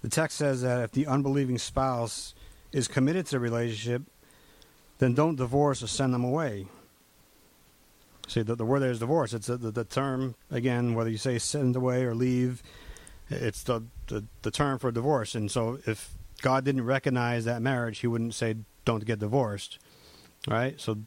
The 0.02 0.10
text 0.10 0.38
says 0.38 0.62
that 0.62 0.84
if 0.84 0.92
the 0.92 1.08
unbelieving 1.08 1.58
spouse 1.58 2.36
is 2.72 2.88
committed 2.88 3.26
to 3.26 3.32
the 3.32 3.40
relationship, 3.40 4.04
then 5.00 5.14
don't 5.14 5.36
divorce 5.36 5.82
or 5.82 5.88
send 5.88 6.14
them 6.14 6.24
away. 6.24 6.68
See, 8.28 8.44
the, 8.44 8.56
the 8.56 8.66
word 8.66 8.80
there 8.80 8.92
is 8.92 9.00
divorce. 9.00 9.34
It's 9.34 9.48
the, 9.48 9.58
the, 9.58 9.72
the 9.72 9.84
term, 9.84 10.36
again, 10.50 10.96
whether 10.96 11.10
you 11.10 11.18
say 11.18 11.38
send 11.38 11.76
away 11.76 12.04
or 12.04 12.16
leave, 12.16 12.64
it's 13.30 13.64
the, 13.64 13.84
the, 14.08 14.24
the 14.42 14.52
term 14.52 14.80
for 14.80 14.92
divorce. 14.92 15.36
And 15.36 15.50
so 15.52 15.80
if 15.86 16.12
God 16.42 16.66
didn't 16.66 16.86
recognize 16.86 17.46
that 17.46 17.62
marriage, 17.62 18.00
he 18.00 18.08
wouldn't 18.08 18.34
say, 18.34 18.56
don't 18.84 19.06
get 19.06 19.20
divorced. 19.20 19.80
Right? 20.48 20.80
So 20.80 21.00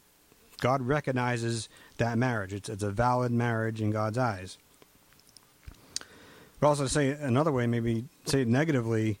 God 0.59 0.81
recognizes 0.81 1.69
that 1.97 2.17
marriage. 2.17 2.53
It's, 2.53 2.69
it's 2.69 2.83
a 2.83 2.91
valid 2.91 3.31
marriage 3.31 3.81
in 3.81 3.91
God's 3.91 4.17
eyes. 4.17 4.57
But 6.59 6.67
also 6.67 6.83
to 6.83 6.89
say 6.89 7.11
another 7.11 7.51
way, 7.51 7.67
maybe 7.67 8.05
say 8.25 8.41
it 8.41 8.47
negatively, 8.47 9.19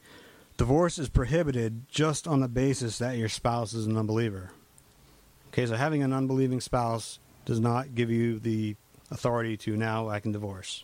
divorce 0.57 0.99
is 0.99 1.07
prohibited 1.07 1.87
just 1.89 2.27
on 2.27 2.41
the 2.41 2.49
basis 2.49 2.97
that 2.97 3.17
your 3.17 3.29
spouse 3.29 3.73
is 3.73 3.85
an 3.85 3.97
unbeliever. 3.97 4.51
Okay, 5.49 5.65
so 5.65 5.75
having 5.75 6.03
an 6.03 6.13
unbelieving 6.13 6.59
spouse 6.59 7.19
does 7.45 7.59
not 7.59 7.95
give 7.95 8.11
you 8.11 8.39
the 8.39 8.75
authority 9.09 9.57
to 9.57 9.77
now 9.77 10.09
I 10.09 10.19
can 10.19 10.31
divorce. 10.31 10.83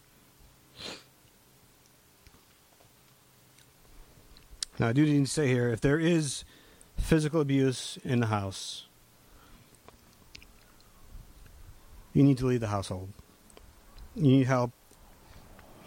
Now, 4.80 4.90
I 4.90 4.94
do 4.94 5.06
need 5.06 5.26
to 5.26 5.32
say 5.32 5.48
here 5.48 5.70
if 5.70 5.82
there 5.82 6.00
is 6.00 6.44
physical 6.98 7.42
abuse 7.42 7.98
in 8.04 8.20
the 8.20 8.28
house, 8.28 8.88
you 12.14 12.24
need 12.24 12.38
to 12.40 12.46
leave 12.46 12.62
the 12.62 12.68
household. 12.68 13.10
You 14.16 14.24
need 14.24 14.48
help, 14.48 14.72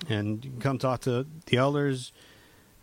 and 0.08 0.44
you 0.44 0.50
can 0.50 0.60
come 0.60 0.78
talk 0.78 1.00
to 1.02 1.26
the 1.46 1.56
elders. 1.56 2.12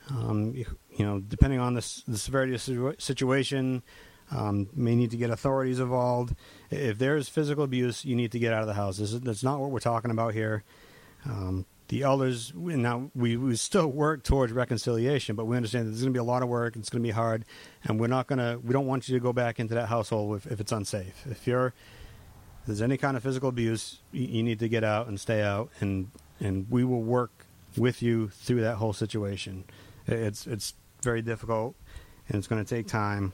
Um, 0.10 0.54
you, 0.56 0.66
know, 1.06 1.20
depending 1.20 1.60
on 1.60 1.74
the, 1.74 2.02
the 2.08 2.18
severity 2.18 2.54
of 2.54 2.66
the 2.66 2.96
situation, 3.00 3.84
um, 4.32 4.70
may 4.74 4.96
need 4.96 5.12
to 5.12 5.18
get 5.18 5.30
authorities 5.30 5.80
involved. 5.80 6.36
If 6.70 6.98
there's 6.98 7.30
physical 7.30 7.64
abuse, 7.64 8.06
you 8.06 8.16
need 8.16 8.32
to 8.32 8.40
get 8.40 8.54
out 8.54 8.62
of 8.62 8.68
the 8.68 8.74
house. 8.74 9.00
Is, 9.00 9.20
that's 9.22 9.44
not 9.44 9.60
what 9.60 9.72
we're 9.72 9.80
talking 9.80 10.12
about 10.12 10.34
here. 10.34 10.64
Um, 11.26 11.66
the 11.88 12.02
elders 12.02 12.52
now 12.56 13.12
we, 13.14 13.38
we 13.38 13.56
still 13.56 13.88
work 13.88 14.24
towards 14.24 14.52
reconciliation, 14.52 15.36
but 15.36 15.46
we 15.46 15.56
understand 15.56 15.88
there's 15.88 16.02
going 16.02 16.14
to 16.14 16.18
be 16.18 16.20
a 16.20 16.24
lot 16.24 16.42
of 16.42 16.50
work. 16.50 16.76
It's 16.76 16.90
going 16.90 17.04
to 17.04 17.08
be 17.08 17.12
hard, 17.12 17.46
and 17.84 18.00
we're 18.00 18.08
not 18.08 18.28
going 18.28 18.40
to. 18.40 18.60
We 18.64 18.74
don't 18.74 18.88
want 18.88 19.08
you 19.08 19.16
to 19.16 19.20
go 19.20 19.34
back 19.34 19.60
into 19.60 19.76
that 19.76 19.88
household 19.88 20.38
if, 20.38 20.52
if 20.52 20.60
it's 20.60 20.72
unsafe. 20.72 21.26
If 21.30 21.46
you're 21.46 21.68
if 21.68 22.68
there's 22.68 22.82
any 22.82 22.98
kind 22.98 23.16
of 23.16 23.22
physical 23.22 23.50
abuse, 23.50 24.00
you, 24.12 24.26
you 24.26 24.44
need 24.44 24.60
to 24.60 24.68
get 24.68 24.84
out 24.84 25.08
and 25.08 25.20
stay 25.20 25.44
out, 25.44 25.70
and 25.80 26.10
and 26.40 26.66
we 26.70 26.84
will 26.84 27.04
work 27.04 27.46
with 27.78 28.02
you 28.02 28.30
through 28.30 28.62
that 28.62 28.76
whole 28.76 28.94
situation. 28.94 29.66
It's 30.08 30.48
it's 30.48 30.74
very 31.04 31.22
difficult, 31.22 31.76
and 32.28 32.38
it's 32.38 32.48
going 32.48 32.64
to 32.64 32.68
take 32.76 32.88
time. 32.88 33.34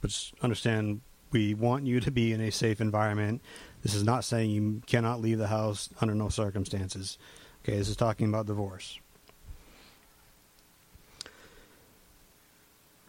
But 0.00 0.16
understand, 0.42 1.00
we 1.32 1.54
want 1.54 1.86
you 1.86 2.00
to 2.00 2.10
be 2.10 2.32
in 2.32 2.40
a 2.40 2.50
safe 2.50 2.80
environment 2.80 3.42
this 3.82 3.94
is 3.94 4.04
not 4.04 4.24
saying 4.24 4.50
you 4.50 4.82
cannot 4.86 5.20
leave 5.20 5.38
the 5.38 5.46
house 5.46 5.88
under 6.00 6.14
no 6.14 6.28
circumstances. 6.28 7.18
Okay, 7.64 7.76
this 7.76 7.88
is 7.88 7.96
talking 7.96 8.28
about 8.28 8.46
divorce. 8.46 8.98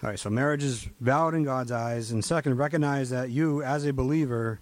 All 0.04 0.10
right, 0.10 0.18
so 0.18 0.30
marriage 0.30 0.64
is 0.64 0.88
valid 1.00 1.36
in 1.36 1.44
God's 1.44 1.72
eyes. 1.72 2.12
And 2.12 2.26
second, 2.26 2.58
recognize 2.58 3.12
that 3.12 3.30
you, 3.30 3.62
as 3.62 3.86
a 3.86 3.94
believer, 3.94 4.60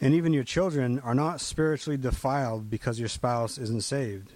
and 0.00 0.14
even 0.14 0.32
your 0.32 0.44
children, 0.44 1.00
are 1.00 1.14
not 1.14 1.40
spiritually 1.40 1.96
defiled 1.96 2.70
because 2.70 3.00
your 3.00 3.08
spouse 3.08 3.58
isn't 3.58 3.82
saved. 3.82 4.32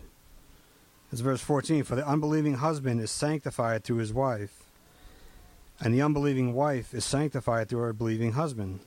It's 1.12 1.20
verse 1.20 1.40
14 1.40 1.84
For 1.84 1.94
the 1.94 2.06
unbelieving 2.06 2.54
husband 2.54 3.00
is 3.00 3.12
sanctified 3.12 3.84
through 3.84 3.98
his 3.98 4.12
wife, 4.12 4.64
and 5.78 5.94
the 5.94 6.02
unbelieving 6.02 6.52
wife 6.52 6.92
is 6.92 7.04
sanctified 7.04 7.68
through 7.68 7.82
her 7.82 7.92
believing 7.92 8.32
husband. 8.32 8.80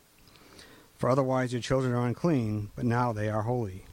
For 0.97 1.09
otherwise 1.09 1.53
your 1.53 1.61
children 1.61 1.93
are 1.93 2.05
unclean, 2.05 2.71
but 2.75 2.85
now 2.85 3.13
they 3.13 3.29
are 3.29 3.43
holy. 3.43 3.85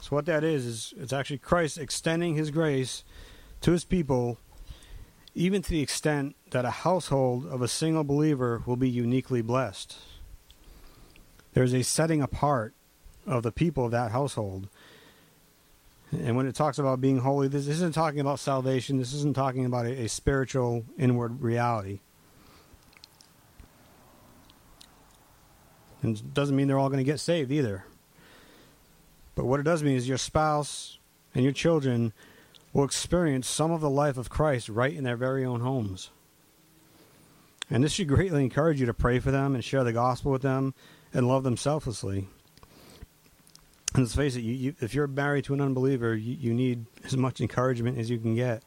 So 0.00 0.14
what 0.14 0.26
that 0.26 0.44
is 0.44 0.66
is 0.66 0.94
it's 0.96 1.12
actually 1.12 1.38
Christ 1.38 1.78
extending 1.78 2.36
his 2.36 2.50
grace 2.50 3.02
to 3.62 3.72
his 3.72 3.84
people 3.84 4.38
even 5.34 5.60
to 5.62 5.70
the 5.70 5.80
extent 5.80 6.36
that 6.50 6.64
a 6.64 6.70
household 6.70 7.46
of 7.46 7.60
a 7.60 7.68
single 7.68 8.04
believer 8.04 8.62
will 8.64 8.76
be 8.76 8.88
uniquely 8.88 9.42
blessed. 9.42 9.96
There's 11.52 11.74
a 11.74 11.82
setting 11.82 12.22
apart 12.22 12.74
of 13.26 13.42
the 13.42 13.52
people 13.52 13.84
of 13.86 13.90
that 13.90 14.12
household. 14.12 14.68
And 16.12 16.36
when 16.36 16.46
it 16.46 16.54
talks 16.54 16.78
about 16.78 17.00
being 17.00 17.18
holy, 17.18 17.48
this 17.48 17.66
isn't 17.66 17.94
talking 17.94 18.20
about 18.20 18.38
salvation. 18.38 18.98
This 18.98 19.12
isn't 19.12 19.34
talking 19.34 19.64
about 19.64 19.86
a, 19.86 20.04
a 20.04 20.08
spiritual 20.08 20.84
inward 20.96 21.42
reality. 21.42 22.00
And 26.06 26.34
doesn't 26.34 26.54
mean 26.54 26.68
they're 26.68 26.78
all 26.78 26.88
going 26.88 27.04
to 27.04 27.10
get 27.10 27.18
saved 27.18 27.50
either. 27.50 27.84
But 29.34 29.44
what 29.44 29.58
it 29.58 29.64
does 29.64 29.82
mean 29.82 29.96
is 29.96 30.08
your 30.08 30.18
spouse 30.18 30.98
and 31.34 31.42
your 31.42 31.52
children 31.52 32.12
will 32.72 32.84
experience 32.84 33.48
some 33.48 33.72
of 33.72 33.80
the 33.80 33.90
life 33.90 34.16
of 34.16 34.30
Christ 34.30 34.68
right 34.68 34.94
in 34.94 35.02
their 35.02 35.16
very 35.16 35.44
own 35.44 35.60
homes. 35.60 36.10
And 37.68 37.82
this 37.82 37.92
should 37.92 38.06
greatly 38.06 38.44
encourage 38.44 38.78
you 38.78 38.86
to 38.86 38.94
pray 38.94 39.18
for 39.18 39.32
them 39.32 39.54
and 39.54 39.64
share 39.64 39.82
the 39.82 39.92
gospel 39.92 40.30
with 40.30 40.42
them 40.42 40.74
and 41.12 41.26
love 41.26 41.42
them 41.42 41.56
selflessly. 41.56 42.28
And 43.94 44.04
let's 44.04 44.14
face 44.14 44.36
it, 44.36 44.42
you, 44.42 44.54
you, 44.54 44.74
if 44.80 44.94
you're 44.94 45.08
married 45.08 45.46
to 45.46 45.54
an 45.54 45.60
unbeliever, 45.60 46.14
you, 46.14 46.34
you 46.34 46.54
need 46.54 46.86
as 47.04 47.16
much 47.16 47.40
encouragement 47.40 47.98
as 47.98 48.08
you 48.10 48.18
can 48.18 48.36
get. 48.36 48.62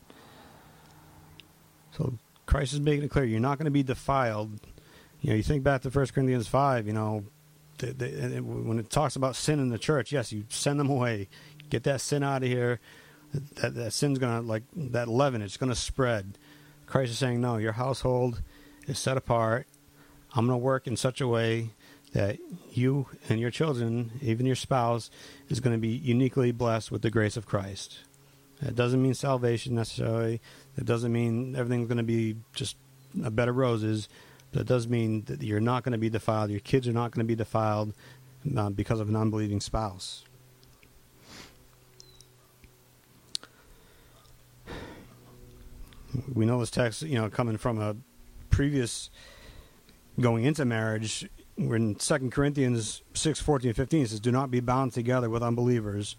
So 1.97 2.15
Christ 2.45 2.73
is 2.73 2.81
making 2.81 3.05
it 3.05 3.11
clear 3.11 3.23
you're 3.23 3.39
not 3.39 3.57
going 3.57 3.65
to 3.65 3.71
be 3.71 3.83
defiled 3.83 4.59
you 5.21 5.29
know, 5.29 5.35
you 5.35 5.43
think 5.43 5.63
back 5.63 5.81
to 5.81 5.89
1 5.89 6.07
Corinthians 6.07 6.47
5, 6.47 6.87
you 6.87 6.93
know, 6.93 7.25
they, 7.77 7.91
they, 7.91 8.39
when 8.41 8.79
it 8.79 8.89
talks 8.89 9.15
about 9.15 9.35
sin 9.35 9.59
in 9.59 9.69
the 9.69 9.77
church, 9.77 10.11
yes, 10.11 10.31
you 10.31 10.45
send 10.49 10.79
them 10.79 10.89
away. 10.89 11.27
Get 11.69 11.83
that 11.83 12.01
sin 12.01 12.23
out 12.23 12.43
of 12.43 12.49
here. 12.49 12.79
That, 13.55 13.75
that 13.75 13.93
sin's 13.93 14.17
going 14.17 14.41
to, 14.41 14.47
like, 14.47 14.63
that 14.75 15.07
leaven, 15.07 15.41
it's 15.41 15.57
going 15.57 15.69
to 15.69 15.75
spread. 15.75 16.37
Christ 16.87 17.11
is 17.11 17.19
saying, 17.19 17.39
no, 17.39 17.57
your 17.57 17.73
household 17.73 18.41
is 18.87 18.97
set 18.97 19.17
apart. 19.17 19.67
I'm 20.33 20.47
going 20.47 20.59
to 20.59 20.63
work 20.63 20.87
in 20.87 20.97
such 20.97 21.21
a 21.21 21.27
way 21.27 21.69
that 22.13 22.39
you 22.71 23.07
and 23.29 23.39
your 23.39 23.51
children, 23.51 24.11
even 24.21 24.45
your 24.45 24.55
spouse, 24.55 25.11
is 25.47 25.59
going 25.59 25.75
to 25.75 25.79
be 25.79 25.89
uniquely 25.89 26.51
blessed 26.51 26.91
with 26.91 27.01
the 27.01 27.11
grace 27.11 27.37
of 27.37 27.45
Christ. 27.45 27.99
That 28.61 28.75
doesn't 28.75 29.01
mean 29.01 29.13
salvation 29.13 29.75
necessarily. 29.75 30.41
That 30.75 30.85
doesn't 30.85 31.11
mean 31.11 31.55
everything's 31.55 31.87
going 31.87 31.97
to 31.97 32.03
be 32.03 32.37
just 32.53 32.75
a 33.23 33.31
bed 33.31 33.47
of 33.47 33.55
roses. 33.55 34.09
That 34.51 34.65
does 34.65 34.87
mean 34.87 35.23
that 35.25 35.43
you're 35.43 35.59
not 35.59 35.83
going 35.83 35.91
to 35.91 35.99
be 35.99 36.09
defiled. 36.09 36.49
Your 36.49 36.59
kids 36.59 36.87
are 36.87 36.93
not 36.93 37.11
going 37.11 37.25
to 37.25 37.27
be 37.27 37.35
defiled 37.35 37.93
uh, 38.57 38.69
because 38.69 38.99
of 38.99 39.09
an 39.09 39.15
unbelieving 39.15 39.61
spouse. 39.61 40.23
We 46.33 46.45
know 46.45 46.59
this 46.59 46.71
text, 46.71 47.03
you 47.03 47.15
know, 47.15 47.29
coming 47.29 47.57
from 47.57 47.79
a 47.79 47.95
previous 48.49 49.11
going 50.19 50.43
into 50.43 50.65
marriage. 50.65 51.29
We're 51.57 51.75
in 51.75 51.99
Second 51.99 52.31
Corinthians 52.31 53.03
6, 53.13 53.39
14, 53.41 53.73
15. 53.73 54.01
It 54.01 54.09
says, 54.09 54.19
Do 54.19 54.31
not 54.31 54.49
be 54.49 54.59
bound 54.59 54.93
together 54.93 55.29
with 55.29 55.43
unbelievers. 55.43 56.15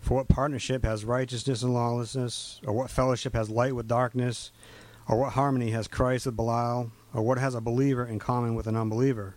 For 0.00 0.14
what 0.14 0.28
partnership 0.28 0.84
has 0.84 1.04
righteousness 1.04 1.62
and 1.62 1.72
lawlessness? 1.72 2.60
Or 2.66 2.72
what 2.74 2.90
fellowship 2.90 3.34
has 3.34 3.50
light 3.50 3.74
with 3.74 3.88
darkness? 3.88 4.52
Or 5.08 5.18
what 5.18 5.32
harmony 5.32 5.70
has 5.70 5.88
Christ 5.88 6.26
with 6.26 6.36
Belial? 6.36 6.90
Or 7.14 7.22
what 7.22 7.38
has 7.38 7.54
a 7.54 7.60
believer 7.60 8.04
in 8.04 8.18
common 8.18 8.54
with 8.54 8.66
an 8.66 8.76
unbeliever. 8.76 9.36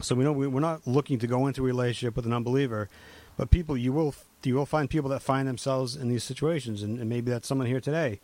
So 0.00 0.16
we 0.16 0.24
know 0.24 0.32
we're 0.32 0.60
not 0.60 0.86
looking 0.86 1.20
to 1.20 1.28
go 1.28 1.46
into 1.46 1.62
a 1.62 1.64
relationship 1.64 2.16
with 2.16 2.26
an 2.26 2.32
unbeliever, 2.32 2.88
but 3.36 3.50
people 3.50 3.76
you 3.76 3.92
will 3.92 4.14
you 4.42 4.56
will 4.56 4.66
find 4.66 4.90
people 4.90 5.08
that 5.10 5.22
find 5.22 5.46
themselves 5.46 5.94
in 5.94 6.08
these 6.08 6.24
situations, 6.24 6.82
and, 6.82 6.98
and 6.98 7.08
maybe 7.08 7.30
that's 7.30 7.46
someone 7.46 7.68
here 7.68 7.80
today. 7.80 8.20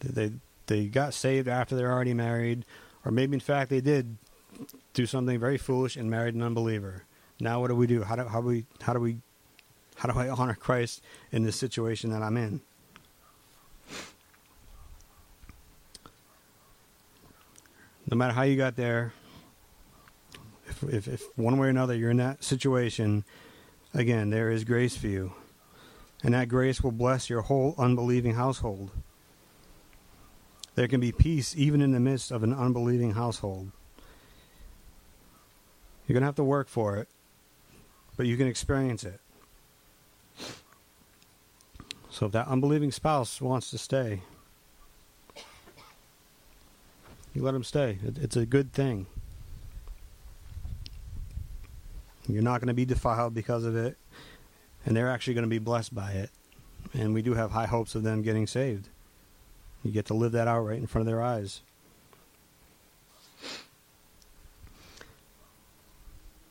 They 0.00 0.32
they 0.66 0.86
got 0.86 1.12
saved 1.12 1.46
after 1.46 1.76
they're 1.76 1.92
already 1.92 2.14
married, 2.14 2.64
or 3.04 3.10
maybe 3.10 3.34
in 3.34 3.40
fact 3.40 3.68
they 3.68 3.82
did 3.82 4.16
do 4.94 5.04
something 5.04 5.38
very 5.38 5.58
foolish 5.58 5.96
and 5.96 6.10
married 6.10 6.34
an 6.34 6.42
unbeliever. 6.42 7.04
Now 7.40 7.60
what 7.60 7.68
do 7.68 7.74
we 7.74 7.86
do? 7.86 8.04
How 8.04 8.16
do 8.16 8.24
how 8.24 8.40
do 8.40 8.46
we 8.46 8.64
how 8.80 8.94
do 8.94 9.00
we 9.00 9.18
how 9.96 10.10
do 10.10 10.18
I 10.18 10.30
honor 10.30 10.54
Christ 10.54 11.02
in 11.30 11.42
this 11.42 11.56
situation 11.56 12.10
that 12.10 12.22
I'm 12.22 12.38
in? 12.38 12.62
No 18.10 18.16
matter 18.16 18.32
how 18.32 18.42
you 18.42 18.56
got 18.56 18.76
there, 18.76 19.12
if 20.66 20.82
If, 20.82 21.08
if, 21.08 21.22
one 21.36 21.58
way 21.58 21.66
or 21.66 21.70
another 21.70 21.94
you're 21.94 22.10
in 22.10 22.18
that 22.18 22.44
situation, 22.44 23.24
again, 23.94 24.30
there 24.30 24.50
is 24.50 24.64
grace 24.64 24.96
for 24.96 25.08
you. 25.08 25.32
And 26.22 26.34
that 26.34 26.48
grace 26.48 26.82
will 26.82 26.92
bless 26.92 27.30
your 27.30 27.42
whole 27.42 27.74
unbelieving 27.78 28.34
household. 28.34 28.90
There 30.74 30.88
can 30.88 31.00
be 31.00 31.12
peace 31.12 31.54
even 31.56 31.80
in 31.80 31.92
the 31.92 32.00
midst 32.00 32.30
of 32.30 32.42
an 32.42 32.52
unbelieving 32.52 33.12
household. 33.12 33.70
You're 36.06 36.14
going 36.14 36.22
to 36.22 36.26
have 36.26 36.36
to 36.36 36.44
work 36.44 36.68
for 36.68 36.96
it, 36.96 37.08
but 38.16 38.26
you 38.26 38.36
can 38.36 38.46
experience 38.46 39.04
it. 39.04 39.20
So 42.10 42.26
if 42.26 42.32
that 42.32 42.48
unbelieving 42.48 42.92
spouse 42.92 43.40
wants 43.40 43.70
to 43.70 43.78
stay, 43.78 44.22
you 47.38 47.44
let 47.44 47.52
them 47.52 47.62
stay. 47.62 47.98
It's 48.02 48.36
a 48.36 48.44
good 48.44 48.72
thing. 48.72 49.06
You're 52.26 52.42
not 52.42 52.60
going 52.60 52.66
to 52.68 52.74
be 52.74 52.84
defiled 52.84 53.32
because 53.32 53.64
of 53.64 53.76
it, 53.76 53.96
and 54.84 54.96
they're 54.96 55.08
actually 55.08 55.34
going 55.34 55.44
to 55.44 55.48
be 55.48 55.60
blessed 55.60 55.94
by 55.94 56.10
it. 56.10 56.30
And 56.94 57.14
we 57.14 57.22
do 57.22 57.34
have 57.34 57.52
high 57.52 57.66
hopes 57.66 57.94
of 57.94 58.02
them 58.02 58.22
getting 58.22 58.48
saved. 58.48 58.88
You 59.84 59.92
get 59.92 60.06
to 60.06 60.14
live 60.14 60.32
that 60.32 60.48
out 60.48 60.62
right 60.62 60.78
in 60.78 60.88
front 60.88 61.02
of 61.02 61.06
their 61.06 61.22
eyes. 61.22 61.60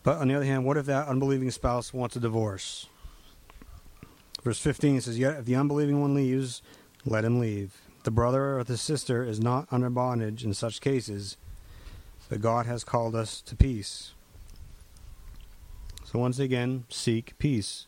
But 0.03 0.19
on 0.19 0.29
the 0.29 0.35
other 0.35 0.45
hand, 0.45 0.63
what 0.63 0.77
if 0.77 0.85
that 0.85 1.09
unbelieving 1.09 1.51
spouse 1.51 1.93
wants 1.93 2.15
a 2.15 2.21
divorce? 2.21 2.87
Verse 4.41 4.59
15 4.59 5.01
says, 5.01 5.19
Yet 5.19 5.39
if 5.39 5.45
the 5.45 5.55
unbelieving 5.57 5.99
one 5.99 6.13
leaves, 6.13 6.61
let 7.05 7.25
him 7.25 7.41
leave. 7.41 7.75
The 8.07 8.11
brother 8.11 8.57
or 8.57 8.63
the 8.63 8.77
sister 8.77 9.21
is 9.21 9.41
not 9.41 9.67
under 9.69 9.89
bondage 9.89 10.45
in 10.45 10.53
such 10.53 10.79
cases, 10.79 11.35
but 12.29 12.39
God 12.39 12.65
has 12.65 12.85
called 12.85 13.13
us 13.15 13.41
to 13.41 13.53
peace. 13.53 14.13
So 16.05 16.17
once 16.17 16.39
again, 16.39 16.85
seek 16.87 17.37
peace. 17.37 17.85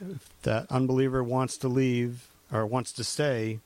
If 0.00 0.30
that 0.44 0.66
unbeliever 0.70 1.22
wants 1.22 1.58
to 1.58 1.68
leave 1.68 2.28
or 2.50 2.64
wants 2.64 2.90
to 2.92 3.04
stay, 3.04 3.58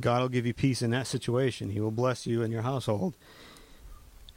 God 0.00 0.20
will 0.20 0.28
give 0.28 0.46
you 0.46 0.54
peace 0.54 0.80
in 0.80 0.92
that 0.92 1.08
situation. 1.08 1.70
He 1.70 1.80
will 1.80 1.90
bless 1.90 2.28
you 2.28 2.44
and 2.44 2.52
your 2.52 2.62
household. 2.62 3.14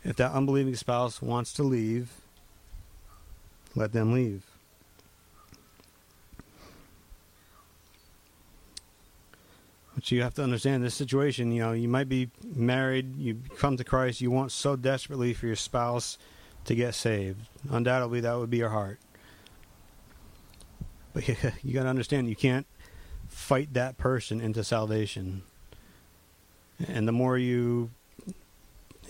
If 0.03 0.15
that 0.15 0.31
unbelieving 0.31 0.73
spouse 0.73 1.21
wants 1.21 1.53
to 1.53 1.63
leave, 1.63 2.09
let 3.75 3.93
them 3.93 4.13
leave. 4.13 4.50
But 10.01 10.11
you 10.11 10.23
have 10.23 10.33
to 10.33 10.43
understand 10.43 10.83
this 10.83 10.95
situation. 10.95 11.51
You 11.51 11.61
know, 11.61 11.71
you 11.73 11.87
might 11.87 12.09
be 12.09 12.31
married, 12.55 13.17
you 13.17 13.39
come 13.59 13.77
to 13.77 13.83
Christ, 13.83 14.19
you 14.19 14.31
want 14.31 14.51
so 14.51 14.75
desperately 14.75 15.31
for 15.35 15.45
your 15.45 15.55
spouse 15.55 16.17
to 16.65 16.73
get 16.73 16.95
saved. 16.95 17.47
Undoubtedly, 17.69 18.19
that 18.21 18.33
would 18.35 18.49
be 18.49 18.57
your 18.57 18.69
heart. 18.69 18.97
But 21.13 21.27
you 21.63 21.71
got 21.71 21.83
to 21.83 21.89
understand, 21.89 22.29
you 22.29 22.35
can't 22.35 22.65
fight 23.27 23.75
that 23.75 23.99
person 23.99 24.41
into 24.41 24.63
salvation. 24.63 25.43
And 26.87 27.07
the 27.07 27.11
more 27.11 27.37
you, 27.37 27.91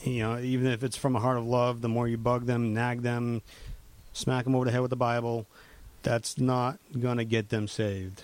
you 0.03 0.19
know, 0.19 0.39
even 0.39 0.67
if 0.67 0.83
it's 0.83 0.97
from 0.97 1.15
a 1.15 1.21
heart 1.21 1.37
of 1.37 1.45
love, 1.45 1.79
the 1.79 1.87
more 1.87 2.05
you 2.05 2.17
bug 2.17 2.47
them, 2.47 2.73
nag 2.73 3.01
them, 3.01 3.43
smack 4.11 4.43
them 4.43 4.55
over 4.55 4.65
the 4.65 4.71
head 4.71 4.81
with 4.81 4.89
the 4.89 4.97
Bible, 4.97 5.47
that's 6.03 6.37
not 6.37 6.79
going 6.99 7.15
to 7.15 7.23
get 7.23 7.47
them 7.47 7.69
saved. 7.69 8.23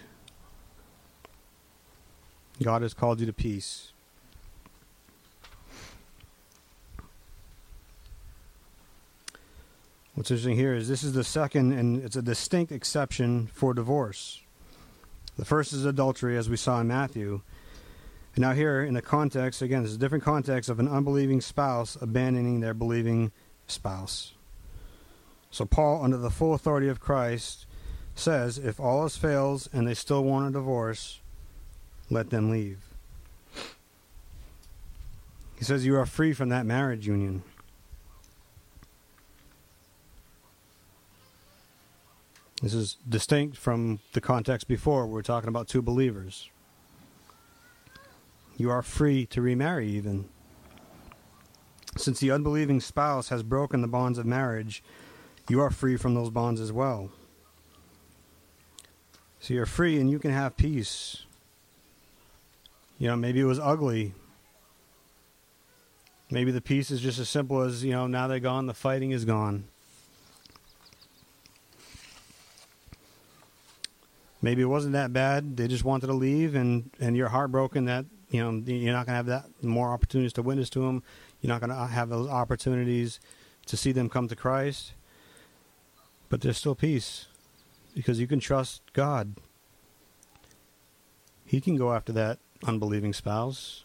God 2.61 2.81
has 2.81 2.93
called 2.93 3.19
you 3.19 3.25
to 3.25 3.33
peace. 3.33 3.91
What's 10.15 10.31
interesting 10.31 10.55
here 10.55 10.73
is 10.73 10.87
this 10.87 11.03
is 11.03 11.13
the 11.13 11.23
second, 11.23 11.73
and 11.73 12.03
it's 12.03 12.15
a 12.15 12.23
distinct 12.23 12.71
exception 12.71 13.47
for 13.53 13.75
divorce. 13.75 14.41
The 15.37 15.45
first 15.45 15.73
is 15.73 15.85
adultery, 15.85 16.35
as 16.35 16.49
we 16.49 16.57
saw 16.57 16.81
in 16.81 16.87
Matthew. 16.87 17.41
And 18.35 18.41
now, 18.41 18.53
here 18.53 18.83
in 18.83 18.95
the 18.95 19.03
context, 19.03 19.61
again, 19.61 19.83
this 19.83 19.91
is 19.91 19.97
a 19.97 19.99
different 19.99 20.23
context 20.23 20.71
of 20.71 20.79
an 20.79 20.87
unbelieving 20.87 21.39
spouse 21.39 21.97
abandoning 22.01 22.61
their 22.61 22.73
believing 22.73 23.31
spouse. 23.67 24.33
So, 25.51 25.65
Paul, 25.65 26.03
under 26.03 26.17
the 26.17 26.31
full 26.31 26.55
authority 26.55 26.87
of 26.87 26.99
Christ, 26.99 27.67
says 28.15 28.57
if 28.57 28.79
all 28.79 29.03
else 29.03 29.17
fails 29.17 29.69
and 29.71 29.87
they 29.87 29.93
still 29.93 30.23
want 30.23 30.49
a 30.49 30.51
divorce, 30.51 31.19
let 32.09 32.29
them 32.29 32.49
leave. 32.49 32.79
He 35.57 35.65
says 35.65 35.85
you 35.85 35.95
are 35.97 36.05
free 36.05 36.33
from 36.33 36.49
that 36.49 36.65
marriage 36.65 37.07
union. 37.07 37.43
This 42.61 42.73
is 42.73 42.97
distinct 43.07 43.57
from 43.57 43.99
the 44.13 44.21
context 44.21 44.67
before. 44.67 45.05
We're 45.05 45.21
talking 45.21 45.47
about 45.47 45.67
two 45.67 45.81
believers. 45.81 46.49
You 48.55 48.71
are 48.71 48.81
free 48.81 49.27
to 49.27 49.41
remarry, 49.41 49.87
even. 49.89 50.29
Since 51.95 52.19
the 52.19 52.31
unbelieving 52.31 52.79
spouse 52.79 53.29
has 53.29 53.43
broken 53.43 53.81
the 53.81 53.87
bonds 53.87 54.17
of 54.17 54.25
marriage, 54.25 54.83
you 55.47 55.61
are 55.61 55.69
free 55.69 55.97
from 55.97 56.15
those 56.15 56.31
bonds 56.31 56.59
as 56.59 56.71
well. 56.71 57.11
So 59.39 59.53
you're 59.53 59.67
free 59.67 59.99
and 59.99 60.09
you 60.09 60.17
can 60.17 60.31
have 60.31 60.57
peace. 60.57 61.26
You 62.97 63.07
know, 63.07 63.15
maybe 63.15 63.39
it 63.39 63.45
was 63.45 63.59
ugly. 63.59 64.13
Maybe 66.29 66.51
the 66.51 66.61
peace 66.61 66.91
is 66.91 66.99
just 66.99 67.19
as 67.19 67.29
simple 67.29 67.61
as, 67.61 67.83
you 67.83 67.91
know, 67.91 68.07
now 68.07 68.27
they're 68.27 68.39
gone, 68.39 68.65
the 68.65 68.73
fighting 68.73 69.11
is 69.11 69.23
gone. 69.23 69.65
maybe 74.41 74.61
it 74.61 74.65
wasn't 74.65 74.93
that 74.93 75.13
bad. 75.13 75.57
They 75.57 75.67
just 75.67 75.83
wanted 75.83 76.07
to 76.07 76.13
leave, 76.13 76.55
and 76.55 76.89
and 76.99 77.15
you're 77.15 77.29
heartbroken 77.29 77.85
that 77.85 78.05
you 78.29 78.41
know 78.41 78.51
you're 78.65 78.93
not 78.93 79.05
going 79.05 79.13
to 79.13 79.17
have 79.17 79.25
that 79.27 79.63
more 79.63 79.91
opportunities 79.91 80.33
to 80.33 80.41
witness 80.41 80.69
to 80.71 80.79
them. 80.79 81.03
You're 81.41 81.49
not 81.49 81.61
going 81.61 81.71
to 81.71 81.75
uh, 81.75 81.87
have 81.87 82.09
those 82.09 82.29
opportunities 82.29 83.19
to 83.65 83.77
see 83.77 83.91
them 83.91 84.09
come 84.09 84.27
to 84.27 84.35
Christ. 84.35 84.93
But 86.29 86.41
there's 86.41 86.57
still 86.57 86.75
peace 86.75 87.27
because 87.93 88.19
you 88.19 88.27
can 88.27 88.39
trust 88.39 88.81
God. 88.93 89.35
He 91.45 91.61
can 91.61 91.77
go 91.77 91.93
after 91.93 92.11
that 92.13 92.39
unbelieving 92.65 93.13
spouse. 93.13 93.83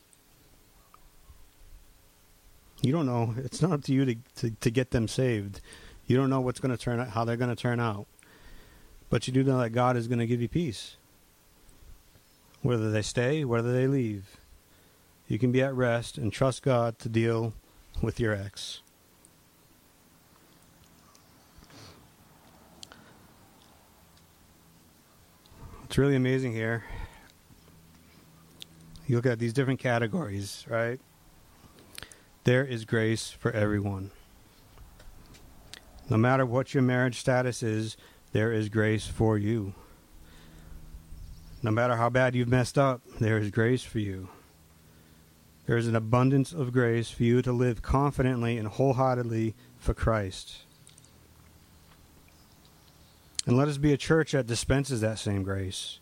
You 2.80 2.92
don't 2.92 3.06
know. 3.06 3.34
It's 3.38 3.62
not 3.62 3.72
up 3.72 3.84
to 3.84 3.92
you 3.92 4.04
to, 4.04 4.16
to, 4.36 4.50
to 4.50 4.70
get 4.70 4.90
them 4.90 5.06
saved. 5.06 5.60
You 6.06 6.16
don't 6.16 6.30
know 6.30 6.40
what's 6.40 6.60
going 6.60 6.76
to 6.76 6.82
turn 6.82 6.98
out, 6.98 7.10
how 7.10 7.24
they're 7.24 7.36
going 7.36 7.54
to 7.54 7.60
turn 7.60 7.78
out. 7.78 8.06
But 9.08 9.26
you 9.26 9.32
do 9.32 9.44
know 9.44 9.58
that 9.58 9.70
God 9.70 9.96
is 9.96 10.08
going 10.08 10.18
to 10.18 10.26
give 10.26 10.42
you 10.42 10.48
peace. 10.48 10.96
Whether 12.62 12.90
they 12.90 13.02
stay, 13.02 13.44
whether 13.44 13.72
they 13.72 13.86
leave. 13.86 14.36
You 15.28 15.38
can 15.38 15.52
be 15.52 15.62
at 15.62 15.74
rest 15.74 16.18
and 16.18 16.32
trust 16.32 16.62
God 16.62 16.98
to 16.98 17.08
deal 17.08 17.54
with 18.00 18.18
your 18.18 18.34
ex. 18.34 18.82
It's 25.84 25.98
really 25.98 26.16
amazing 26.16 26.52
here. 26.52 26.84
You 29.06 29.16
look 29.16 29.26
at 29.26 29.38
these 29.38 29.52
different 29.52 29.80
categories, 29.80 30.64
right? 30.68 31.00
There 32.44 32.64
is 32.64 32.84
grace 32.84 33.30
for 33.30 33.50
everyone. 33.52 34.10
No 36.08 36.16
matter 36.16 36.44
what 36.44 36.74
your 36.74 36.82
marriage 36.82 37.18
status 37.18 37.62
is, 37.62 37.96
there 38.32 38.52
is 38.52 38.68
grace 38.68 39.06
for 39.06 39.38
you. 39.38 39.74
No 41.62 41.70
matter 41.70 41.96
how 41.96 42.10
bad 42.10 42.34
you've 42.34 42.48
messed 42.48 42.76
up, 42.76 43.02
there 43.20 43.38
is 43.38 43.50
grace 43.50 43.82
for 43.82 43.98
you. 44.00 44.28
There 45.66 45.76
is 45.76 45.86
an 45.86 45.94
abundance 45.94 46.52
of 46.52 46.72
grace 46.72 47.10
for 47.10 47.22
you 47.22 47.40
to 47.42 47.52
live 47.52 47.82
confidently 47.82 48.58
and 48.58 48.66
wholeheartedly 48.66 49.54
for 49.78 49.94
Christ. 49.94 50.62
And 53.46 53.56
let 53.56 53.68
us 53.68 53.78
be 53.78 53.92
a 53.92 53.96
church 53.96 54.32
that 54.32 54.46
dispenses 54.46 55.00
that 55.00 55.18
same 55.18 55.44
grace. 55.44 56.00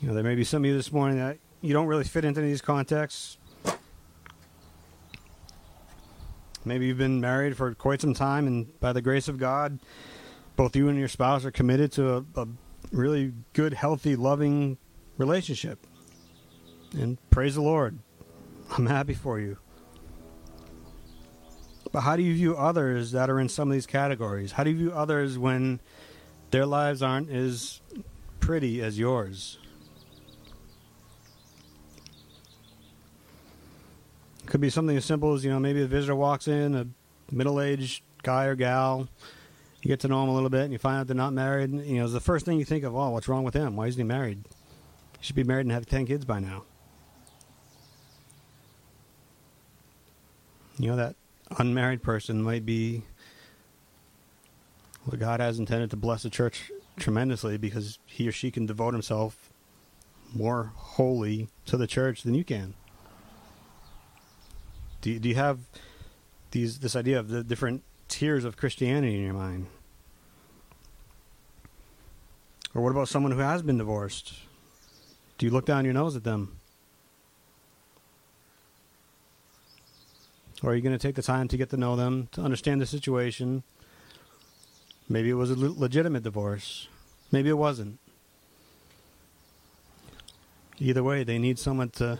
You 0.00 0.08
know, 0.08 0.14
there 0.14 0.22
may 0.22 0.36
be 0.36 0.44
some 0.44 0.62
of 0.62 0.68
you 0.70 0.76
this 0.76 0.92
morning 0.92 1.18
that 1.18 1.38
you 1.60 1.72
don't 1.72 1.88
really 1.88 2.04
fit 2.04 2.24
into 2.24 2.40
these 2.40 2.60
contexts. 2.60 3.36
Maybe 6.64 6.86
you've 6.86 6.98
been 6.98 7.20
married 7.20 7.56
for 7.56 7.74
quite 7.74 8.00
some 8.00 8.14
time, 8.14 8.46
and 8.46 8.78
by 8.78 8.92
the 8.92 9.02
grace 9.02 9.26
of 9.26 9.38
God, 9.38 9.80
both 10.54 10.76
you 10.76 10.88
and 10.88 10.96
your 10.96 11.08
spouse 11.08 11.44
are 11.44 11.50
committed 11.50 11.90
to 11.92 12.16
a, 12.16 12.24
a 12.42 12.48
really 12.92 13.32
good, 13.54 13.72
healthy, 13.72 14.14
loving 14.14 14.78
relationship. 15.16 15.84
And 16.92 17.18
praise 17.30 17.56
the 17.56 17.62
Lord. 17.62 17.98
I'm 18.76 18.86
happy 18.86 19.14
for 19.14 19.40
you. 19.40 19.56
But 21.90 22.02
how 22.02 22.14
do 22.14 22.22
you 22.22 22.34
view 22.34 22.56
others 22.56 23.10
that 23.12 23.30
are 23.30 23.40
in 23.40 23.48
some 23.48 23.68
of 23.68 23.72
these 23.72 23.86
categories? 23.86 24.52
How 24.52 24.62
do 24.62 24.70
you 24.70 24.76
view 24.76 24.92
others 24.92 25.38
when 25.38 25.80
their 26.52 26.66
lives 26.66 27.02
aren't 27.02 27.30
as 27.30 27.80
pretty 28.38 28.80
as 28.80 28.96
yours? 28.96 29.58
Could 34.48 34.62
be 34.62 34.70
something 34.70 34.96
as 34.96 35.04
simple 35.04 35.34
as, 35.34 35.44
you 35.44 35.50
know, 35.50 35.60
maybe 35.60 35.82
a 35.82 35.86
visitor 35.86 36.16
walks 36.16 36.48
in, 36.48 36.74
a 36.74 36.86
middle 37.30 37.60
aged 37.60 38.02
guy 38.22 38.46
or 38.46 38.54
gal. 38.54 39.06
You 39.82 39.88
get 39.88 40.00
to 40.00 40.08
know 40.08 40.22
them 40.22 40.30
a 40.30 40.34
little 40.34 40.48
bit 40.48 40.62
and 40.62 40.72
you 40.72 40.78
find 40.78 40.98
out 40.98 41.06
they're 41.06 41.14
not 41.14 41.34
married. 41.34 41.68
And, 41.70 41.84
you 41.84 41.98
know, 41.98 42.04
it's 42.04 42.14
the 42.14 42.20
first 42.20 42.46
thing 42.46 42.58
you 42.58 42.64
think 42.64 42.82
of, 42.82 42.96
oh, 42.96 43.10
what's 43.10 43.28
wrong 43.28 43.44
with 43.44 43.52
him? 43.52 43.76
Why 43.76 43.88
isn't 43.88 44.00
he 44.00 44.04
married? 44.04 44.42
He 45.18 45.24
should 45.26 45.36
be 45.36 45.44
married 45.44 45.66
and 45.66 45.72
have 45.72 45.84
10 45.84 46.06
kids 46.06 46.24
by 46.24 46.40
now. 46.40 46.64
You 50.78 50.90
know, 50.90 50.96
that 50.96 51.16
unmarried 51.58 52.02
person 52.02 52.42
might 52.42 52.64
be 52.64 53.02
what 55.04 55.20
God 55.20 55.40
has 55.40 55.58
intended 55.58 55.90
to 55.90 55.96
bless 55.96 56.22
the 56.22 56.30
church 56.30 56.70
tremendously 56.98 57.58
because 57.58 57.98
he 58.06 58.26
or 58.26 58.32
she 58.32 58.50
can 58.50 58.64
devote 58.64 58.94
himself 58.94 59.52
more 60.34 60.72
wholly 60.74 61.48
to 61.66 61.76
the 61.76 61.86
church 61.86 62.22
than 62.22 62.34
you 62.34 62.44
can. 62.44 62.74
Do 65.00 65.10
you, 65.10 65.18
do 65.18 65.28
you 65.28 65.34
have 65.36 65.60
these 66.50 66.80
this 66.80 66.96
idea 66.96 67.18
of 67.18 67.28
the 67.28 67.44
different 67.44 67.82
tiers 68.08 68.44
of 68.44 68.56
Christianity 68.56 69.16
in 69.16 69.24
your 69.24 69.34
mind? 69.34 69.66
Or 72.74 72.82
what 72.82 72.90
about 72.90 73.08
someone 73.08 73.32
who 73.32 73.38
has 73.38 73.62
been 73.62 73.78
divorced? 73.78 74.34
Do 75.38 75.46
you 75.46 75.52
look 75.52 75.66
down 75.66 75.84
your 75.84 75.94
nose 75.94 76.16
at 76.16 76.24
them? 76.24 76.58
Or 80.62 80.72
are 80.72 80.74
you 80.74 80.82
going 80.82 80.96
to 80.96 80.98
take 80.98 81.14
the 81.14 81.22
time 81.22 81.46
to 81.48 81.56
get 81.56 81.70
to 81.70 81.76
know 81.76 81.94
them, 81.94 82.28
to 82.32 82.40
understand 82.40 82.80
the 82.80 82.86
situation? 82.86 83.62
Maybe 85.08 85.30
it 85.30 85.34
was 85.34 85.50
a 85.50 85.56
legitimate 85.56 86.24
divorce. 86.24 86.88
Maybe 87.30 87.48
it 87.48 87.54
wasn't. 87.54 87.98
Either 90.80 91.02
way, 91.02 91.24
they 91.24 91.38
need 91.38 91.58
someone 91.58 91.90
to 91.90 92.18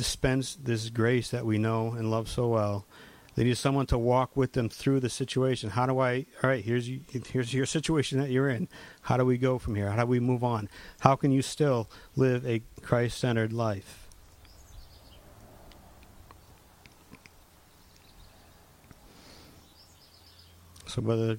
dispense 0.00 0.54
this 0.54 0.88
grace 0.88 1.28
that 1.28 1.44
we 1.44 1.58
know 1.58 1.92
and 1.92 2.10
love 2.10 2.26
so 2.26 2.48
well. 2.48 2.86
They 3.34 3.44
need 3.44 3.58
someone 3.58 3.84
to 3.88 3.98
walk 3.98 4.34
with 4.34 4.52
them 4.52 4.70
through 4.70 5.00
the 5.00 5.10
situation. 5.10 5.68
How 5.68 5.84
do 5.84 5.98
I? 5.98 6.24
All 6.42 6.48
right, 6.48 6.64
here's 6.64 6.88
here's 7.28 7.52
your 7.52 7.66
situation 7.66 8.18
that 8.18 8.30
you're 8.30 8.48
in. 8.48 8.66
How 9.02 9.18
do 9.18 9.26
we 9.26 9.36
go 9.36 9.58
from 9.58 9.74
here? 9.74 9.90
How 9.90 10.04
do 10.04 10.06
we 10.06 10.18
move 10.18 10.42
on? 10.42 10.70
How 11.00 11.16
can 11.16 11.32
you 11.32 11.42
still 11.42 11.90
live 12.16 12.46
a 12.46 12.62
Christ-centered 12.80 13.52
life? 13.52 14.08
So 20.86 21.02
whether 21.02 21.36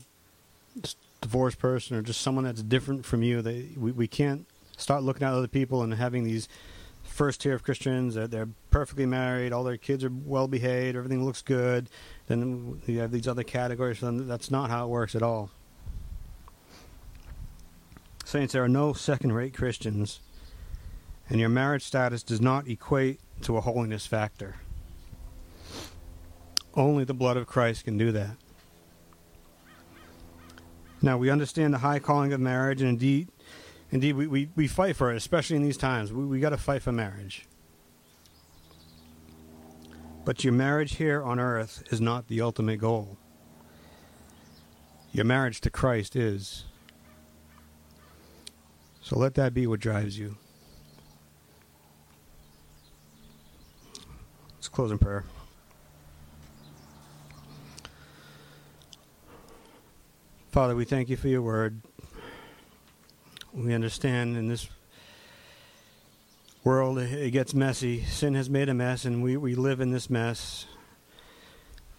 it's 0.75 0.95
divorced 1.19 1.57
person 1.57 1.97
or 1.97 2.03
just 2.03 2.21
someone 2.21 2.45
that's 2.45 2.61
different 2.61 3.05
from 3.05 3.23
you, 3.23 3.41
they 3.41 3.69
we, 3.75 3.91
we 3.91 4.07
can't 4.07 4.45
start 4.77 5.01
looking 5.01 5.25
at 5.25 5.33
other 5.33 5.47
people 5.47 5.81
and 5.81 5.95
having 5.95 6.25
these 6.25 6.47
first 7.11 7.41
tier 7.41 7.53
of 7.53 7.63
Christians 7.63 8.15
that 8.15 8.31
they're 8.31 8.49
perfectly 8.69 9.05
married, 9.05 9.53
all 9.53 9.63
their 9.63 9.77
kids 9.77 10.03
are 10.03 10.11
well 10.11 10.47
behaved, 10.47 10.97
everything 10.97 11.23
looks 11.23 11.41
good. 11.41 11.89
Then 12.27 12.81
you 12.87 12.99
have 12.99 13.11
these 13.11 13.27
other 13.27 13.43
categories. 13.43 13.99
That's 14.01 14.49
not 14.49 14.69
how 14.69 14.85
it 14.85 14.89
works 14.89 15.15
at 15.15 15.21
all. 15.21 15.51
Saints, 18.25 18.53
there 18.53 18.63
are 18.63 18.69
no 18.69 18.93
second 18.93 19.33
rate 19.33 19.53
Christians, 19.53 20.21
and 21.29 21.39
your 21.39 21.49
marriage 21.49 21.83
status 21.83 22.23
does 22.23 22.39
not 22.39 22.67
equate 22.67 23.19
to 23.41 23.57
a 23.57 23.61
holiness 23.61 24.05
factor. 24.05 24.55
Only 26.73 27.03
the 27.03 27.13
blood 27.13 27.35
of 27.35 27.47
Christ 27.47 27.83
can 27.83 27.97
do 27.97 28.13
that. 28.13 28.37
Now, 31.01 31.17
we 31.17 31.29
understand 31.29 31.73
the 31.73 31.79
high 31.79 31.99
calling 31.99 32.31
of 32.31 32.39
marriage, 32.39 32.79
and 32.79 32.91
indeed, 32.91 33.27
Indeed, 33.91 34.13
we, 34.15 34.27
we, 34.27 34.49
we 34.55 34.67
fight 34.67 34.95
for 34.95 35.11
it, 35.11 35.17
especially 35.17 35.57
in 35.57 35.63
these 35.63 35.77
times. 35.77 36.13
We, 36.13 36.25
we 36.25 36.39
got 36.39 36.51
to 36.51 36.57
fight 36.57 36.81
for 36.81 36.93
marriage. 36.93 37.45
But 40.23 40.43
your 40.43 40.53
marriage 40.53 40.95
here 40.95 41.21
on 41.21 41.39
earth 41.39 41.83
is 41.91 41.99
not 41.99 42.27
the 42.27 42.41
ultimate 42.41 42.77
goal. 42.77 43.17
Your 45.11 45.25
marriage 45.25 45.59
to 45.61 45.69
Christ 45.69 46.15
is. 46.15 46.65
So 49.01 49.17
let 49.17 49.33
that 49.35 49.53
be 49.53 49.67
what 49.67 49.81
drives 49.81 50.17
you. 50.17 50.37
Let's 54.55 54.69
close 54.69 54.91
in 54.91 54.99
prayer. 54.99 55.25
Father, 60.51 60.75
we 60.75 60.85
thank 60.85 61.09
you 61.09 61.17
for 61.17 61.27
your 61.27 61.41
word 61.41 61.81
we 63.53 63.73
understand 63.73 64.37
in 64.37 64.47
this 64.47 64.69
world 66.63 66.99
it 66.99 67.31
gets 67.31 67.53
messy. 67.53 68.03
Sin 68.05 68.33
has 68.35 68.49
made 68.49 68.69
a 68.69 68.73
mess, 68.73 69.05
and 69.05 69.23
we, 69.23 69.37
we 69.37 69.55
live 69.55 69.81
in 69.81 69.91
this 69.91 70.09
mess. 70.09 70.65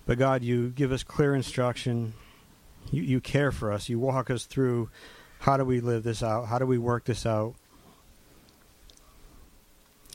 But 0.07 0.18
God, 0.18 0.42
you 0.42 0.70
give 0.70 0.92
us 0.92 1.03
clear 1.03 1.34
instruction. 1.34 2.14
You, 2.90 3.03
you 3.03 3.20
care 3.20 3.53
for 3.53 3.72
us. 3.72 3.88
You 3.88 3.98
walk 3.98 4.30
us 4.30 4.44
through 4.44 4.88
how 5.40 5.57
do 5.57 5.64
we 5.64 5.80
live 5.80 6.03
this 6.05 6.22
out? 6.22 6.46
How 6.46 6.59
do 6.59 6.66
we 6.66 6.78
work 6.78 7.05
this 7.05 7.26
out? 7.26 7.55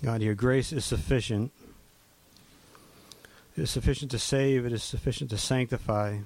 God, 0.04 0.22
your 0.22 0.36
grace 0.36 0.72
is 0.72 0.86
sufficient. 0.86 1.52
It 3.56 3.64
is 3.64 3.72
sufficient 3.72 4.12
to 4.12 4.20
save, 4.20 4.66
it 4.66 4.72
is 4.72 4.84
sufficient 4.84 5.32
to 5.32 5.38
sanctify. 5.38 6.20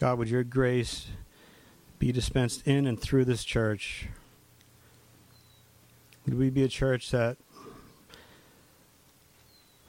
God, 0.00 0.18
would 0.18 0.30
your 0.30 0.44
grace 0.44 1.08
be 1.98 2.12
dispensed 2.12 2.66
in 2.66 2.86
and 2.86 3.00
through 3.00 3.24
this 3.24 3.44
church? 3.44 4.08
Would 6.24 6.38
we 6.38 6.50
be 6.50 6.62
a 6.62 6.68
church 6.68 7.10
that 7.10 7.38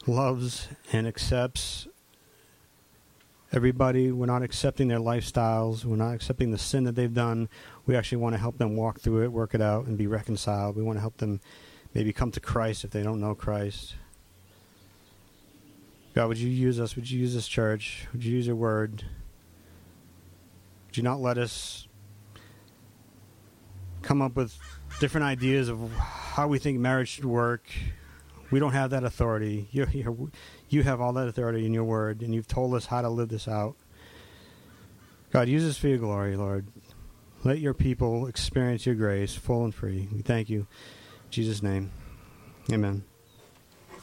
loves 0.08 0.70
and 0.92 1.06
accepts 1.06 1.88
everybody? 3.52 4.12
We're 4.12 4.26
not 4.26 4.42
accepting 4.42 4.88
their 4.88 5.00
lifestyles. 5.00 5.84
We're 5.86 5.98
not 5.98 6.14
accepting 6.14 6.52
the 6.52 6.58
sin 6.58 6.86
that 6.86 6.96
they've 6.96 7.14
done. 7.14 7.50
We 7.86 7.96
actually 7.96 8.20
want 8.20 8.34
to 8.36 8.40
help 8.40 8.58
them 8.58 8.76
walk 8.76 9.02
through 9.02 9.24
it, 9.24 9.32
work 9.32 9.54
it 9.54 9.62
out, 9.62 9.86
and 9.86 9.98
be 9.98 10.08
reconciled. 10.08 10.76
We 10.76 10.84
want 10.84 10.98
to 10.98 11.02
help 11.02 11.18
them 11.18 11.42
maybe 11.94 12.14
come 12.14 12.32
to 12.32 12.40
Christ 12.40 12.84
if 12.84 12.92
they 12.92 13.04
don't 13.04 13.20
know 13.20 13.36
Christ. 13.36 13.96
God, 16.16 16.28
would 16.30 16.38
you 16.38 16.50
use 16.50 16.80
us? 16.80 16.96
Would 16.96 17.12
you 17.12 17.20
use 17.20 17.34
this 17.34 17.48
church? 17.48 18.08
Would 18.14 18.24
you 18.24 18.34
use 18.36 18.48
your 18.48 18.56
word? 18.56 19.04
Would 20.88 20.98
you 20.98 21.04
not 21.04 21.20
let 21.20 21.38
us 21.38 21.89
come 24.02 24.22
up 24.22 24.36
with 24.36 24.58
different 25.00 25.26
ideas 25.26 25.70
of 25.70 25.92
how 25.92 26.48
we 26.48 26.60
think 26.60 26.80
marriage 26.80 27.10
should 27.10 27.26
work. 27.26 27.64
We 28.52 28.60
don't 28.60 28.72
have 28.72 28.92
that 28.92 29.04
authority. 29.04 29.70
You, 29.74 30.32
you 30.70 30.84
have 30.84 31.02
all 31.02 31.14
that 31.14 31.28
authority 31.28 31.66
in 31.66 31.74
your 31.74 31.84
word, 31.84 32.22
and 32.22 32.34
you've 32.34 32.48
told 32.48 32.74
us 32.76 32.86
how 32.86 33.02
to 33.02 33.10
live 33.10 33.30
this 33.30 33.48
out. 33.48 33.76
God, 35.32 35.48
use 35.48 35.64
this 35.64 35.78
for 35.78 35.88
your 35.88 35.98
glory, 35.98 36.36
Lord. 36.36 36.68
Let 37.44 37.60
your 37.60 37.74
people 37.74 38.28
experience 38.28 38.86
your 38.86 38.96
grace 38.96 39.34
full 39.36 39.64
and 39.64 39.74
free. 39.74 40.08
We 40.12 40.22
thank 40.22 40.50
you. 40.50 40.60
In 40.60 41.32
Jesus' 41.32 41.64
name. 41.64 41.92
Amen. 42.72 43.09